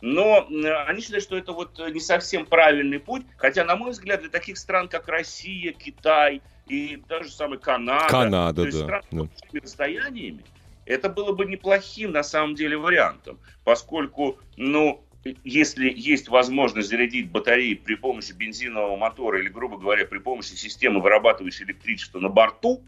Но 0.00 0.46
они 0.86 1.00
считают, 1.00 1.24
что 1.24 1.36
это 1.38 1.52
вот 1.52 1.78
не 1.90 2.00
совсем 2.00 2.44
правильный 2.44 3.00
путь, 3.00 3.22
хотя, 3.38 3.64
на 3.64 3.76
мой 3.76 3.92
взгляд, 3.92 4.20
для 4.20 4.28
таких 4.28 4.58
стран, 4.58 4.88
как 4.88 5.08
Россия, 5.08 5.72
Китай 5.72 6.42
и 6.66 7.02
даже 7.08 7.30
самый 7.30 7.58
Канада, 7.58 8.08
Канада 8.08 8.62
то 8.62 8.66
есть 8.66 8.78
да, 8.78 8.84
страны 8.84 9.30
да. 9.52 9.60
с 9.60 9.62
расстояниями, 9.64 10.44
это 10.84 11.08
было 11.08 11.32
бы 11.32 11.46
неплохим, 11.46 12.12
на 12.12 12.22
самом 12.22 12.54
деле, 12.54 12.76
вариантом, 12.76 13.38
поскольку, 13.64 14.38
ну, 14.56 15.02
если 15.44 15.90
есть 15.90 16.28
возможность 16.28 16.88
зарядить 16.88 17.30
батареи 17.30 17.74
при 17.74 17.94
помощи 17.94 18.32
бензинового 18.32 18.96
мотора 18.96 19.40
или, 19.40 19.48
грубо 19.48 19.78
говоря, 19.78 20.06
при 20.06 20.18
помощи 20.18 20.54
системы, 20.54 21.00
вырабатывающей 21.00 21.64
электричество 21.64 22.20
на 22.20 22.28
борту, 22.28 22.84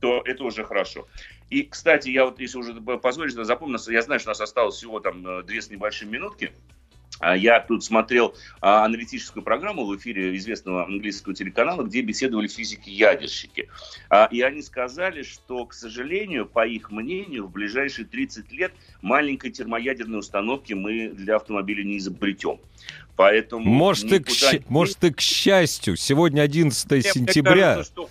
то 0.00 0.22
это 0.24 0.44
уже 0.44 0.64
хорошо. 0.64 1.06
И, 1.50 1.64
кстати, 1.64 2.08
я 2.08 2.24
вот, 2.24 2.40
если 2.40 2.58
уже 2.58 2.74
позволишь, 2.74 3.32
запомнил, 3.32 3.78
я 3.88 4.02
знаю, 4.02 4.20
что 4.20 4.30
у 4.30 4.32
нас 4.32 4.40
осталось 4.40 4.76
всего 4.76 5.00
там 5.00 5.26
э, 5.26 5.42
две 5.42 5.60
с 5.60 5.68
небольшим 5.68 6.10
минутки. 6.10 6.52
А 7.18 7.36
я 7.36 7.60
тут 7.60 7.84
смотрел 7.84 8.34
а, 8.62 8.84
аналитическую 8.84 9.42
программу 9.42 9.84
в 9.84 9.94
эфире 9.96 10.34
известного 10.36 10.84
английского 10.84 11.34
телеканала, 11.34 11.82
где 11.82 12.00
беседовали 12.00 12.48
физики-ядерщики. 12.48 13.68
А, 14.08 14.24
и 14.30 14.40
они 14.40 14.62
сказали, 14.62 15.22
что, 15.22 15.66
к 15.66 15.74
сожалению, 15.74 16.46
по 16.46 16.66
их 16.66 16.90
мнению, 16.90 17.46
в 17.46 17.50
ближайшие 17.50 18.06
30 18.06 18.50
лет 18.52 18.72
маленькой 19.02 19.50
термоядерной 19.50 20.20
установки 20.20 20.72
мы 20.72 21.10
для 21.10 21.36
автомобиля 21.36 21.84
не 21.84 21.98
изобретем. 21.98 22.58
Поэтому 23.16 23.66
может, 23.66 24.10
и 24.10 24.18
к, 24.20 24.28
не... 24.28 24.62
может, 24.68 25.04
и 25.04 25.12
к 25.12 25.20
счастью, 25.20 25.96
сегодня 25.96 26.40
11 26.40 26.90
Мне 26.90 27.02
сентября. 27.02 27.74
Кажется, 27.74 27.92
что 27.92 28.10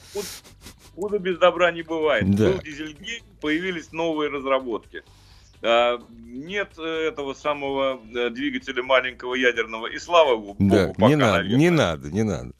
худо 0.99 1.19
без 1.19 1.37
добра 1.37 1.71
не 1.71 1.81
бывает. 1.81 2.29
Да. 2.35 2.51
Был 2.51 2.59
дизельгейт, 2.59 3.23
появились 3.41 3.91
новые 3.91 4.29
разработки. 4.29 5.03
А, 5.61 5.99
нет 6.25 6.69
э, 6.77 7.07
этого 7.07 7.33
самого 7.33 8.01
э, 8.13 8.29
двигателя 8.29 8.83
маленького 8.83 9.35
ядерного, 9.35 9.87
и 9.87 9.97
слава 9.97 10.35
богу, 10.37 10.55
да, 10.59 10.93
пока, 10.95 11.07
не 11.07 11.15
надо, 11.15 11.37
наверное. 11.37 11.59
не 11.59 11.69
надо, 11.69 12.11
не 12.11 12.23
надо. 12.23 12.51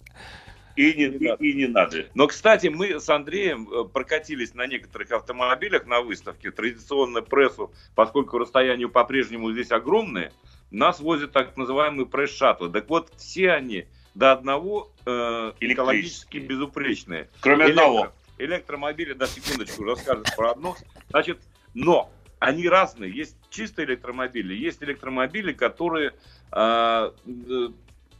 И 0.75 0.93
не, 0.93 1.05
и, 1.05 1.49
и 1.49 1.53
не 1.53 1.67
надо. 1.67 2.05
Но, 2.13 2.27
кстати, 2.27 2.67
мы 2.67 2.99
с 2.99 3.09
Андреем 3.09 3.69
э, 3.69 3.85
прокатились 3.85 4.53
на 4.53 4.67
некоторых 4.67 5.11
автомобилях 5.11 5.85
на 5.85 6.01
выставке. 6.01 6.51
Традиционно 6.51 7.21
прессу, 7.21 7.71
поскольку 7.95 8.37
расстояние 8.37 8.89
по-прежнему 8.89 9.51
здесь 9.51 9.71
огромное, 9.71 10.31
нас 10.71 10.99
возят 10.99 11.31
так 11.31 11.55
называемые 11.57 12.05
пресс-шаттлы. 12.05 12.69
Так 12.69 12.89
вот, 12.89 13.11
все 13.17 13.51
они 13.51 13.87
до 14.13 14.31
одного 14.31 14.91
э, 15.05 15.53
экологически 15.59 16.37
безупречные. 16.37 17.29
Кроме 17.41 17.65
Электро, 17.65 17.83
одного. 17.83 18.13
Электромобили, 18.39 19.13
да, 19.13 19.27
секундочку, 19.27 19.83
расскажут 19.83 20.27
про 20.35 20.51
одно. 20.51 20.75
Значит, 21.09 21.39
но 21.73 22.09
они 22.39 22.67
разные. 22.67 23.11
Есть 23.11 23.35
чистые 23.49 23.85
электромобили, 23.85 24.55
есть 24.55 24.81
электромобили, 24.81 25.53
которые 25.53 26.13
э, 26.51 27.11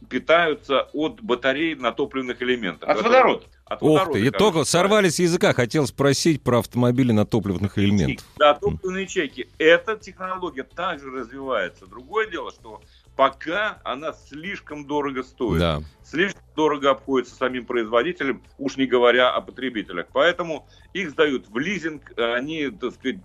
питаются 0.08 0.88
от 0.92 1.22
батарей 1.22 1.74
на 1.74 1.92
топливных 1.92 2.42
элементах. 2.42 2.88
От 2.88 3.02
водорода. 3.02 3.44
От 3.64 3.78
Ох 3.82 4.12
ты, 4.12 4.26
и 4.26 4.30
только 4.30 4.64
сорвали 4.64 5.08
с 5.08 5.20
языка, 5.20 5.52
хотел 5.52 5.86
спросить 5.86 6.42
про 6.42 6.58
автомобили 6.58 7.12
на 7.12 7.24
топливных 7.24 7.78
элементах. 7.78 8.26
Да, 8.36 8.54
топливные 8.54 9.04
ячейки. 9.04 9.48
Эта 9.58 9.96
технология 9.96 10.64
также 10.64 11.08
развивается. 11.10 11.86
Другое 11.86 12.28
дело, 12.28 12.50
что 12.50 12.82
пока 13.16 13.80
она 13.84 14.12
слишком 14.12 14.86
дорого 14.86 15.22
стоит. 15.22 15.60
Да. 15.60 15.82
Слишком 16.02 16.42
дорого 16.56 16.90
обходится 16.90 17.34
самим 17.34 17.66
производителям, 17.66 18.42
уж 18.58 18.76
не 18.76 18.86
говоря 18.86 19.30
о 19.30 19.40
потребителях. 19.40 20.06
Поэтому 20.12 20.68
их 20.92 21.10
сдают 21.10 21.48
в 21.48 21.58
лизинг, 21.58 22.12
они, 22.18 22.70
так 22.70 22.94
сказать, 22.94 23.18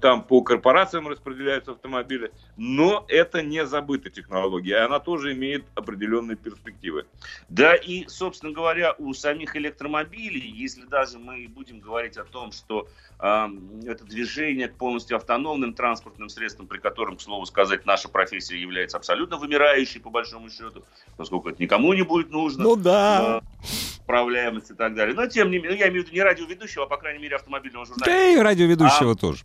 там 0.00 0.22
по 0.22 0.42
корпорациям 0.42 1.08
распределяются 1.08 1.72
автомобили, 1.72 2.32
но 2.56 3.04
это 3.08 3.42
не 3.42 3.66
забытая 3.66 4.12
технология, 4.12 4.78
она 4.78 4.98
тоже 4.98 5.32
имеет 5.32 5.64
определенные 5.74 6.36
перспективы. 6.36 7.06
Да, 7.48 7.74
и, 7.74 8.06
собственно 8.08 8.52
говоря, 8.52 8.94
у 8.98 9.12
самих 9.12 9.56
электромобилей, 9.56 10.50
если 10.50 10.84
даже 10.86 11.18
мы 11.18 11.46
будем 11.48 11.80
говорить 11.80 12.16
о 12.16 12.24
том, 12.24 12.52
что 12.52 12.88
э, 13.18 13.48
это 13.86 14.04
движение 14.04 14.68
к 14.68 14.76
полностью 14.76 15.16
автономным 15.16 15.74
транспортным 15.74 16.28
средствам, 16.28 16.66
при 16.66 16.78
котором, 16.78 17.16
к 17.16 17.20
слову 17.20 17.44
сказать, 17.44 17.84
наша 17.84 18.08
профессия 18.08 18.58
является 18.58 18.96
абсолютно 18.96 19.36
вымирающей, 19.36 20.00
по 20.00 20.10
большому 20.10 20.48
счету, 20.50 20.84
поскольку 21.16 21.50
это 21.50 21.62
никому 21.62 21.92
не 21.92 22.02
будет 22.02 22.30
нужно. 22.30 22.64
Ну 22.64 22.76
да. 22.76 23.42
Э, 23.42 23.93
управляемость 24.04 24.70
и 24.70 24.74
так 24.74 24.94
далее. 24.94 25.14
Но, 25.14 25.26
тем 25.26 25.50
не 25.50 25.58
менее, 25.58 25.78
я 25.78 25.88
имею 25.88 26.02
в 26.02 26.06
виду 26.06 26.14
не 26.14 26.22
радиоведущего, 26.22 26.84
а, 26.84 26.86
по 26.86 26.96
крайней 26.98 27.20
мере, 27.20 27.36
автомобильного 27.36 27.86
журналиста. 27.86 28.10
Да 28.10 28.28
и 28.28 28.36
радиоведущего 28.36 29.12
а, 29.12 29.14
тоже. 29.14 29.44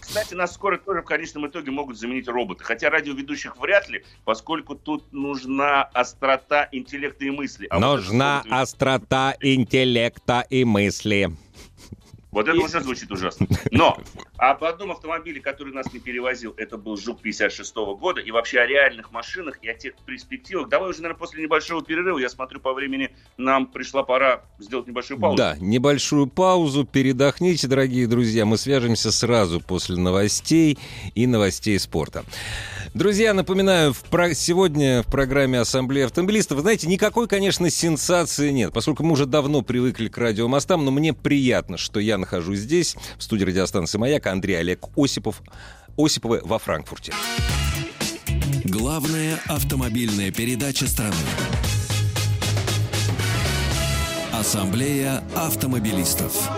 Кстати, 0.00 0.34
нас 0.34 0.54
скоро 0.54 0.78
тоже 0.78 1.02
в 1.02 1.04
конечном 1.04 1.46
итоге 1.48 1.70
могут 1.70 1.98
заменить 1.98 2.28
роботы. 2.28 2.64
Хотя 2.64 2.90
радиоведущих 2.90 3.56
вряд 3.58 3.88
ли, 3.88 4.04
поскольку 4.24 4.74
тут 4.76 5.12
нужна 5.12 5.82
острота 5.82 6.68
интеллекта 6.72 7.24
и 7.24 7.30
мысли. 7.30 7.66
А 7.70 7.78
нужна 7.78 8.42
вот 8.44 8.52
острота 8.52 9.36
интеллекта 9.40 10.44
и 10.48 10.64
мысли. 10.64 11.30
Вот 12.32 12.48
это 12.48 12.58
уже 12.58 12.80
звучит 12.80 13.12
ужасно. 13.12 13.46
Но 13.70 13.98
об 14.38 14.64
одном 14.64 14.90
автомобиле, 14.90 15.38
который 15.38 15.74
нас 15.74 15.92
не 15.92 16.00
перевозил, 16.00 16.54
это 16.56 16.78
был 16.78 16.96
Жук 16.96 17.20
56 17.20 17.76
-го 17.76 17.96
года. 17.96 18.22
И 18.22 18.30
вообще 18.30 18.60
о 18.60 18.66
реальных 18.66 19.12
машинах 19.12 19.58
и 19.60 19.68
о 19.68 19.74
тех 19.74 19.92
перспективах. 20.06 20.70
Давай 20.70 20.88
уже, 20.88 21.02
наверное, 21.02 21.18
после 21.18 21.42
небольшого 21.42 21.84
перерыва, 21.84 22.18
я 22.18 22.30
смотрю 22.30 22.60
по 22.60 22.72
времени, 22.72 23.10
нам 23.36 23.66
пришла 23.66 24.02
пора 24.02 24.44
сделать 24.58 24.86
небольшую 24.86 25.20
паузу. 25.20 25.36
Да, 25.36 25.56
небольшую 25.60 26.26
паузу. 26.26 26.86
Передохните, 26.86 27.68
дорогие 27.68 28.06
друзья. 28.06 28.46
Мы 28.46 28.56
свяжемся 28.56 29.12
сразу 29.12 29.60
после 29.60 29.96
новостей 29.98 30.78
и 31.14 31.26
новостей 31.26 31.78
спорта. 31.78 32.24
Друзья, 32.94 33.34
напоминаю, 33.34 33.92
в 33.92 34.04
про... 34.04 34.34
сегодня 34.34 35.02
в 35.02 35.06
программе 35.06 35.60
Ассамблеи 35.60 36.04
автомобилистов, 36.04 36.60
знаете, 36.60 36.86
никакой, 36.86 37.28
конечно, 37.28 37.68
сенсации 37.70 38.50
нет, 38.50 38.72
поскольку 38.72 39.02
мы 39.02 39.12
уже 39.12 39.26
давно 39.26 39.62
привыкли 39.62 40.08
к 40.08 40.18
радиомостам, 40.18 40.84
но 40.84 40.90
мне 40.90 41.12
приятно, 41.14 41.76
что 41.78 42.00
я 42.00 42.21
нахожусь 42.22 42.60
здесь, 42.60 42.96
в 43.18 43.22
студии 43.22 43.44
радиостанции 43.44 43.98
«Маяк», 43.98 44.26
Андрей 44.26 44.58
Олег 44.58 44.86
Осипов, 44.96 45.42
Осиповы 45.96 46.40
во 46.42 46.58
Франкфурте. 46.58 47.12
Главная 48.64 49.38
автомобильная 49.48 50.30
передача 50.30 50.86
страны. 50.86 51.14
Ассамблея 54.32 55.22
автомобилистов. 55.36 56.48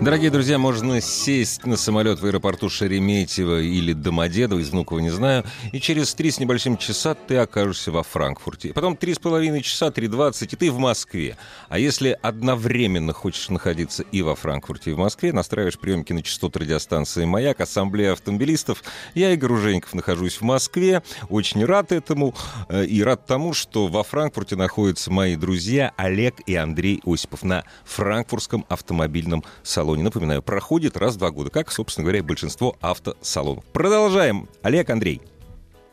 Дорогие 0.00 0.30
друзья, 0.30 0.58
можно 0.58 1.00
сесть 1.00 1.66
на 1.66 1.76
самолет 1.76 2.20
в 2.20 2.24
аэропорту 2.24 2.68
Шереметьево 2.68 3.60
или 3.60 3.92
Домодедово, 3.92 4.60
из 4.60 4.70
Внуково 4.70 5.00
не 5.00 5.10
знаю, 5.10 5.44
и 5.72 5.80
через 5.80 6.14
три 6.14 6.30
с 6.30 6.38
небольшим 6.38 6.76
часа 6.76 7.14
ты 7.14 7.36
окажешься 7.36 7.90
во 7.90 8.04
Франкфурте. 8.04 8.72
Потом 8.72 8.96
три 8.96 9.12
с 9.14 9.18
половиной 9.18 9.60
часа, 9.60 9.90
три 9.90 10.06
двадцать, 10.06 10.52
и 10.52 10.56
ты 10.56 10.70
в 10.70 10.78
Москве. 10.78 11.36
А 11.68 11.80
если 11.80 12.16
одновременно 12.22 13.12
хочешь 13.12 13.48
находиться 13.48 14.04
и 14.04 14.22
во 14.22 14.36
Франкфурте, 14.36 14.92
и 14.92 14.94
в 14.94 14.98
Москве, 14.98 15.32
настраиваешь 15.32 15.78
приемки 15.78 16.12
на 16.12 16.22
частоту 16.22 16.60
радиостанции 16.60 17.24
«Маяк», 17.24 17.60
Ассамблея 17.60 18.12
автомобилистов. 18.12 18.84
Я, 19.14 19.32
Игорь 19.32 19.52
Ужеников, 19.52 19.94
нахожусь 19.94 20.36
в 20.36 20.42
Москве. 20.42 21.02
Очень 21.28 21.64
рад 21.64 21.90
этому 21.90 22.36
э, 22.68 22.84
и 22.84 23.02
рад 23.02 23.26
тому, 23.26 23.52
что 23.52 23.88
во 23.88 24.04
Франкфурте 24.04 24.54
находятся 24.54 25.10
мои 25.10 25.34
друзья 25.34 25.92
Олег 25.96 26.36
и 26.46 26.54
Андрей 26.54 27.02
Осипов 27.04 27.42
на 27.42 27.64
франкфуртском 27.84 28.64
автомобильном 28.68 29.42
салоне 29.64 29.87
салоне, 29.88 30.02
напоминаю, 30.02 30.42
проходит 30.42 30.98
раз 30.98 31.14
в 31.14 31.18
два 31.18 31.30
года, 31.30 31.50
как, 31.50 31.72
собственно 31.72 32.04
говоря, 32.04 32.22
большинство 32.22 32.76
автосалонов. 32.82 33.64
Продолжаем. 33.72 34.48
Олег, 34.62 34.90
Андрей. 34.90 35.22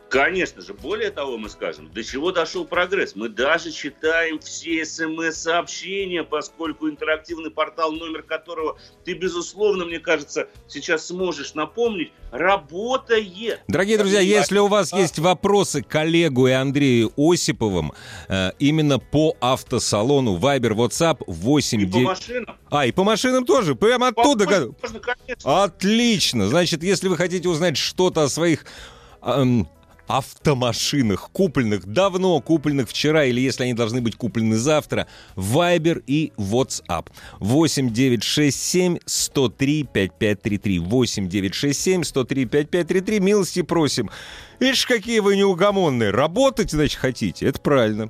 Конечно 0.10 0.62
же, 0.62 0.74
более 0.74 1.10
того, 1.10 1.38
мы 1.38 1.50
скажем, 1.50 1.92
до 1.92 2.04
чего 2.04 2.32
дошел 2.32 2.64
прогресс. 2.66 3.16
Мы 3.16 3.30
даже 3.30 3.72
читаем 3.72 4.40
все 4.40 4.86
смс-сообщения, 4.86 6.24
поскольку 6.24 6.90
интерактивный 6.90 7.50
портал, 7.50 7.92
номер 7.92 8.24
которого 8.24 8.78
ты, 9.04 9.14
безусловно, 9.14 9.86
мне 9.86 10.00
кажется, 10.00 10.48
сейчас 10.68 11.08
сможешь 11.08 11.56
напомнить, 11.56 12.12
работает. 12.32 13.62
Дорогие 13.68 13.98
друзья, 13.98 14.20
если 14.20 14.60
у 14.60 14.68
вас 14.68 14.94
есть 14.94 15.20
вопросы 15.20 15.82
к 15.82 15.88
коллегу 15.88 16.48
и 16.48 16.52
Андрею 16.52 17.12
Осиповым 17.18 17.94
э, 18.28 18.52
именно 18.60 19.00
по 19.00 19.36
автосалону 19.42 20.38
Viber, 20.38 20.74
WhatsApp 20.76 21.24
8... 21.26 21.82
И 21.82 21.86
9... 21.86 21.94
по 21.94 22.00
машинам. 22.10 22.58
А, 22.70 22.86
и 22.86 22.92
по 22.92 23.04
машинам 23.04 23.46
тоже? 23.46 23.76
Прямо 23.76 24.10
оттуда? 24.10 24.46
Можно, 24.82 25.00
конечно. 25.00 25.64
Отлично. 25.64 26.48
Значит, 26.48 26.84
если 26.84 27.08
вы 27.08 27.18
хотите 27.18 27.50
узнать 27.50 27.78
что-то 27.78 28.24
о 28.24 28.30
своих 28.30 28.66
эм, 29.26 29.68
автомашинах, 30.08 31.30
купленных 31.32 31.86
давно, 31.86 32.40
купленных 32.42 32.90
вчера, 32.90 33.26
или 33.26 33.42
если 33.42 33.64
они 33.64 33.74
должны 33.74 34.02
быть 34.02 34.16
куплены 34.16 34.58
завтра, 34.58 35.08
Viber 35.36 36.04
и 36.06 36.32
WhatsApp. 36.38 37.08
8 37.40 37.92
967 37.92 39.00
103 39.06 39.84
5533. 39.84 40.80
8 40.80 41.30
967 41.30 42.04
103 42.04 42.46
5533. 42.46 43.20
Милости 43.20 43.62
просим. 43.62 44.10
Видишь, 44.60 44.86
какие 44.86 45.20
вы 45.20 45.36
неугомонные. 45.36 46.12
Работать, 46.12 46.72
значит, 46.72 47.00
хотите. 47.00 47.48
Это 47.48 47.60
правильно. 47.60 48.10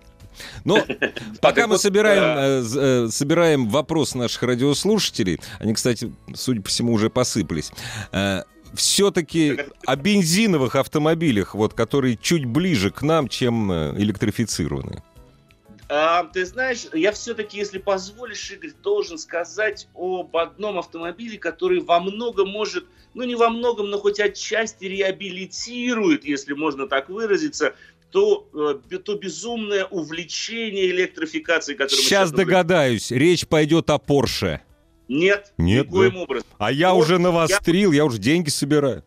Но 0.64 0.84
пока 1.42 1.68
мы 1.68 1.78
собираем, 1.78 2.24
э, 2.24 2.64
э, 2.76 3.08
собираем 3.10 3.70
вопрос 3.70 4.16
наших 4.16 4.44
радиослушателей, 4.44 5.40
они, 5.60 5.74
кстати, 5.74 6.12
судя 6.34 6.62
по 6.62 6.70
всему, 6.70 6.94
уже 6.94 7.10
посыпались, 7.10 7.72
э, 8.12 8.44
все-таки 8.76 9.58
о 9.86 9.96
бензиновых 9.96 10.76
автомобилях, 10.76 11.56
вот, 11.56 11.74
которые 11.74 12.18
чуть 12.18 12.46
ближе 12.46 12.92
к 12.92 13.02
нам, 13.02 13.28
чем 13.28 13.72
э, 13.72 13.94
электрифицированные? 13.98 15.04
А, 15.88 16.24
ты 16.24 16.46
знаешь, 16.46 16.88
я 16.94 17.12
все-таки, 17.12 17.58
если 17.58 17.78
позволишь, 17.78 18.50
Игорь, 18.52 18.72
должен 18.82 19.18
сказать 19.18 19.88
об 19.94 20.36
одном 20.36 20.80
автомобиле, 20.80 21.38
который 21.38 21.80
во 21.80 22.00
многом 22.00 22.50
может, 22.50 22.86
ну 23.14 23.24
не 23.24 23.36
во 23.36 23.50
многом, 23.50 23.92
но 23.92 24.00
хоть 24.00 24.20
отчасти 24.20 24.86
реабилитирует, 24.86 26.26
если 26.26 26.54
можно 26.54 26.88
так 26.88 27.10
выразиться, 27.10 27.76
то, 28.10 28.48
э, 28.92 28.98
то 28.98 29.16
безумное 29.16 29.86
увлечение 29.86 30.90
электрификацией, 30.90 31.78
которое 31.78 32.02
Сейчас 32.02 32.32
догадаюсь, 32.32 33.12
речь 33.12 33.46
пойдет 33.46 33.90
о 33.90 34.00
Порше. 34.00 34.62
Нет, 35.08 35.54
Нет 35.58 35.88
никоим 35.88 36.14
да. 36.14 36.20
образом. 36.20 36.48
А 36.58 36.72
я 36.72 36.90
Porsche, 36.90 36.98
уже 36.98 37.20
навострил, 37.20 37.92
я... 37.92 37.98
я 37.98 38.06
уже 38.06 38.18
деньги 38.18 38.50
собираю. 38.50 39.04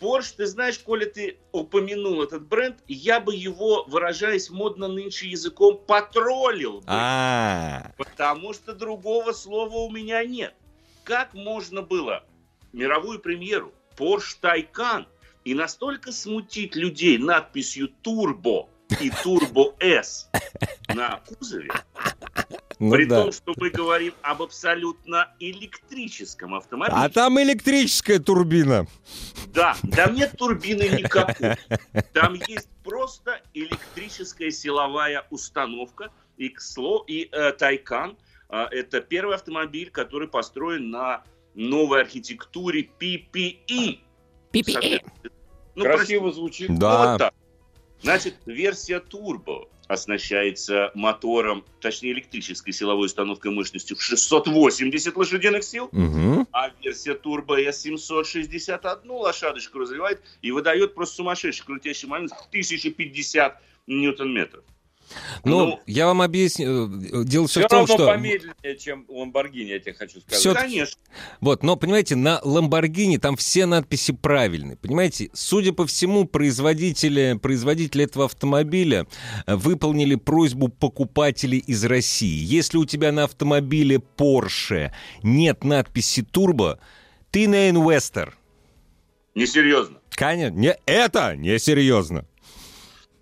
Porsche, 0.00 0.34
ты 0.36 0.46
знаешь, 0.46 0.78
коли 0.78 1.04
ты 1.04 1.38
упомянул 1.52 2.22
этот 2.22 2.46
бренд, 2.46 2.78
я 2.88 3.20
бы 3.20 3.34
его, 3.34 3.84
выражаясь 3.84 4.48
модно 4.48 4.88
нынче 4.88 5.28
языком, 5.28 5.78
потроллил. 5.86 6.78
Бы, 6.80 6.84
а 6.86 7.92
потому 7.98 8.54
что 8.54 8.74
другого 8.74 9.32
слова 9.32 9.76
у 9.76 9.90
меня 9.90 10.24
нет. 10.24 10.54
Как 11.04 11.34
можно 11.34 11.82
было 11.82 12.24
мировую 12.72 13.18
премьеру 13.18 13.72
Porsche 13.96 14.36
Taycan 14.40 15.06
и 15.44 15.54
настолько 15.54 16.12
смутить 16.12 16.76
людей 16.76 17.18
надписью 17.18 17.88
«Турбо» 17.88 18.68
и 19.00 19.10
«Турбо 19.22 19.74
S» 19.80 20.28
на 20.88 21.20
кузове, 21.26 21.70
ну, 22.80 22.92
При 22.92 23.04
да. 23.04 23.22
том, 23.22 23.32
что 23.32 23.52
мы 23.58 23.68
говорим 23.68 24.14
об 24.22 24.42
абсолютно 24.42 25.34
электрическом 25.38 26.54
автомобиле. 26.54 26.96
А 26.98 27.10
там 27.10 27.38
электрическая 27.38 28.18
турбина. 28.18 28.86
Да, 29.48 29.76
там 29.94 30.14
нет 30.14 30.32
турбины 30.38 30.84
никакой. 30.84 31.56
Там 32.14 32.34
есть 32.48 32.70
просто 32.82 33.42
электрическая 33.52 34.50
силовая 34.50 35.26
установка. 35.30 36.10
И, 36.38 36.48
к 36.48 36.62
слову, 36.62 37.04
и 37.06 37.28
э, 37.30 37.52
Тайкан 37.52 38.16
э, 38.48 38.62
это 38.70 39.02
первый 39.02 39.34
автомобиль, 39.36 39.90
который 39.90 40.26
построен 40.26 40.90
на 40.90 41.22
новой 41.54 42.00
архитектуре 42.00 42.88
PPE. 42.98 44.00
PPE. 44.50 45.04
Ну, 45.74 45.84
Красиво 45.84 46.22
прости. 46.22 46.40
звучит. 46.40 46.78
Да. 46.78 47.12
Вот 47.12 47.18
так. 47.18 47.34
Значит, 48.02 48.36
версия 48.46 49.00
турбо 49.00 49.68
оснащается 49.90 50.92
мотором, 50.94 51.64
точнее 51.80 52.12
электрической 52.12 52.72
силовой 52.72 53.06
установкой 53.06 53.50
мощностью 53.50 53.96
в 53.96 54.02
680 54.02 55.16
лошадиных 55.16 55.64
сил, 55.64 55.88
угу. 55.90 56.46
а 56.52 56.70
версия 56.82 57.14
Turbo 57.14 57.60
S 57.60 57.80
761 57.82 59.10
лошадочку 59.10 59.80
разливает 59.80 60.22
и 60.42 60.52
выдает 60.52 60.94
просто 60.94 61.16
сумасшедший 61.16 61.66
крутящий 61.66 62.06
момент 62.06 62.32
1050 62.50 63.60
ньютон-метров. 63.88 64.64
Ну, 65.44 65.66
ну, 65.66 65.80
я 65.86 66.06
вам 66.06 66.22
объясню. 66.22 67.22
Э, 67.22 67.24
дело 67.24 67.46
все, 67.46 67.60
все 67.60 67.66
в 67.66 67.70
том, 67.70 67.86
что... 67.86 68.06
помедленнее, 68.06 68.76
чем 68.78 69.06
Lamborghini, 69.08 69.64
я 69.64 69.78
тебе 69.78 69.94
хочу 69.94 70.20
сказать. 70.20 70.38
Все... 70.38 70.54
Конечно. 70.54 71.00
Вот, 71.40 71.62
но, 71.62 71.76
понимаете, 71.76 72.16
на 72.16 72.40
Lamborghini 72.44 73.18
там 73.18 73.36
все 73.36 73.66
надписи 73.66 74.12
правильные. 74.12 74.76
Понимаете, 74.76 75.30
судя 75.32 75.72
по 75.72 75.86
всему, 75.86 76.26
производители, 76.26 77.38
производители 77.40 78.04
этого 78.04 78.26
автомобиля 78.26 79.06
э, 79.46 79.54
выполнили 79.54 80.14
просьбу 80.14 80.68
покупателей 80.68 81.58
из 81.58 81.84
России. 81.84 82.44
Если 82.44 82.78
у 82.78 82.84
тебя 82.84 83.12
на 83.12 83.24
автомобиле 83.24 84.00
Porsche 84.16 84.92
нет 85.22 85.64
надписи 85.64 86.22
«Турбо», 86.22 86.78
ты 87.30 87.48
на 87.48 87.70
инвестор. 87.70 88.36
Несерьезно. 89.34 89.98
Конечно, 90.10 90.56
не, 90.56 90.76
это 90.86 91.36
несерьезно. 91.36 92.26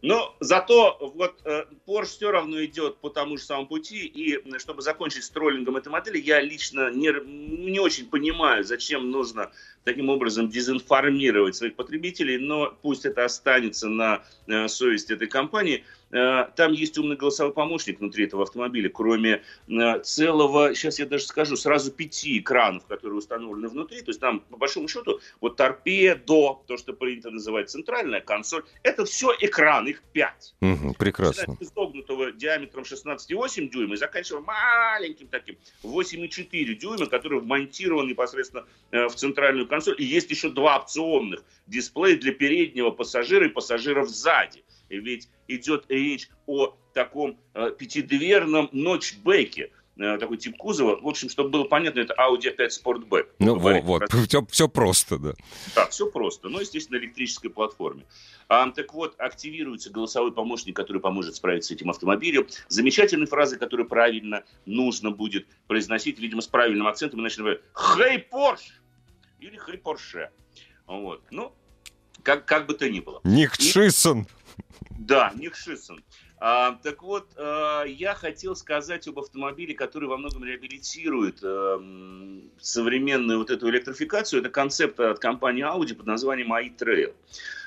Но 0.01 0.37
зато 0.39 0.97
вот 1.17 1.41
э, 1.45 1.65
Porsche 1.87 2.05
все 2.05 2.31
равно 2.31 2.65
идет 2.65 2.99
по 2.99 3.11
тому 3.11 3.37
же 3.37 3.43
самому 3.43 3.67
пути, 3.67 4.07
и 4.07 4.59
чтобы 4.59 4.83
закончить 4.83 5.25
с 5.25 5.31
троллингом 5.31 5.77
этой 5.77 5.89
модели, 5.89 6.19
я 6.19 6.41
лично 6.41 6.91
не, 6.91 7.13
не 7.27 7.81
очень 7.81 8.09
понимаю, 8.09 8.63
зачем 8.63 9.11
нужно 9.11 9.51
таким 9.83 10.09
образом 10.09 10.49
дезинформировать 10.49 11.57
своих 11.57 11.75
потребителей, 11.75 12.39
но 12.39 12.77
пусть 12.81 13.07
это 13.07 13.25
останется 13.25 13.89
на 13.89 14.23
э, 14.47 14.69
совести 14.69 15.15
этой 15.15 15.27
компании. 15.27 15.85
Э, 16.11 16.47
там 16.57 16.73
есть 16.73 16.97
умный 16.97 17.17
голосовой 17.17 17.53
помощник 17.53 18.01
внутри 18.01 18.25
этого 18.25 18.43
автомобиля, 18.45 18.89
кроме 18.89 19.43
э, 19.69 20.01
целого, 20.01 20.75
сейчас 20.75 20.99
я 20.99 21.07
даже 21.07 21.25
скажу, 21.25 21.57
сразу 21.57 21.93
пяти 21.93 22.39
экранов, 22.39 22.87
которые 22.87 23.19
установлены 23.19 23.69
внутри. 23.69 24.01
То 24.01 24.11
есть 24.11 24.21
там, 24.21 24.41
по 24.41 24.57
большому 24.57 24.89
счету, 24.89 25.21
вот 25.41 25.57
торпедо, 25.57 26.59
то, 26.67 26.77
что 26.77 26.93
принято 26.93 27.31
называть 27.31 27.71
центральная 27.71 28.21
консоль, 28.21 28.65
это 28.83 29.05
все 29.05 29.35
экран, 29.41 29.87
их 29.87 30.03
пять. 30.13 30.55
Угу, 30.61 30.95
прекрасно. 30.99 31.45
Начиная 31.49 31.71
изогнутого 31.71 32.33
диаметром 32.33 32.85
16,8 32.85 33.69
дюйма 33.69 33.95
и 33.95 33.99
заканчивая 33.99 34.41
маленьким 34.41 35.29
таким 35.29 35.57
8,4 35.83 36.75
дюйма, 36.75 37.07
который 37.07 37.41
вмонтирован 37.41 38.09
непосредственно 38.09 38.65
в 38.91 39.11
центральную 39.11 39.69
консоль. 39.69 39.97
И 39.99 40.05
есть 40.05 40.31
еще 40.31 40.49
два 40.51 40.79
опционных 40.79 41.43
дисплея 41.67 42.17
для 42.17 42.33
переднего 42.33 42.91
пассажира 42.91 43.47
и 43.47 43.51
пассажиров 43.51 44.09
сзади. 44.09 44.65
Ведь 44.89 45.29
идет 45.49 45.85
речь 45.89 46.29
о 46.47 46.77
таком 46.95 47.39
э, 47.55 47.71
пятидверном 47.79 48.69
ночбеке, 48.73 49.71
э, 49.99 50.19
такой 50.19 50.39
тип 50.39 50.57
кузова. 50.57 51.01
В 51.01 51.07
общем, 51.07 51.29
чтобы 51.29 51.51
было 51.51 51.65
понятно, 51.65 52.01
это 52.01 52.15
Audi 52.15 52.55
A5 52.57 52.69
Sportback. 52.83 53.27
Ну, 53.39 53.59
вот, 53.59 53.83
вот. 53.83 54.13
Все, 54.27 54.45
все 54.51 54.69
просто, 54.69 55.19
да. 55.19 55.35
Да, 55.75 55.87
все 55.87 56.11
просто, 56.11 56.49
но, 56.49 56.61
естественно, 56.61 56.99
на 56.99 57.05
электрической 57.05 57.51
платформе. 57.51 58.05
А, 58.49 58.71
так 58.71 58.95
вот, 58.95 59.15
активируется 59.19 59.91
голосовой 59.91 60.33
помощник, 60.33 60.75
который 60.75 61.01
поможет 61.01 61.37
справиться 61.37 61.69
с 61.69 61.77
этим 61.77 61.91
автомобилем. 61.91 62.47
Замечательные 62.69 63.27
фразы, 63.27 63.59
которые 63.59 63.87
правильно 63.87 64.45
нужно 64.65 65.11
будет 65.11 65.47
произносить, 65.67 66.19
видимо, 66.19 66.41
с 66.41 66.47
правильным 66.47 66.87
акцентом, 66.87 67.21
иначе, 67.21 67.43
например, 67.43 67.63
«Хей, 67.75 68.19
Порш!» 68.19 68.81
или 69.39 69.59
«Хей, 69.59 69.77
Порше!» 69.77 70.31
Вот. 70.87 71.23
Ну, 71.31 71.53
как, 72.23 72.45
как 72.47 72.67
бы 72.67 72.75
то 72.75 72.89
ни 72.89 73.01
было. 73.01 73.21
Ник 73.25 73.55
Шисон. 73.55 74.27
Да, 74.99 75.33
Ник 75.35 75.55
Шисон. 75.55 76.03
А, 76.41 76.73
так 76.83 77.03
вот, 77.03 77.29
а, 77.37 77.85
я 77.85 78.15
хотел 78.15 78.55
сказать 78.55 79.09
об 79.09 79.19
автомобиле, 79.19 79.75
который 79.75 80.09
во 80.09 80.17
многом 80.17 80.45
реабилитирует 80.45 81.41
а, 81.43 81.81
современную 82.61 83.39
вот 83.39 83.51
эту 83.51 83.71
электрификацию. 83.71 84.41
Это 84.41 84.51
концепт 84.51 85.01
от 85.01 85.19
компании 85.19 85.65
Audi 85.65 85.95
под 85.95 86.07
названием 86.07 86.53
i-Trail. 86.53 87.15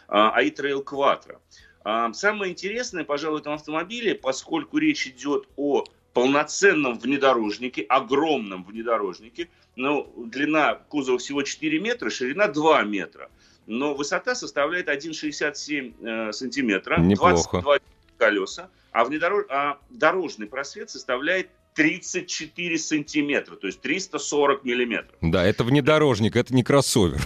А, 0.08 0.42
i-Trail 0.42 0.84
Quattro. 0.84 1.40
А, 1.84 2.14
самое 2.14 2.52
интересное, 2.52 3.04
пожалуй, 3.04 3.40
в 3.40 3.42
этом 3.42 3.54
автомобиле, 3.54 4.14
поскольку 4.14 4.78
речь 4.78 5.08
идет 5.08 5.48
о 5.56 5.84
полноценном 6.14 7.00
внедорожнике, 7.00 7.82
огромном 7.84 8.64
внедорожнике, 8.64 9.50
ну, 9.76 10.14
длина 10.28 10.76
кузова 10.76 11.18
всего 11.18 11.42
4 11.42 11.80
метра, 11.80 12.10
ширина 12.10 12.48
2 12.48 12.84
метра– 12.84 13.30
но 13.72 13.94
высота 13.94 14.36
составляет 14.36 14.90
1,67 14.90 16.30
э, 16.30 16.34
сантиметра, 16.34 17.00
Неплохо. 17.00 17.62
22 17.62 17.80
колеса, 18.18 18.70
а, 18.92 19.06
внедорож... 19.06 19.46
а 19.50 19.80
дорожный 19.90 20.48
просвет 20.48 20.90
составляет 20.90 21.50
34 21.76 22.78
сантиметра, 22.78 23.56
то 23.56 23.68
есть 23.68 23.80
340 23.80 24.66
миллиметров. 24.66 25.16
Да, 25.22 25.46
это 25.46 25.64
внедорожник, 25.64 26.36
это 26.36 26.54
не 26.54 26.64
кроссовер. 26.64 27.22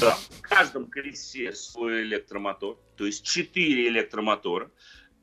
Да, 0.00 0.16
в 0.30 0.40
каждом 0.42 0.86
колесе 0.86 1.52
свой 1.52 2.02
электромотор, 2.02 2.76
то 2.96 3.04
есть 3.04 3.24
4 3.24 3.88
электромотора. 3.88 4.70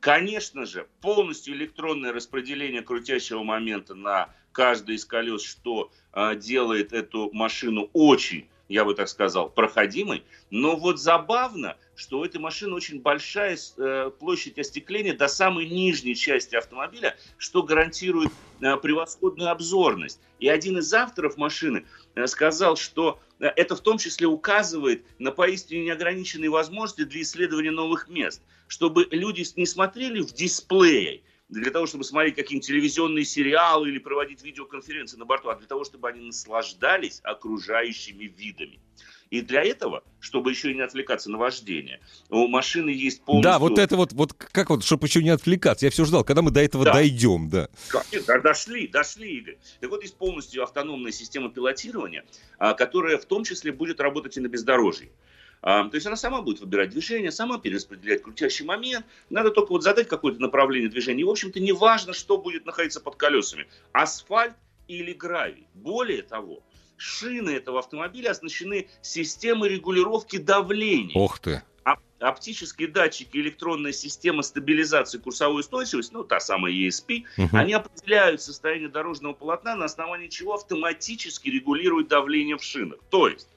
Конечно 0.01 0.65
же, 0.65 0.87
полностью 0.99 1.55
электронное 1.55 2.11
распределение 2.11 2.81
крутящего 2.81 3.43
момента 3.43 3.95
на 3.95 4.29
каждое 4.51 4.97
из 4.97 5.05
колес, 5.05 5.41
что 5.41 5.91
э, 6.11 6.35
делает 6.35 6.91
эту 6.91 7.29
машину 7.31 7.89
очень 7.93 8.48
я 8.69 8.85
бы 8.85 8.93
так 8.93 9.09
сказал, 9.09 9.49
проходимой. 9.49 10.23
Но 10.51 10.77
вот 10.77 10.99
забавно, 10.99 11.75
что 11.95 12.19
у 12.19 12.25
этой 12.25 12.39
машины 12.39 12.75
очень 12.75 13.01
большая 13.01 13.57
э, 13.77 14.11
площадь 14.17 14.59
остекления 14.59 15.13
до 15.13 15.27
самой 15.27 15.67
нижней 15.67 16.15
части 16.15 16.55
автомобиля, 16.55 17.17
что 17.37 17.63
гарантирует 17.63 18.31
э, 18.61 18.77
превосходную 18.77 19.49
обзорность. 19.49 20.21
И 20.39 20.47
один 20.47 20.77
из 20.77 20.93
авторов 20.93 21.35
машины 21.35 21.85
э, 22.15 22.27
сказал, 22.27 22.77
что 22.77 23.19
это 23.39 23.75
в 23.75 23.81
том 23.81 23.97
числе 23.97 24.27
указывает 24.27 25.03
на 25.17 25.31
поистине 25.31 25.85
неограниченные 25.85 26.49
возможности 26.49 27.05
для 27.05 27.21
исследования 27.21 27.71
новых 27.71 28.07
мест, 28.07 28.41
чтобы 28.67 29.07
люди 29.11 29.45
не 29.55 29.65
смотрели 29.65 30.21
в 30.21 30.33
дисплее, 30.33 31.21
для 31.49 31.71
того, 31.71 31.87
чтобы 31.87 32.03
смотреть 32.03 32.35
какие-нибудь 32.35 32.67
телевизионные 32.67 33.25
сериалы 33.25 33.89
или 33.89 33.97
проводить 33.97 34.43
видеоконференции 34.43 35.17
на 35.17 35.25
борту, 35.25 35.49
а 35.49 35.55
для 35.55 35.67
того, 35.67 35.83
чтобы 35.83 36.07
они 36.09 36.21
наслаждались 36.21 37.19
окружающими 37.23 38.25
видами. 38.25 38.79
И 39.29 39.41
для 39.41 39.63
этого, 39.63 40.03
чтобы 40.19 40.49
еще 40.51 40.71
и 40.71 40.75
не 40.75 40.81
отвлекаться 40.81 41.29
на 41.29 41.37
вождение, 41.37 41.99
у 42.29 42.47
машины 42.47 42.89
есть 42.89 43.21
полностью... 43.23 43.51
Да, 43.51 43.59
вот 43.59 43.77
это 43.77 43.95
вот, 43.95 44.11
вот 44.13 44.33
как 44.33 44.71
вот, 44.71 44.83
чтобы 44.83 45.05
еще 45.05 45.21
не 45.21 45.29
отвлекаться. 45.29 45.85
Я 45.85 45.91
все 45.91 46.05
ждал, 46.05 46.23
когда 46.23 46.41
мы 46.41 46.49
до 46.49 46.61
этого 46.61 46.83
да. 46.83 46.93
дойдем, 46.93 47.47
да. 47.47 47.69
Да, 47.93 48.39
дошли, 48.39 48.87
дошли, 48.87 49.37
Игорь. 49.37 49.57
Так 49.81 49.91
вот, 49.91 50.01
есть 50.01 50.17
полностью 50.17 50.63
автономная 50.63 51.11
система 51.11 51.49
пилотирования, 51.49 52.25
а, 52.57 52.73
которая 52.73 53.17
в 53.17 53.25
том 53.25 53.43
числе 53.43 53.71
будет 53.71 53.99
работать 53.99 54.37
и 54.37 54.39
на 54.39 54.47
бездорожье. 54.47 55.11
А, 55.61 55.87
то 55.87 55.95
есть 55.95 56.07
она 56.07 56.15
сама 56.15 56.41
будет 56.41 56.59
выбирать 56.59 56.89
движение, 56.89 57.31
сама 57.31 57.59
перераспределять 57.59 58.23
крутящий 58.23 58.65
момент. 58.65 59.05
Надо 59.29 59.51
только 59.51 59.71
вот 59.71 59.83
задать 59.83 60.07
какое-то 60.07 60.41
направление 60.41 60.89
движения. 60.89 61.21
И, 61.21 61.25
в 61.25 61.29
общем-то, 61.29 61.59
не 61.59 61.73
важно, 61.73 62.13
что 62.13 62.37
будет 62.37 62.65
находиться 62.65 63.01
под 63.01 63.15
колесами. 63.15 63.67
Асфальт 63.91 64.55
или 64.87 65.13
гравий. 65.13 65.67
Более 65.73 66.21
того, 66.21 66.63
шины 66.97 67.51
этого 67.51 67.79
автомобиля 67.79 68.31
оснащены 68.31 68.87
системой 69.01 69.69
регулировки 69.69 70.37
давления. 70.37 71.15
Ох 71.15 71.39
ты! 71.39 71.61
оптические 72.19 72.89
датчики, 72.89 73.37
электронная 73.37 73.93
система 73.93 74.43
стабилизации 74.43 75.19
курсовой 75.19 75.61
устойчивости, 75.61 76.13
ну, 76.13 76.23
та 76.23 76.39
самая 76.39 76.73
ESP, 76.73 77.23
угу. 77.37 77.57
они 77.57 77.73
определяют 77.73 78.41
состояние 78.41 78.89
дорожного 78.89 79.33
полотна, 79.33 79.75
на 79.75 79.85
основании 79.85 80.27
чего 80.27 80.55
автоматически 80.55 81.49
регулируют 81.49 82.09
давление 82.09 82.57
в 82.57 82.63
шинах. 82.63 82.99
То 83.09 83.29
есть, 83.29 83.47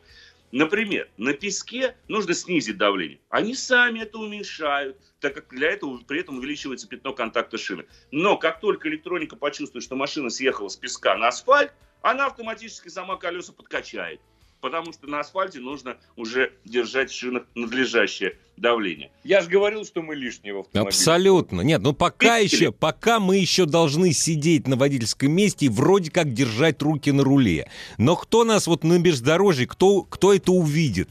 Например, 0.52 1.08
на 1.16 1.32
песке 1.32 1.96
нужно 2.08 2.34
снизить 2.34 2.76
давление. 2.76 3.18
Они 3.30 3.54
сами 3.54 4.00
это 4.00 4.18
уменьшают, 4.18 4.98
так 5.18 5.34
как 5.34 5.48
для 5.48 5.70
этого 5.70 5.96
при 6.06 6.20
этом 6.20 6.38
увеличивается 6.38 6.86
пятно 6.86 7.14
контакта 7.14 7.56
шины. 7.56 7.86
Но 8.10 8.36
как 8.36 8.60
только 8.60 8.88
электроника 8.90 9.34
почувствует, 9.34 9.82
что 9.82 9.96
машина 9.96 10.28
съехала 10.28 10.68
с 10.68 10.76
песка 10.76 11.16
на 11.16 11.28
асфальт, 11.28 11.72
она 12.02 12.26
автоматически 12.26 12.88
сама 12.88 13.16
колеса 13.16 13.52
подкачает 13.52 14.20
потому 14.62 14.92
что 14.92 15.08
на 15.08 15.20
асфальте 15.20 15.58
нужно 15.58 15.98
уже 16.16 16.52
держать 16.64 17.10
в 17.10 17.14
шинах 17.18 17.42
надлежащее 17.54 18.38
давление. 18.56 19.10
Я 19.24 19.42
же 19.42 19.50
говорил, 19.50 19.84
что 19.84 20.02
мы 20.02 20.14
лишние 20.14 20.54
в 20.54 20.60
автомобиле. 20.60 20.88
Абсолютно. 20.88 21.60
Нет, 21.62 21.82
ну 21.82 21.92
пока 21.92 22.38
еще, 22.38 22.70
пока 22.70 23.18
мы 23.18 23.36
еще 23.36 23.66
должны 23.66 24.12
сидеть 24.12 24.68
на 24.68 24.76
водительском 24.76 25.32
месте 25.32 25.66
и 25.66 25.68
вроде 25.68 26.10
как 26.10 26.32
держать 26.32 26.80
руки 26.80 27.10
на 27.10 27.24
руле. 27.24 27.68
Но 27.98 28.14
кто 28.14 28.44
нас 28.44 28.66
вот 28.68 28.84
на 28.84 28.98
бездорожье, 29.00 29.66
кто, 29.66 30.02
кто 30.02 30.32
это 30.32 30.52
увидит? 30.52 31.10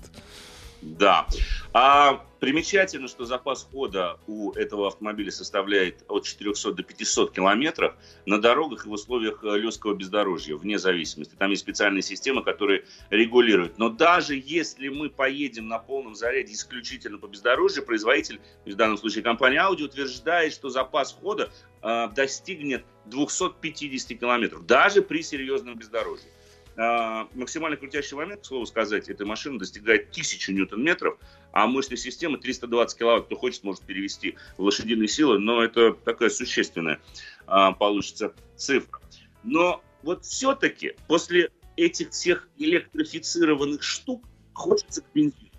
Да. 0.82 1.28
А 1.74 2.24
Примечательно, 2.42 3.08
что 3.08 3.26
запас 3.26 3.70
хода 3.72 4.18
у 4.26 4.52
этого 4.54 4.88
автомобиля 4.88 5.30
составляет 5.30 6.04
от 6.08 6.24
400 6.26 6.72
до 6.72 6.82
500 6.82 7.32
километров 7.32 7.94
на 8.26 8.42
дорогах 8.42 8.88
и 8.88 8.90
в 8.90 8.94
условиях 8.94 9.44
э, 9.44 9.60
легкого 9.60 9.94
бездорожья, 9.94 10.56
вне 10.56 10.80
зависимости. 10.80 11.36
Там 11.36 11.52
есть 11.52 11.62
специальные 11.62 12.02
системы, 12.02 12.44
которые 12.44 12.86
регулируют. 13.12 13.78
Но 13.78 13.90
даже 13.90 14.42
если 14.44 14.88
мы 14.88 15.12
поедем 15.12 15.68
на 15.68 15.78
полном 15.78 16.16
заряде 16.16 16.54
исключительно 16.54 17.20
по 17.20 17.28
бездорожью, 17.28 17.86
производитель, 17.86 18.42
в 18.66 18.74
данном 18.74 18.98
случае 18.98 19.24
компания 19.24 19.60
Audi, 19.60 19.84
утверждает, 19.84 20.52
что 20.52 20.70
запас 20.70 21.14
хода 21.14 21.52
э, 21.84 22.08
достигнет 22.16 22.84
250 23.06 24.20
километров, 24.20 24.66
даже 24.66 25.04
при 25.04 25.22
серьезном 25.22 25.78
бездорожье. 25.78 26.32
А, 26.78 27.28
максимально 27.34 27.78
крутящий 27.78 28.16
момент, 28.16 28.42
к 28.42 28.46
слову 28.46 28.66
сказать, 28.66 29.10
этой 29.10 29.26
машины 29.26 29.60
достигает 29.60 30.10
1000 30.12 30.54
ньютон-метров, 30.54 31.18
а 31.52 31.68
мощность 31.68 32.04
системы 32.04 32.38
320 32.38 32.98
киловатт. 32.98 33.26
Кто 33.26 33.36
хочет, 33.36 33.64
может 33.64 33.84
перевести 33.84 34.38
в 34.58 34.64
лошадиные 34.64 35.08
силы, 35.08 35.40
но 35.40 35.64
это 35.64 35.94
такая 35.94 36.30
существенная 36.30 37.00
а, 37.46 37.74
получится 37.74 38.34
цифра. 38.56 39.00
Но 39.44 39.84
вот 40.04 40.26
все-таки 40.26 40.96
после 41.08 41.50
этих 41.76 42.12
всех 42.12 42.48
электрифицированных 42.58 43.84
штук 43.84 44.24
хочется 44.54 45.02
к 45.02 45.06
бензину. 45.14 45.50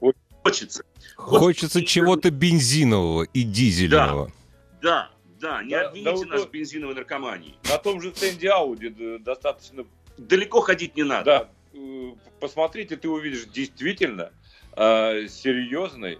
Вот 0.00 0.16
хочется. 0.42 0.84
Хочется 1.16 1.84
чего-то 1.84 2.30
бензинового 2.30 3.24
и 3.24 3.42
дизельного. 3.42 4.32
Да, 4.80 5.10
да, 5.40 5.60
да. 5.60 5.62
Не 5.62 5.70
да, 5.70 5.88
обвините 5.88 6.24
да, 6.24 6.36
нас 6.36 6.46
в 6.46 6.50
бензиновой 6.50 6.94
наркомании. 6.94 7.56
На 7.68 7.78
том 7.78 8.00
же 8.00 8.14
стенде 8.14 8.48
Audi 8.48 9.18
достаточно... 9.18 9.84
Далеко 10.18 10.60
ходить 10.60 10.96
не 10.96 11.04
надо. 11.04 11.24
Да, 11.24 11.78
э, 11.78 12.12
посмотрите, 12.40 12.96
ты 12.96 13.08
увидишь 13.08 13.46
действительно 13.46 14.32
э, 14.76 15.26
серьезный 15.28 16.18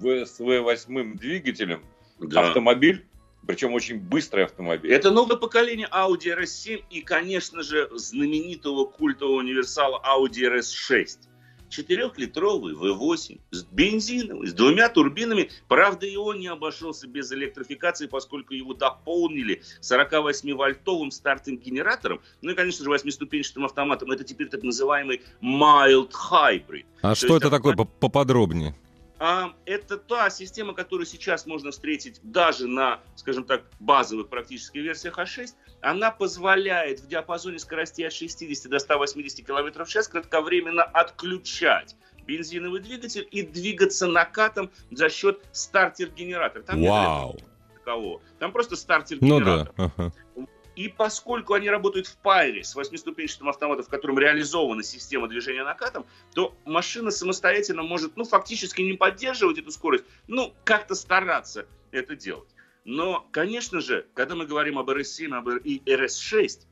с 0.00 0.38
V8 0.38 1.16
двигателем 1.18 1.82
да. 2.18 2.48
автомобиль 2.48 3.04
причем 3.48 3.72
очень 3.72 3.98
быстрый 3.98 4.44
автомобиль. 4.44 4.92
Это 4.92 5.10
новое 5.10 5.38
поколение 5.38 5.88
Audi 5.90 6.38
RS7 6.38 6.84
и, 6.90 7.00
конечно 7.00 7.62
же, 7.62 7.88
знаменитого 7.94 8.84
культового 8.84 9.36
универсала 9.36 10.02
Audi 10.04 10.42
RS6. 10.42 11.27
Четырехлитровый 11.68 12.74
V8 12.74 13.40
с 13.50 13.64
бензиновый, 13.64 14.48
с 14.48 14.54
двумя 14.54 14.88
турбинами. 14.88 15.50
Правда, 15.68 16.06
и 16.06 16.16
он 16.16 16.40
не 16.40 16.48
обошелся 16.48 17.06
без 17.06 17.30
электрификации, 17.32 18.06
поскольку 18.06 18.54
его 18.54 18.74
дополнили 18.74 19.62
48-вольтовым 19.82 21.10
стартовым 21.10 21.58
генератором. 21.60 22.20
Ну 22.42 22.50
и, 22.50 22.54
конечно 22.54 22.84
же, 22.84 22.90
восьмиступенчатым 22.90 23.64
автоматом. 23.64 24.10
Это 24.10 24.24
теперь 24.24 24.48
так 24.48 24.62
называемый 24.62 25.22
mild 25.42 26.12
hybrid. 26.12 26.84
А 27.02 27.10
То 27.10 27.14
что 27.14 27.36
это 27.36 27.50
такое 27.50 27.74
поподробнее? 27.74 28.74
Это 29.18 29.98
та 29.98 30.30
система, 30.30 30.74
которую 30.74 31.06
сейчас 31.06 31.44
можно 31.44 31.72
встретить 31.72 32.20
даже 32.22 32.68
на, 32.68 33.00
скажем 33.16 33.44
так, 33.44 33.64
базовых 33.80 34.28
практически 34.28 34.78
версиях 34.78 35.18
А6. 35.18 35.54
Она 35.80 36.10
позволяет 36.12 37.00
в 37.00 37.08
диапазоне 37.08 37.58
скоростей 37.58 38.06
от 38.06 38.12
60 38.12 38.70
до 38.70 38.78
180 38.78 39.44
км 39.44 39.84
в 39.84 39.88
час 39.88 40.06
кратковременно 40.08 40.84
отключать 40.84 41.96
бензиновый 42.26 42.80
двигатель 42.80 43.26
и 43.30 43.42
двигаться 43.42 44.06
накатом 44.06 44.70
за 44.90 45.08
счет 45.08 45.40
стартер-генератора. 45.52 46.62
Там 46.62 46.82
Вау! 46.82 47.36
Wow. 47.86 48.20
Там 48.38 48.52
просто 48.52 48.76
стартер-генератор. 48.76 49.74
Ну 49.76 49.88
да. 49.88 49.92
Ага. 49.96 50.12
И 50.78 50.86
поскольку 50.86 51.54
они 51.54 51.68
работают 51.68 52.06
в 52.06 52.16
пайре 52.18 52.62
с 52.62 52.76
восьмиступенчатым 52.76 53.48
автоматом, 53.48 53.84
в 53.84 53.88
котором 53.88 54.16
реализована 54.16 54.84
система 54.84 55.26
движения 55.26 55.64
накатом, 55.64 56.06
то 56.34 56.54
машина 56.64 57.10
самостоятельно 57.10 57.82
может, 57.82 58.16
ну, 58.16 58.22
фактически 58.22 58.82
не 58.82 58.92
поддерживать 58.92 59.58
эту 59.58 59.72
скорость, 59.72 60.04
ну, 60.28 60.54
как-то 60.62 60.94
стараться 60.94 61.66
это 61.90 62.14
делать. 62.14 62.48
Но, 62.84 63.26
конечно 63.32 63.80
же, 63.80 64.06
когда 64.14 64.36
мы 64.36 64.46
говорим 64.46 64.78
об 64.78 64.88
RS7 64.88 65.60
и 65.64 65.82
RS6, 65.84 66.64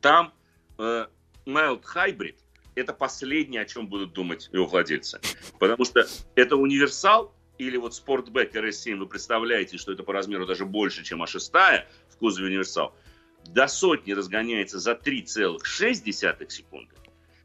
там 0.00 0.32
э, 0.78 1.06
Mild 1.46 1.82
Hybrid– 1.82 2.36
это 2.76 2.92
последнее, 2.92 3.62
о 3.62 3.64
чем 3.64 3.88
будут 3.88 4.12
думать 4.12 4.48
его 4.52 4.66
владельцы. 4.66 5.20
Потому 5.58 5.84
что 5.84 6.06
это 6.36 6.54
универсал, 6.54 7.34
или 7.58 7.76
вот 7.76 7.90
Sportback 7.90 8.52
RS7, 8.52 8.94
вы 8.98 9.08
представляете, 9.08 9.78
что 9.78 9.90
это 9.90 10.04
по 10.04 10.12
размеру 10.12 10.46
даже 10.46 10.64
больше, 10.64 11.02
чем 11.02 11.24
А6 11.24 11.86
в 12.08 12.16
кузове 12.18 12.46
универсал– 12.46 12.94
до 13.52 13.68
сотни 13.68 14.12
разгоняется 14.12 14.78
за 14.78 14.92
3,6 14.92 16.50
секунды, 16.50 16.94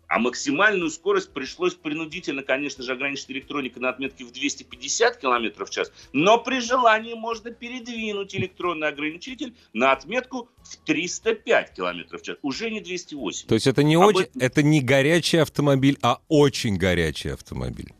а 0.08 0.20
максимальную 0.20 0.90
скорость 0.90 1.32
пришлось 1.32 1.74
принудительно, 1.74 2.44
конечно 2.44 2.84
же, 2.84 2.92
ограничить 2.92 3.32
электроникой 3.32 3.82
на 3.82 3.90
отметке 3.90 4.26
в 4.26 4.32
250 4.32 5.18
км 5.18 5.66
в 5.66 5.70
час, 5.70 5.92
но 6.12 6.38
при 6.38 6.60
желании 6.60 7.14
можно 7.14 7.52
передвинуть 7.52 8.36
электронный 8.36 8.90
ограничитель 8.90 9.56
на 9.72 9.94
отметку 9.94 10.50
в 10.64 10.76
305 10.86 11.74
км 11.74 12.18
в 12.18 12.22
час, 12.22 12.38
уже 12.42 12.70
не 12.70 12.82
208. 12.82 13.48
То 13.48 13.56
есть 13.56 13.68
это 13.68 13.84
не, 13.84 13.96
очень, 13.96 14.24
этом... 14.24 14.42
это 14.42 14.64
не 14.64 14.82
горячий 14.82 15.38
автомобиль, 15.38 15.98
а 16.02 16.20
очень 16.28 16.76
горячий 16.76 17.30
автомобиль. 17.30 17.94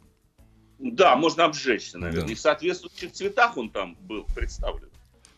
Да, 0.80 1.16
можно 1.16 1.46
обжечься, 1.46 1.98
наверное. 1.98 2.26
Да. 2.26 2.32
И 2.32 2.36
в 2.36 2.40
соответствующих 2.40 3.14
цветах 3.14 3.56
он 3.56 3.70
там 3.70 3.96
был 4.02 4.26
представлен. 4.36 4.90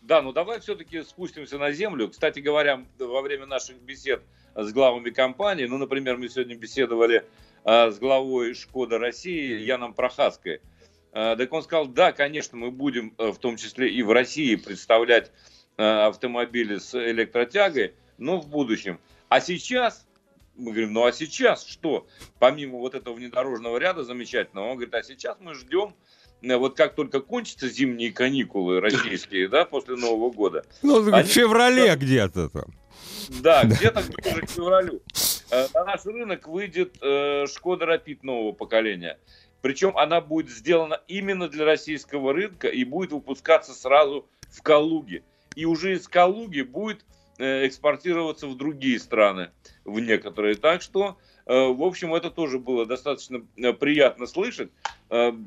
Да, 0.04 0.20
ну 0.20 0.34
давай 0.34 0.60
все-таки 0.60 1.02
спустимся 1.02 1.56
на 1.56 1.72
землю. 1.72 2.10
Кстати 2.10 2.38
говоря, 2.40 2.84
во 2.98 3.22
время 3.22 3.46
наших 3.46 3.80
бесед 3.80 4.22
с 4.54 4.70
главами 4.70 5.08
компаний, 5.08 5.66
ну, 5.66 5.78
например, 5.78 6.18
мы 6.18 6.28
сегодня 6.28 6.54
беседовали 6.56 7.24
а, 7.64 7.90
с 7.90 7.98
главой 7.98 8.52
Шкода 8.52 8.98
России 8.98 9.58
Яном 9.62 9.94
Прохаской. 9.94 10.60
А, 11.12 11.36
так 11.36 11.50
он 11.50 11.62
сказал, 11.62 11.86
да, 11.86 12.12
конечно, 12.12 12.58
мы 12.58 12.70
будем 12.70 13.14
а, 13.16 13.32
в 13.32 13.38
том 13.38 13.56
числе 13.56 13.88
и 13.88 14.02
в 14.02 14.12
России 14.12 14.56
представлять 14.56 15.32
а, 15.78 16.08
автомобили 16.08 16.76
с 16.76 16.94
электротягой, 16.94 17.94
но 18.18 18.38
в 18.38 18.46
будущем. 18.46 19.00
А 19.30 19.40
сейчас, 19.40 20.06
мы 20.54 20.72
говорим, 20.72 20.92
ну 20.92 21.06
а 21.06 21.12
сейчас 21.12 21.64
что? 21.64 22.06
Помимо 22.38 22.76
вот 22.76 22.94
этого 22.94 23.14
внедорожного 23.14 23.78
ряда 23.78 24.04
замечательного, 24.04 24.66
он 24.66 24.74
говорит, 24.74 24.94
а 24.94 25.02
сейчас 25.02 25.38
мы 25.40 25.54
ждем 25.54 25.94
Э, 25.94 26.13
вот 26.58 26.76
как 26.76 26.94
только 26.94 27.20
кончатся 27.20 27.68
зимние 27.68 28.12
каникулы 28.12 28.80
российские, 28.80 29.48
да, 29.48 29.64
после 29.64 29.96
Нового 29.96 30.30
года. 30.30 30.64
Ну, 30.82 31.00
в 31.00 31.22
феврале 31.24 31.94
где-то 31.96 32.48
там. 32.48 32.66
Да, 33.40 33.64
где-то 33.64 34.02
ближе 34.02 34.42
к 34.42 34.50
февралю. 34.50 35.02
Э, 35.50 35.66
на 35.72 35.84
наш 35.84 36.04
рынок 36.04 36.46
выйдет 36.46 36.96
э, 37.00 37.46
Шкода 37.46 37.86
Рапид 37.86 38.22
нового 38.22 38.52
поколения. 38.52 39.18
Причем 39.62 39.96
она 39.96 40.20
будет 40.20 40.50
сделана 40.50 41.00
именно 41.08 41.48
для 41.48 41.64
российского 41.64 42.32
рынка 42.34 42.68
и 42.68 42.84
будет 42.84 43.12
выпускаться 43.12 43.72
сразу 43.72 44.28
в 44.50 44.62
Калуге. 44.62 45.22
И 45.54 45.64
уже 45.64 45.94
из 45.94 46.06
Калуги 46.06 46.62
будет 46.62 47.04
экспортироваться 47.38 48.46
в 48.46 48.56
другие 48.56 49.00
страны, 49.00 49.50
в 49.84 49.98
некоторые. 49.98 50.54
Так 50.54 50.82
что 50.82 51.18
Э, 51.46 51.68
в 51.72 51.82
общем, 51.82 52.14
это 52.14 52.30
тоже 52.30 52.58
было 52.58 52.86
достаточно 52.86 53.44
э, 53.56 53.72
приятно 53.72 54.26
слышать, 54.26 54.70
э, 54.70 54.93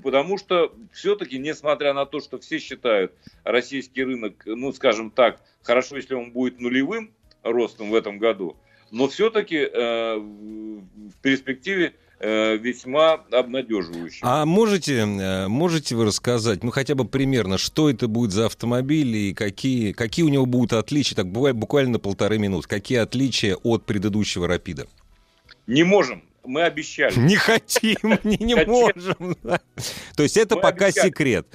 потому 0.04 0.38
что 0.38 0.74
все-таки, 0.94 1.38
несмотря 1.38 1.94
на 1.94 2.06
то, 2.06 2.20
что 2.20 2.40
все 2.40 2.60
считают 2.60 3.14
российский 3.44 4.04
рынок, 4.04 4.44
ну, 4.46 4.72
скажем 4.72 5.12
так, 5.12 5.42
хорошо, 5.64 5.98
если 5.98 6.14
он 6.14 6.32
будет 6.32 6.60
нулевым 6.60 7.12
ростом 7.44 7.90
в 7.92 7.96
этом 7.96 8.18
году, 8.18 8.56
но 8.92 9.08
все-таки 9.08 9.66
в 9.66 11.22
перспективе 11.22 11.94
весьма 12.20 13.14
обнадеживающий. 13.32 14.22
А 14.24 14.46
можете, 14.46 15.06
можете 15.06 15.96
вы 15.96 16.06
рассказать, 16.06 16.64
ну 16.64 16.72
хотя 16.72 16.96
бы 16.96 17.06
примерно, 17.06 17.60
что 17.60 17.90
это 17.92 18.08
будет 18.08 18.32
за 18.32 18.48
автомобиль 18.48 19.16
и 19.16 19.34
какие, 19.36 19.92
какие 19.92 20.26
у 20.26 20.30
него 20.30 20.48
будут 20.48 20.74
отличия, 20.74 21.16
так 21.16 21.28
буквально 21.28 22.00
полторы 22.00 22.40
минуты, 22.40 22.68
какие 22.68 22.98
отличия 22.98 23.56
от 23.56 23.86
предыдущего 23.86 24.48
«Рапида»? 24.48 24.88
Не 25.68 25.84
можем. 25.84 26.24
Мы 26.48 26.64
обещали. 26.64 27.14
Не 27.20 27.36
хотим, 27.36 28.20
не, 28.24 28.38
не 28.38 28.56
можем. 28.56 29.36
То 30.16 30.24
есть 30.24 30.38
это 30.38 30.56
пока 30.56 30.92
секрет. 30.92 31.48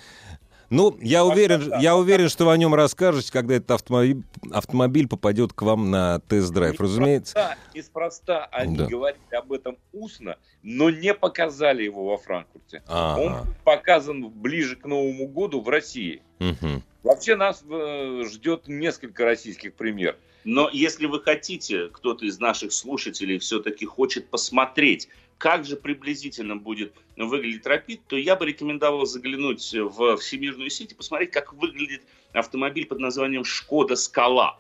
Ну, 0.73 0.97
я 1.03 1.23
уверен, 1.27 1.71
я 1.81 1.97
уверен, 1.97 2.31
что 2.31 2.47
вы 2.47 2.53
о 2.53 2.57
нем 2.57 2.75
расскажете, 2.75 3.31
когда 3.31 3.57
этот 3.57 3.73
автомобиль, 3.73 4.23
автомобиль 4.51 5.07
попадет 5.07 5.53
к 5.53 5.61
вам 5.61 5.91
на 5.91 6.21
тест-драйв, 6.21 6.81
разумеется. 6.81 7.59
Неспроста 7.75 8.47
они 8.47 8.79
да. 8.79 8.87
говорили 8.87 9.35
об 9.37 9.53
этом 9.53 9.77
устно, 9.93 10.39
но 10.63 10.89
не 10.89 11.13
показали 11.13 11.83
его 11.83 12.07
во 12.07 12.17
Франкфурте. 12.17 12.83
А-а-а. 12.87 13.21
Он 13.21 13.55
показан 13.65 14.31
ближе 14.31 14.77
к 14.77 14.87
Новому 14.87 15.29
году 15.29 15.61
в 15.61 15.69
России. 15.69 16.23
Угу. 16.41 16.83
Вообще 17.03 17.37
нас 17.37 17.63
э, 17.69 18.23
ждет 18.33 18.67
несколько 18.67 19.27
российских 19.27 19.75
примеров. 19.75 20.17
Но 20.45 20.69
если 20.73 21.07
вы 21.07 21.21
хотите, 21.21 21.89
кто-то 21.89 22.25
из 22.25 22.39
наших 22.39 22.73
слушателей 22.73 23.39
все-таки 23.39 23.87
хочет 23.87 24.29
посмотреть, 24.29 25.09
как 25.39 25.65
же 25.65 25.77
приблизительно 25.77 26.57
будет 26.57 26.93
выглядеть 27.17 27.67
Рапид, 27.67 28.01
то 28.07 28.17
я 28.17 28.37
бы 28.37 28.47
рекомендовал 28.47 29.07
заглянуть 29.07 29.73
в 29.75 30.17
всемирную 30.19 30.71
сеть 30.71 30.93
и 30.93 30.95
посмотреть, 30.95 31.33
как 31.33 31.53
выглядит 31.53 32.03
автомобиль 32.33 32.87
под 32.87 33.01
названием 33.01 33.45
Шкода 33.45 33.97
Скала. 33.97 34.59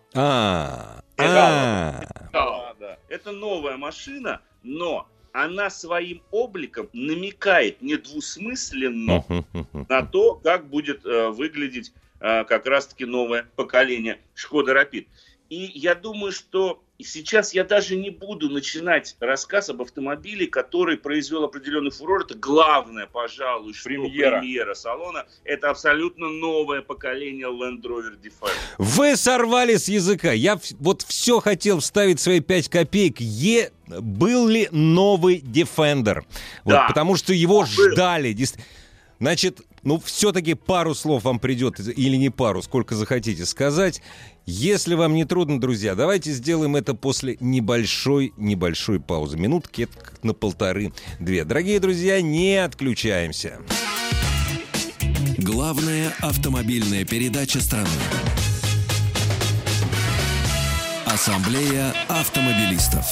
А, 2.32 2.74
это 3.08 3.32
новая 3.32 3.76
машина, 3.76 4.40
но 4.62 5.06
она 5.32 5.70
своим 5.70 6.22
обликом 6.30 6.88
намекает 6.92 7.80
недвусмысленно 7.80 9.24
на 9.88 10.02
то, 10.02 10.34
как 10.36 10.68
будет 10.68 11.04
э, 11.06 11.28
выглядеть 11.28 11.92
э, 12.20 12.44
как 12.44 12.66
раз-таки 12.66 13.04
новое 13.04 13.46
поколение 13.56 14.20
Шкода 14.34 14.74
Рапид. 14.74 15.08
И 15.52 15.70
я 15.74 15.94
думаю, 15.94 16.32
что 16.32 16.82
сейчас 16.98 17.52
я 17.52 17.62
даже 17.62 17.94
не 17.94 18.08
буду 18.08 18.48
начинать 18.48 19.16
рассказ 19.20 19.68
об 19.68 19.82
автомобиле, 19.82 20.46
который 20.46 20.96
произвел 20.96 21.44
определенный 21.44 21.90
фурор. 21.90 22.22
Это 22.22 22.34
главное, 22.34 23.06
пожалуй, 23.06 23.74
что 23.74 23.90
премьера, 23.90 24.38
премьера 24.38 24.72
салона. 24.72 25.26
Это 25.44 25.68
абсолютно 25.68 26.30
новое 26.30 26.80
поколение 26.80 27.48
Land 27.48 27.82
Rover 27.82 28.18
Defender. 28.18 28.56
Вы 28.78 29.14
сорвали 29.14 29.76
с 29.76 29.88
языка. 29.88 30.32
Я 30.32 30.58
вот 30.80 31.02
все 31.02 31.38
хотел 31.40 31.80
вставить 31.80 32.18
свои 32.18 32.40
5 32.40 32.70
копеек. 32.70 33.20
Е... 33.20 33.72
Был 33.88 34.48
ли 34.48 34.70
новый 34.70 35.40
Defender? 35.40 36.22
Вот, 36.64 36.72
да. 36.72 36.86
Потому 36.88 37.16
что 37.16 37.34
его 37.34 37.66
ждали. 37.66 38.34
Значит, 39.22 39.60
ну, 39.84 40.02
все-таки 40.04 40.54
пару 40.54 40.96
слов 40.96 41.22
вам 41.22 41.38
придет, 41.38 41.78
или 41.78 42.16
не 42.16 42.28
пару, 42.28 42.60
сколько 42.60 42.96
захотите 42.96 43.46
сказать. 43.46 44.02
Если 44.46 44.96
вам 44.96 45.14
не 45.14 45.24
трудно, 45.24 45.60
друзья, 45.60 45.94
давайте 45.94 46.32
сделаем 46.32 46.74
это 46.74 46.94
после 46.94 47.36
небольшой-небольшой 47.38 48.98
паузы. 48.98 49.38
Минутки 49.38 49.88
на 50.24 50.34
полторы-две. 50.34 51.44
Дорогие 51.44 51.78
друзья, 51.78 52.20
не 52.20 52.56
отключаемся. 52.56 53.60
Главная 55.38 56.12
автомобильная 56.18 57.04
передача 57.04 57.60
страны. 57.60 57.86
Ассамблея 61.06 61.94
автомобилистов. 62.08 63.06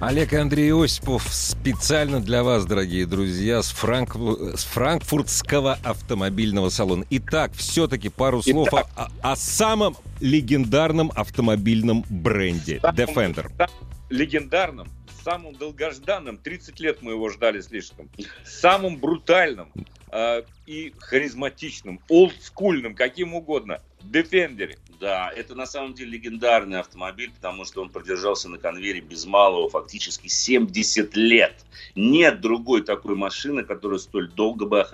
Олег 0.00 0.32
Андрей 0.34 0.72
Осипов 0.72 1.26
специально 1.28 2.20
для 2.20 2.44
вас, 2.44 2.64
дорогие 2.66 3.04
друзья, 3.04 3.62
с, 3.62 3.70
Франк... 3.70 4.14
с 4.14 4.62
франкфуртского 4.62 5.76
автомобильного 5.82 6.68
салона. 6.68 7.04
Итак, 7.10 7.50
все-таки 7.54 8.08
пару 8.08 8.40
слов 8.40 8.68
Итак. 8.68 8.86
О, 8.94 9.08
о 9.22 9.34
самом 9.34 9.96
легендарном 10.20 11.10
автомобильном 11.16 12.04
бренде 12.08 12.78
самым, 12.80 12.96
Defender. 12.96 13.70
Легендарном, 14.08 14.86
самым 15.24 15.56
долгожданным, 15.56 16.38
30 16.38 16.78
лет 16.78 17.02
мы 17.02 17.12
его 17.12 17.28
ждали 17.30 17.60
слишком, 17.60 18.08
самым 18.44 18.98
брутальным 18.98 19.72
э, 20.12 20.42
и 20.66 20.94
харизматичным, 20.98 22.00
олдскульным, 22.08 22.94
каким 22.94 23.34
угодно, 23.34 23.80
Defender. 24.04 24.76
Да, 25.00 25.30
это 25.30 25.54
на 25.54 25.66
самом 25.66 25.94
деле 25.94 26.10
легендарный 26.10 26.80
автомобиль, 26.80 27.30
потому 27.30 27.64
что 27.64 27.82
он 27.82 27.88
продержался 27.88 28.48
на 28.48 28.58
конвейере 28.58 29.00
без 29.00 29.26
малого 29.26 29.70
фактически 29.70 30.26
70 30.26 31.14
лет. 31.14 31.64
Нет 31.94 32.40
другой 32.40 32.82
такой 32.82 33.14
машины, 33.14 33.62
которая 33.62 34.00
столь 34.00 34.28
долго 34.28 34.66
бы 34.66 34.84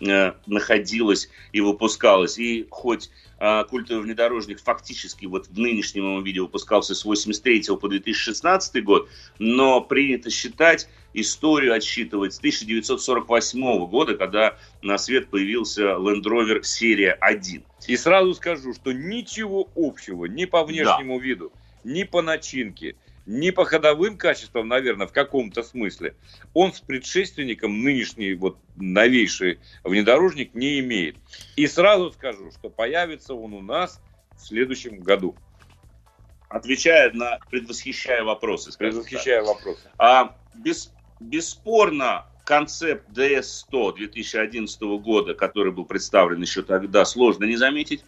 э, 0.00 0.32
находилась 0.46 1.28
и 1.52 1.60
выпускалась. 1.60 2.38
И 2.38 2.66
хоть 2.70 3.10
э, 3.38 3.64
культовый 3.64 4.04
внедорожник 4.04 4.60
фактически 4.60 5.26
вот 5.26 5.48
в 5.48 5.58
нынешнем 5.58 6.04
его 6.10 6.20
виде 6.20 6.40
выпускался 6.40 6.94
с 6.94 7.04
83 7.04 7.64
по 7.80 7.88
2016 7.88 8.84
год, 8.84 9.08
но 9.38 9.80
принято 9.80 10.30
считать, 10.30 10.88
историю 11.14 11.74
отсчитывать 11.74 12.34
с 12.34 12.38
1948 12.38 13.86
года, 13.86 14.16
когда 14.16 14.58
на 14.82 14.98
свет 14.98 15.28
появился 15.28 15.82
Land 15.82 16.24
Rover 16.24 16.62
серия 16.62 17.12
1. 17.12 17.62
И 17.86 17.96
сразу 17.96 18.34
скажу, 18.34 18.74
что 18.74 18.92
ничего 18.92 19.68
общего 19.76 20.26
ни 20.26 20.44
по 20.44 20.64
внешнему 20.64 21.18
да. 21.18 21.24
виду, 21.24 21.52
ни 21.84 22.02
по 22.02 22.20
начинке, 22.20 22.96
ни 23.26 23.50
по 23.50 23.64
ходовым 23.64 24.18
качествам, 24.18 24.68
наверное, 24.68 25.06
в 25.06 25.12
каком-то 25.12 25.62
смысле, 25.62 26.14
он 26.52 26.72
с 26.72 26.80
предшественником 26.80 27.82
нынешний 27.82 28.34
вот 28.34 28.58
новейший 28.76 29.60
внедорожник 29.82 30.54
не 30.54 30.80
имеет. 30.80 31.16
И 31.56 31.66
сразу 31.66 32.12
скажу, 32.12 32.50
что 32.50 32.68
появится 32.68 33.34
он 33.34 33.54
у 33.54 33.62
нас 33.62 34.00
в 34.36 34.40
следующем 34.40 35.00
году. 35.00 35.34
Отвечая 36.48 37.12
на 37.12 37.38
предвосхищая 37.50 38.22
вопросы. 38.22 38.76
Предвосхищая 38.76 39.42
так. 39.42 39.56
вопросы. 39.56 39.90
А, 39.98 40.36
без, 40.54 40.92
бесспорно, 41.18 42.26
концепт 42.44 43.08
DS100 43.10 43.96
2011 43.96 44.80
года, 45.00 45.34
который 45.34 45.72
был 45.72 45.84
представлен 45.84 46.42
еще 46.42 46.62
тогда, 46.62 47.04
сложно 47.04 47.44
не 47.44 47.56
заметить. 47.56 48.04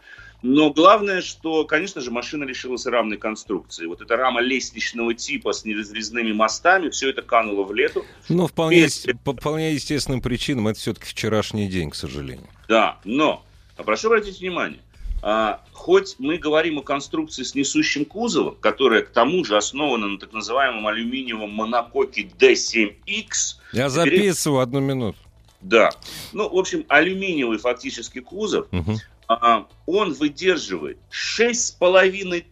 Но 0.49 0.71
главное, 0.71 1.23
что, 1.23 1.65
конечно 1.65 2.01
же, 2.01 2.13
машина 2.13 2.45
лишилась 2.45 2.87
рамной 2.87 3.17
конструкции. 3.17 3.87
Вот 3.87 4.01
эта 4.01 4.17
рама 4.17 4.41
лестничного 4.41 5.13
типа 5.13 5.53
с 5.53 5.65
неразрезными 5.65 6.33
мостами, 6.33 6.89
все 6.89 7.11
это 7.11 7.23
кануло 7.23 7.65
в 7.65 7.75
лету. 7.75 8.05
Ну, 8.29 8.47
вполне, 8.47 8.85
Без... 8.85 9.07
по 9.25 9.33
вполне 9.33 9.75
естественным 9.75 10.23
причинам, 10.23 10.69
это 10.69 10.79
все-таки 10.79 11.07
вчерашний 11.07 11.67
день, 11.67 11.91
к 11.91 11.97
сожалению. 11.97 12.47
Да, 12.69 13.01
но, 13.05 13.45
прошу 13.77 14.07
обратить 14.07 14.39
внимание, 14.39 14.79
а, 15.21 15.63
хоть 15.73 16.15
мы 16.21 16.39
говорим 16.39 16.79
о 16.79 16.83
конструкции 16.83 17.43
с 17.43 17.57
несущим 17.57 18.05
кузовом, 18.05 18.55
которая 18.61 19.03
к 19.03 19.09
тому 19.09 19.45
же 19.45 19.57
основана 19.57 20.07
на 20.07 20.19
так 20.19 20.33
называемом 20.33 20.87
алюминиевом 20.87 21.51
монококе 21.51 22.23
D7X. 22.39 23.57
Я 23.73 23.89
записываю 23.89 24.61
одну 24.61 24.79
минуту. 24.79 25.19
Да. 25.61 25.91
Ну, 26.33 26.49
в 26.49 26.57
общем, 26.57 26.85
алюминиевый 26.87 27.59
фактически 27.59 28.21
кузов, 28.21 28.69
угу. 28.71 28.97
А, 29.29 29.67
он 29.87 30.13
выдерживает 30.13 30.99
6,5 31.11 32.45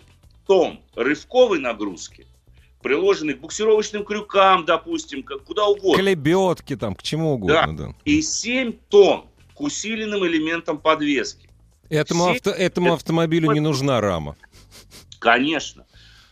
тонн 0.46 0.80
рывковой 0.94 1.58
нагрузки, 1.58 2.26
приложенных 2.82 3.38
к 3.38 3.40
буксировочным 3.40 4.04
крюкам, 4.04 4.64
допустим, 4.64 5.22
как, 5.22 5.44
куда 5.44 5.66
угодно. 5.66 6.02
К 6.02 6.06
лебедке 6.06 6.76
там, 6.76 6.94
к 6.94 7.02
чему 7.02 7.34
угодно. 7.34 7.76
Да. 7.76 7.86
да. 7.86 7.94
И 8.04 8.22
7 8.22 8.72
тонн 8.88 9.26
к 9.54 9.60
усиленным 9.60 10.26
элементам 10.26 10.78
подвески. 10.78 11.48
Этому, 11.88 12.26
авто, 12.28 12.50
этому 12.50 12.94
автомобилю 12.94 13.52
не 13.52 13.60
нужна 13.60 14.00
рама. 14.00 14.36
Конечно. 15.18 15.86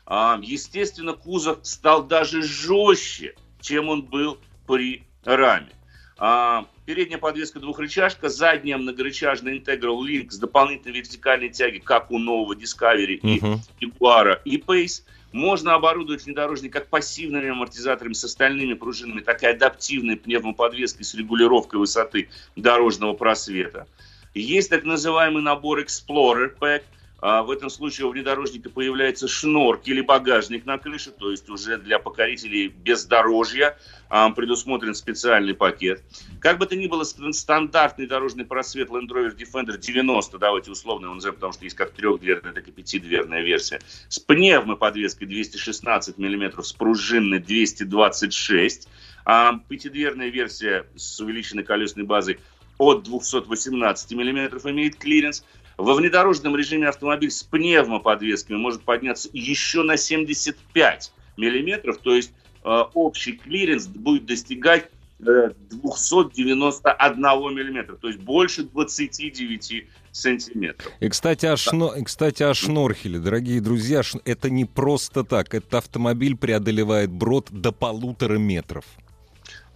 А, 0.07 0.39
естественно, 0.43 1.13
кузов 1.13 1.59
стал 1.63 2.05
даже 2.05 2.43
жестче, 2.43 3.35
чем 3.61 3.89
он 3.89 4.03
был 4.03 4.39
при 4.67 5.05
раме. 5.25 5.71
А, 6.19 6.67
передняя 6.87 7.19
подвеска 7.19 7.61
двухрычажка, 7.61 8.29
задняя 8.29 8.79
многорычажная 8.79 9.55
Integral 9.55 10.01
Link 10.01 10.31
с 10.31 10.39
дополнительной 10.39 10.99
вертикальной 10.99 11.49
тяги, 11.49 11.79
как 11.79 12.11
у 12.11 12.19
нового 12.19 12.55
Discovery 12.55 13.21
uh-huh. 13.21 13.59
и 13.81 13.87
Jaguar 13.87 14.39
и 14.45 14.59
Pace. 14.59 15.03
Можно 15.33 15.75
оборудовать 15.75 16.27
внедорожник 16.27 16.75
как 16.75 16.89
пассивными 16.89 17.49
амортизаторами 17.49 18.13
с 18.13 18.23
остальными 18.23 18.75
пружинами, 18.75 19.21
так 19.21 19.43
и 19.43 19.47
адаптивной 19.47 20.17
пневмоподвеской 20.17 21.05
с 21.05 21.15
регулировкой 21.15 21.81
высоты 21.81 22.29
дорожного 22.55 23.15
просвета. 23.15 23.87
Есть 24.35 24.71
так 24.71 24.85
называемый 24.85 25.43
набор 25.43 25.81
Explorer 25.81 26.55
Pack. 26.59 26.83
А 27.23 27.45
в 27.45 27.53
этом 27.53 27.71
случае 27.71 28.09
у 28.09 28.11
внедорожника 28.11 28.69
появляется 28.69 29.29
шнорк 29.29 29.83
или 29.85 30.01
багажник 30.01 30.67
на 30.67 30.77
крыше, 30.77 31.13
то 31.13 31.31
есть 31.31 31.49
уже 31.49 31.79
для 31.79 32.01
покорителей 32.01 32.67
бездорожья 32.67 33.79
а, 34.09 34.29
предусмотрен 34.31 34.93
специальный 34.93 35.55
пакет. 35.55 36.03
Как 36.41 36.59
бы 36.59 36.67
то 36.67 36.75
ни 36.75 36.89
было, 36.89 37.05
стандартный 37.05 38.09
дорожный 38.09 38.45
просвет 38.45 38.89
Land 38.89 39.07
Rover 39.07 39.37
Defender 39.37 39.79
90, 39.79 40.37
давайте 40.39 40.73
условно 40.73 41.07
его 41.07 41.15
назовем, 41.15 41.37
потому 41.37 41.53
что 41.53 41.63
есть 41.63 41.77
как 41.77 41.93
трехдверная, 41.93 42.53
так 42.53 42.67
и 42.67 42.73
пятидверная 42.73 43.43
версия, 43.43 43.81
с 44.09 44.19
пневмоподвеской 44.19 45.29
216 45.29 46.19
мм, 46.19 46.61
с 46.61 46.73
пружинной 46.73 47.39
226 47.39 48.89
а 49.25 49.61
пятидверная 49.69 50.31
версия 50.31 50.87
с 50.97 51.21
увеличенной 51.21 51.63
колесной 51.63 52.05
базой 52.05 52.41
от 52.79 53.05
218 53.05 54.13
мм 54.13 54.71
имеет 54.71 54.97
клиренс. 54.97 55.45
Во 55.77 55.95
внедорожном 55.95 56.57
режиме 56.57 56.89
автомобиль 56.89 57.31
с 57.31 57.43
пневмоподвесками 57.43 58.57
может 58.57 58.83
подняться 58.83 59.29
еще 59.33 59.83
на 59.83 59.97
75 59.97 61.13
мм, 61.37 61.95
то 62.03 62.15
есть 62.15 62.33
э, 62.65 62.85
общий 62.95 63.33
клиренс 63.33 63.87
будет 63.87 64.27
достигать 64.27 64.89
э, 65.21 65.51
291 65.71 67.17
мм, 67.21 67.97
то 67.97 68.09
есть 68.09 68.21
больше 68.21 68.65
29 68.65 69.87
сантиметров. 70.13 70.93
И, 71.01 71.09
кстати, 71.09 71.47
о, 71.47 71.57
шно... 71.57 71.95
и, 71.97 72.05
кстати, 72.05 72.43
о 72.43 72.55
шнорхеле, 72.55 73.19
дорогие 73.19 73.61
друзья, 73.61 74.03
это 74.25 74.51
не 74.51 74.65
просто 74.65 75.25
так. 75.25 75.55
Этот 75.55 75.75
автомобиль 75.75 76.37
преодолевает 76.37 77.11
брод 77.11 77.49
до 77.51 77.73
полутора 77.73 78.39
метров. 78.39 78.85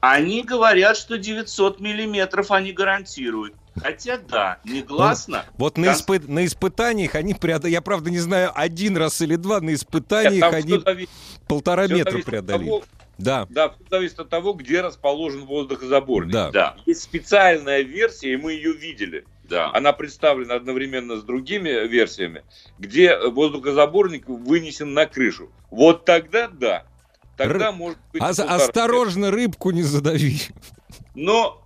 Они 0.00 0.42
говорят, 0.42 0.96
что 0.96 1.18
900 1.18 1.80
миллиметров 1.80 2.50
они 2.50 2.72
гарантируют. 2.72 3.54
Хотя 3.82 4.18
да, 4.18 4.58
негласно. 4.64 5.44
Ну, 5.46 5.54
вот 5.58 5.78
на, 5.78 5.92
испы... 5.92 6.20
на 6.20 6.44
испытаниях 6.44 7.14
они 7.14 7.34
преодолели, 7.34 7.74
я 7.74 7.82
правда 7.82 8.10
не 8.10 8.18
знаю, 8.18 8.50
один 8.54 8.96
раз 8.96 9.20
или 9.20 9.36
два, 9.36 9.60
на 9.60 9.74
испытаниях 9.74 10.52
Нет, 10.52 10.54
они 10.54 10.78
зависит... 10.78 11.10
полтора 11.46 11.84
все 11.84 11.94
метра 11.94 12.18
преодолели. 12.18 12.64
Того, 12.64 12.84
да. 13.18 13.46
Да, 13.50 13.70
все 13.70 13.84
зависит 13.90 14.18
от 14.20 14.28
того, 14.28 14.52
где 14.52 14.80
расположен 14.80 15.46
воздухозаборник. 15.46 16.32
Да. 16.32 16.50
да. 16.50 16.76
Есть 16.86 17.02
специальная 17.02 17.82
версия, 17.82 18.32
и 18.32 18.36
мы 18.36 18.52
ее 18.52 18.72
видели. 18.72 19.24
Да. 19.44 19.70
Она 19.72 19.92
представлена 19.92 20.54
одновременно 20.54 21.16
с 21.16 21.22
другими 21.22 21.86
версиями, 21.86 22.42
где 22.78 23.16
воздухозаборник 23.16 24.28
вынесен 24.28 24.92
на 24.92 25.06
крышу. 25.06 25.50
Вот 25.70 26.04
тогда 26.04 26.48
да. 26.48 26.86
Тогда 27.36 27.68
Р... 27.68 27.72
может 27.72 27.98
быть... 28.12 28.22
А, 28.22 28.28
осторожно, 28.28 29.30
рыбку 29.30 29.70
не 29.70 29.82
задави. 29.82 30.40
Но 31.14 31.65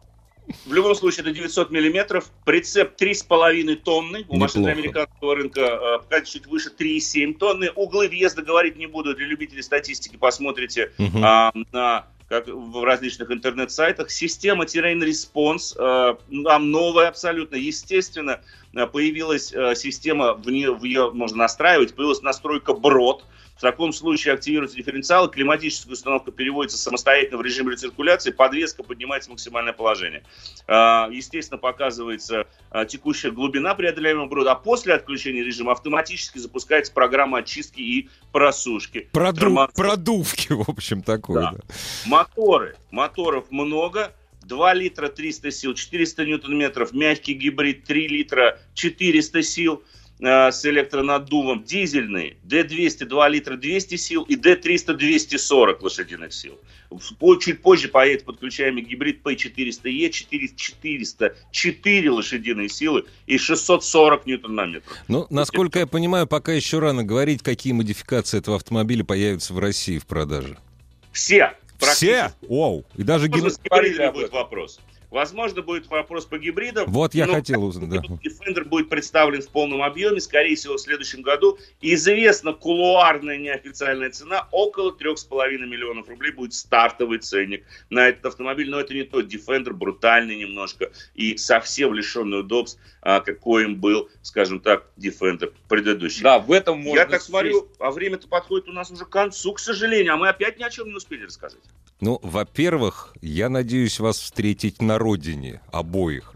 В 0.66 0.72
любом 0.72 0.94
случае, 0.94 1.22
это 1.22 1.32
900 1.32 1.70
миллиметров. 1.70 2.30
Прицеп 2.44 3.00
3,5 3.00 3.76
тонны. 3.76 4.24
У 4.28 4.36
машин 4.36 4.66
американского 4.66 5.34
рынка 5.34 6.00
пока 6.00 6.20
чуть 6.22 6.46
выше 6.46 6.70
3,7 6.76 7.34
тонны. 7.34 7.70
Углы 7.70 8.08
въезда 8.08 8.42
говорить 8.42 8.76
не 8.76 8.86
буду. 8.86 9.14
Для 9.14 9.26
любителей 9.26 9.62
статистики 9.62 10.16
посмотрите 10.16 10.92
угу. 10.98 11.18
а, 11.22 11.52
на 11.72 12.06
как 12.30 12.46
в 12.46 12.84
различных 12.84 13.32
интернет-сайтах. 13.32 14.10
Система 14.12 14.64
Terrain 14.64 15.00
Response, 15.00 15.74
э, 15.76 16.16
новая 16.30 17.08
абсолютно. 17.08 17.56
Естественно, 17.56 18.40
э, 18.72 18.86
появилась 18.86 19.52
э, 19.52 19.74
система, 19.74 20.34
в 20.34 20.48
нее, 20.48 20.72
в 20.72 20.84
нее 20.84 21.10
можно 21.10 21.38
настраивать, 21.38 21.96
появилась 21.96 22.22
настройка 22.22 22.72
брод. 22.72 23.24
В 23.60 23.62
таком 23.62 23.92
случае 23.92 24.32
активируется 24.32 24.78
дифференциал, 24.78 25.30
климатическая 25.30 25.92
установка 25.92 26.32
переводится 26.32 26.78
самостоятельно 26.78 27.36
в 27.36 27.42
режим 27.42 27.68
рециркуляции, 27.68 28.30
подвеска 28.30 28.82
поднимается 28.82 29.28
в 29.28 29.32
максимальное 29.32 29.74
положение. 29.74 30.22
А, 30.66 31.10
естественно, 31.12 31.58
показывается 31.58 32.46
а, 32.70 32.86
текущая 32.86 33.32
глубина 33.32 33.74
преодоляемого 33.74 34.28
брода, 34.28 34.52
а 34.52 34.54
после 34.54 34.94
отключения 34.94 35.44
режима 35.44 35.72
автоматически 35.72 36.38
запускается 36.38 36.90
программа 36.94 37.40
очистки 37.40 37.82
и 37.82 38.08
просушки. 38.32 39.10
Проду... 39.12 39.40
Тормоз... 39.40 39.70
Продувки, 39.74 40.46
в 40.54 40.66
общем, 40.66 41.02
такой. 41.02 41.42
Да. 41.42 41.50
Да. 41.52 41.60
Моторы. 42.06 42.76
Моторов 42.90 43.50
много. 43.50 44.14
2 44.44 44.72
литра 44.72 45.08
300 45.08 45.50
сил, 45.50 45.74
400 45.74 46.24
ньютон-метров, 46.24 46.92
мягкий 46.92 47.34
гибрид 47.34 47.84
3 47.84 48.08
литра 48.08 48.58
400 48.72 49.42
сил– 49.42 49.82
Э, 50.22 50.52
с 50.52 50.66
электронаддувом, 50.66 51.64
дизельные, 51.64 52.36
D200 52.46 53.06
2 53.06 53.28
литра 53.28 53.56
200 53.56 53.96
сил 53.96 54.22
и 54.24 54.36
D300 54.36 54.94
240 54.94 55.82
лошадиных 55.82 56.34
сил. 56.34 56.58
Чуть 57.40 57.62
позже 57.62 57.88
поедет 57.88 58.24
подключаемый 58.24 58.82
гибрид 58.82 59.22
P400E 59.24 60.10
400 60.10 61.36
4 61.50 62.10
лошадиные 62.10 62.68
силы 62.68 63.06
и 63.26 63.38
640 63.38 64.26
ньютон 64.26 64.54
на 64.56 64.66
метр. 64.66 64.92
Ну, 65.08 65.26
насколько 65.30 65.78
я 65.78 65.86
понимаю, 65.86 66.26
пока 66.26 66.52
еще 66.52 66.80
рано 66.80 67.02
говорить, 67.02 67.42
какие 67.42 67.72
модификации 67.72 68.38
этого 68.38 68.56
автомобиля 68.56 69.04
появятся 69.04 69.54
в 69.54 69.58
России 69.58 69.98
в 69.98 70.04
продаже. 70.04 70.58
Все. 71.12 71.54
Все? 71.78 72.32
Оу. 72.46 72.84
И 72.96 73.04
даже 73.04 73.28
гибрид... 73.28 73.56
будет 74.12 74.32
вопрос. 74.32 74.80
Возможно, 75.10 75.62
будет 75.62 75.88
вопрос 75.88 76.24
по 76.24 76.38
гибридам. 76.38 76.90
Вот 76.90 77.14
я 77.14 77.26
хотел 77.26 77.64
узнать, 77.64 77.90
да. 77.90 77.98
Defender 77.98 78.64
будет 78.64 78.88
представлен 78.88 79.42
в 79.42 79.48
полном 79.48 79.82
объеме, 79.82 80.20
скорее 80.20 80.54
всего, 80.54 80.76
в 80.76 80.80
следующем 80.80 81.22
году. 81.22 81.58
Известна 81.80 82.52
кулуарная 82.52 83.36
неофициальная 83.36 84.10
цена, 84.10 84.46
около 84.52 84.92
3,5 84.92 85.66
миллионов 85.66 86.08
рублей 86.08 86.32
будет 86.32 86.54
стартовый 86.54 87.18
ценник 87.18 87.64
на 87.90 88.08
этот 88.08 88.26
автомобиль. 88.26 88.70
Но 88.70 88.78
это 88.78 88.94
не 88.94 89.02
тот 89.02 89.26
Defender, 89.26 89.72
брутальный 89.72 90.36
немножко 90.36 90.92
и 91.14 91.36
совсем 91.36 91.92
лишенный 91.92 92.40
удобств, 92.40 92.80
а, 93.02 93.20
какоим 93.20 93.76
был, 93.76 94.08
скажем 94.22 94.60
так, 94.60 94.86
Defender 94.96 95.52
предыдущий. 95.68 96.22
Да, 96.22 96.38
в 96.38 96.52
этом 96.52 96.78
можно... 96.78 97.00
Я 97.00 97.06
так 97.06 97.20
смотрю, 97.20 97.68
а 97.80 97.90
время-то 97.90 98.28
подходит 98.28 98.68
у 98.68 98.72
нас 98.72 98.90
уже 98.90 99.04
к 99.04 99.10
концу, 99.10 99.54
к 99.54 99.58
сожалению, 99.58 100.14
а 100.14 100.16
мы 100.16 100.28
опять 100.28 100.58
ни 100.58 100.62
о 100.62 100.70
чем 100.70 100.88
не 100.88 100.94
успели 100.94 101.24
рассказать. 101.24 101.60
Ну, 102.00 102.18
во-первых, 102.22 103.14
я 103.20 103.50
надеюсь 103.50 104.00
вас 104.00 104.18
встретить 104.18 104.80
на 104.80 104.98
родине 105.00 105.60
обоих. 105.72 106.32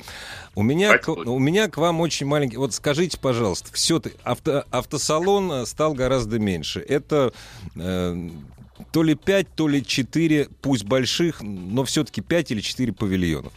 У 0.56 0.62
меня, 0.62 0.98
к, 0.98 1.08
у 1.08 1.38
меня 1.38 1.68
к 1.68 1.76
вам 1.76 2.00
очень 2.00 2.26
маленький... 2.26 2.56
Вот 2.56 2.74
скажите, 2.74 3.18
пожалуйста, 3.18 3.72
все 3.72 4.00
авто, 4.22 4.64
автосалон 4.70 5.66
стал 5.66 5.94
гораздо 5.94 6.38
меньше. 6.38 6.80
Это 6.80 7.32
э, 7.76 8.30
то 8.92 9.02
ли 9.02 9.14
5, 9.14 9.48
то 9.54 9.68
ли 9.68 9.84
4, 9.84 10.48
пусть 10.62 10.84
больших, 10.84 11.42
но 11.42 11.84
все-таки 11.84 12.20
5 12.20 12.52
или 12.52 12.60
4 12.60 12.92
павильонов. 12.92 13.52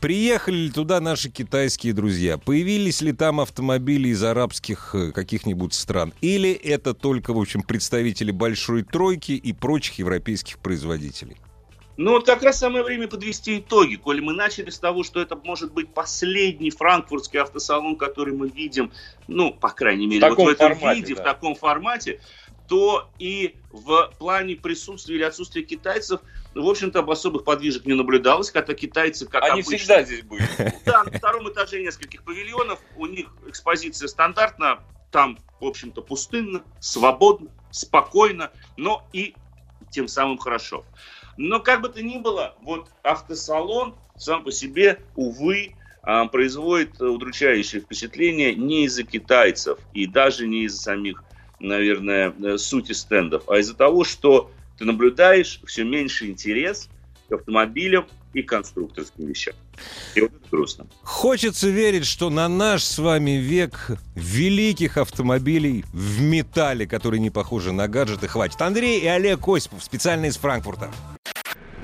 Приехали 0.00 0.56
ли 0.56 0.70
туда 0.70 1.00
наши 1.00 1.30
китайские 1.30 1.94
друзья? 1.94 2.38
Появились 2.38 3.00
ли 3.00 3.12
там 3.12 3.40
автомобили 3.40 4.08
из 4.08 4.22
арабских 4.22 4.94
э, 4.94 5.10
каких-нибудь 5.10 5.72
стран? 5.72 6.12
Или 6.20 6.52
это 6.52 6.92
только, 6.92 7.32
в 7.32 7.38
общем, 7.38 7.62
представители 7.62 8.30
большой 8.30 8.82
тройки 8.82 9.32
и 9.32 9.52
прочих 9.52 9.98
европейских 9.98 10.58
производителей? 10.58 11.38
Ну, 11.96 12.12
вот 12.12 12.26
как 12.26 12.42
раз 12.42 12.58
самое 12.58 12.84
время 12.84 13.08
подвести 13.08 13.58
итоги. 13.58 13.96
Коли 13.96 14.20
мы 14.20 14.34
начали 14.34 14.70
с 14.70 14.78
того, 14.78 15.02
что 15.02 15.20
это 15.20 15.36
может 15.36 15.72
быть 15.72 15.92
последний 15.94 16.70
франкфуртский 16.70 17.40
автосалон, 17.40 17.96
который 17.96 18.34
мы 18.34 18.48
видим, 18.48 18.92
ну, 19.28 19.52
по 19.52 19.70
крайней 19.70 20.06
мере, 20.06 20.26
в 20.30 20.34
вот 20.34 20.44
в 20.44 20.48
этом 20.48 20.74
формате, 20.74 21.00
виде, 21.00 21.14
да. 21.14 21.22
в 21.22 21.24
таком 21.24 21.54
формате, 21.54 22.20
то 22.68 23.08
и 23.18 23.56
в 23.70 24.12
плане 24.18 24.56
присутствия 24.56 25.16
или 25.16 25.22
отсутствия 25.22 25.62
китайцев, 25.62 26.20
в 26.54 26.66
общем-то, 26.68 26.98
об 26.98 27.10
особых 27.10 27.44
подвижек 27.44 27.86
не 27.86 27.94
наблюдалось, 27.94 28.50
хотя 28.50 28.74
китайцы, 28.74 29.26
как 29.26 29.42
Они 29.44 29.62
обычно... 29.62 29.76
всегда 29.78 30.02
здесь 30.02 30.22
были. 30.22 30.46
Да, 30.84 31.04
на 31.04 31.10
втором 31.10 31.48
этаже 31.50 31.80
нескольких 31.80 32.22
павильонов, 32.24 32.80
у 32.96 33.06
них 33.06 33.28
экспозиция 33.46 34.08
стандартна, 34.08 34.80
там, 35.10 35.38
в 35.60 35.64
общем-то, 35.64 36.02
пустынно, 36.02 36.62
свободно, 36.80 37.50
спокойно, 37.70 38.50
но 38.76 39.06
и 39.12 39.34
тем 39.90 40.08
самым 40.08 40.38
хорошо. 40.38 40.84
Но 41.36 41.60
как 41.60 41.82
бы 41.82 41.88
то 41.88 42.02
ни 42.02 42.18
было, 42.18 42.54
вот 42.62 42.88
автосалон 43.02 43.94
сам 44.16 44.44
по 44.44 44.52
себе, 44.52 45.00
увы, 45.14 45.74
а, 46.02 46.26
производит 46.26 47.00
удручающее 47.00 47.80
впечатление 47.80 48.54
не 48.54 48.84
из-за 48.84 49.02
китайцев 49.02 49.78
и 49.92 50.06
даже 50.06 50.46
не 50.46 50.64
из-за 50.64 50.80
самих 50.80 51.22
наверное, 51.60 52.34
э, 52.42 52.58
сути 52.58 52.92
стендов, 52.92 53.44
а 53.48 53.58
из-за 53.58 53.74
того, 53.74 54.04
что 54.04 54.50
ты 54.78 54.84
наблюдаешь 54.84 55.60
все 55.66 55.84
меньше 55.84 56.26
интерес 56.26 56.88
к 57.28 57.32
автомобилям 57.32 58.06
и 58.34 58.42
конструкторским 58.42 59.26
вещам. 59.26 59.54
И 60.14 60.20
вот 60.20 60.30
это 60.32 60.48
грустно. 60.50 60.86
Хочется 61.02 61.68
верить, 61.68 62.06
что 62.06 62.28
на 62.28 62.48
наш 62.48 62.82
с 62.84 62.98
вами 62.98 63.32
век 63.32 63.92
великих 64.14 64.98
автомобилей 64.98 65.84
в 65.92 66.20
металле, 66.20 66.86
которые 66.86 67.20
не 67.20 67.30
похожи 67.30 67.72
на 67.72 67.88
гаджеты, 67.88 68.28
хватит. 68.28 68.60
Андрей 68.60 69.00
и 69.00 69.06
Олег 69.06 69.48
Осипов, 69.48 69.82
специально 69.82 70.26
из 70.26 70.36
Франкфурта. 70.36 70.90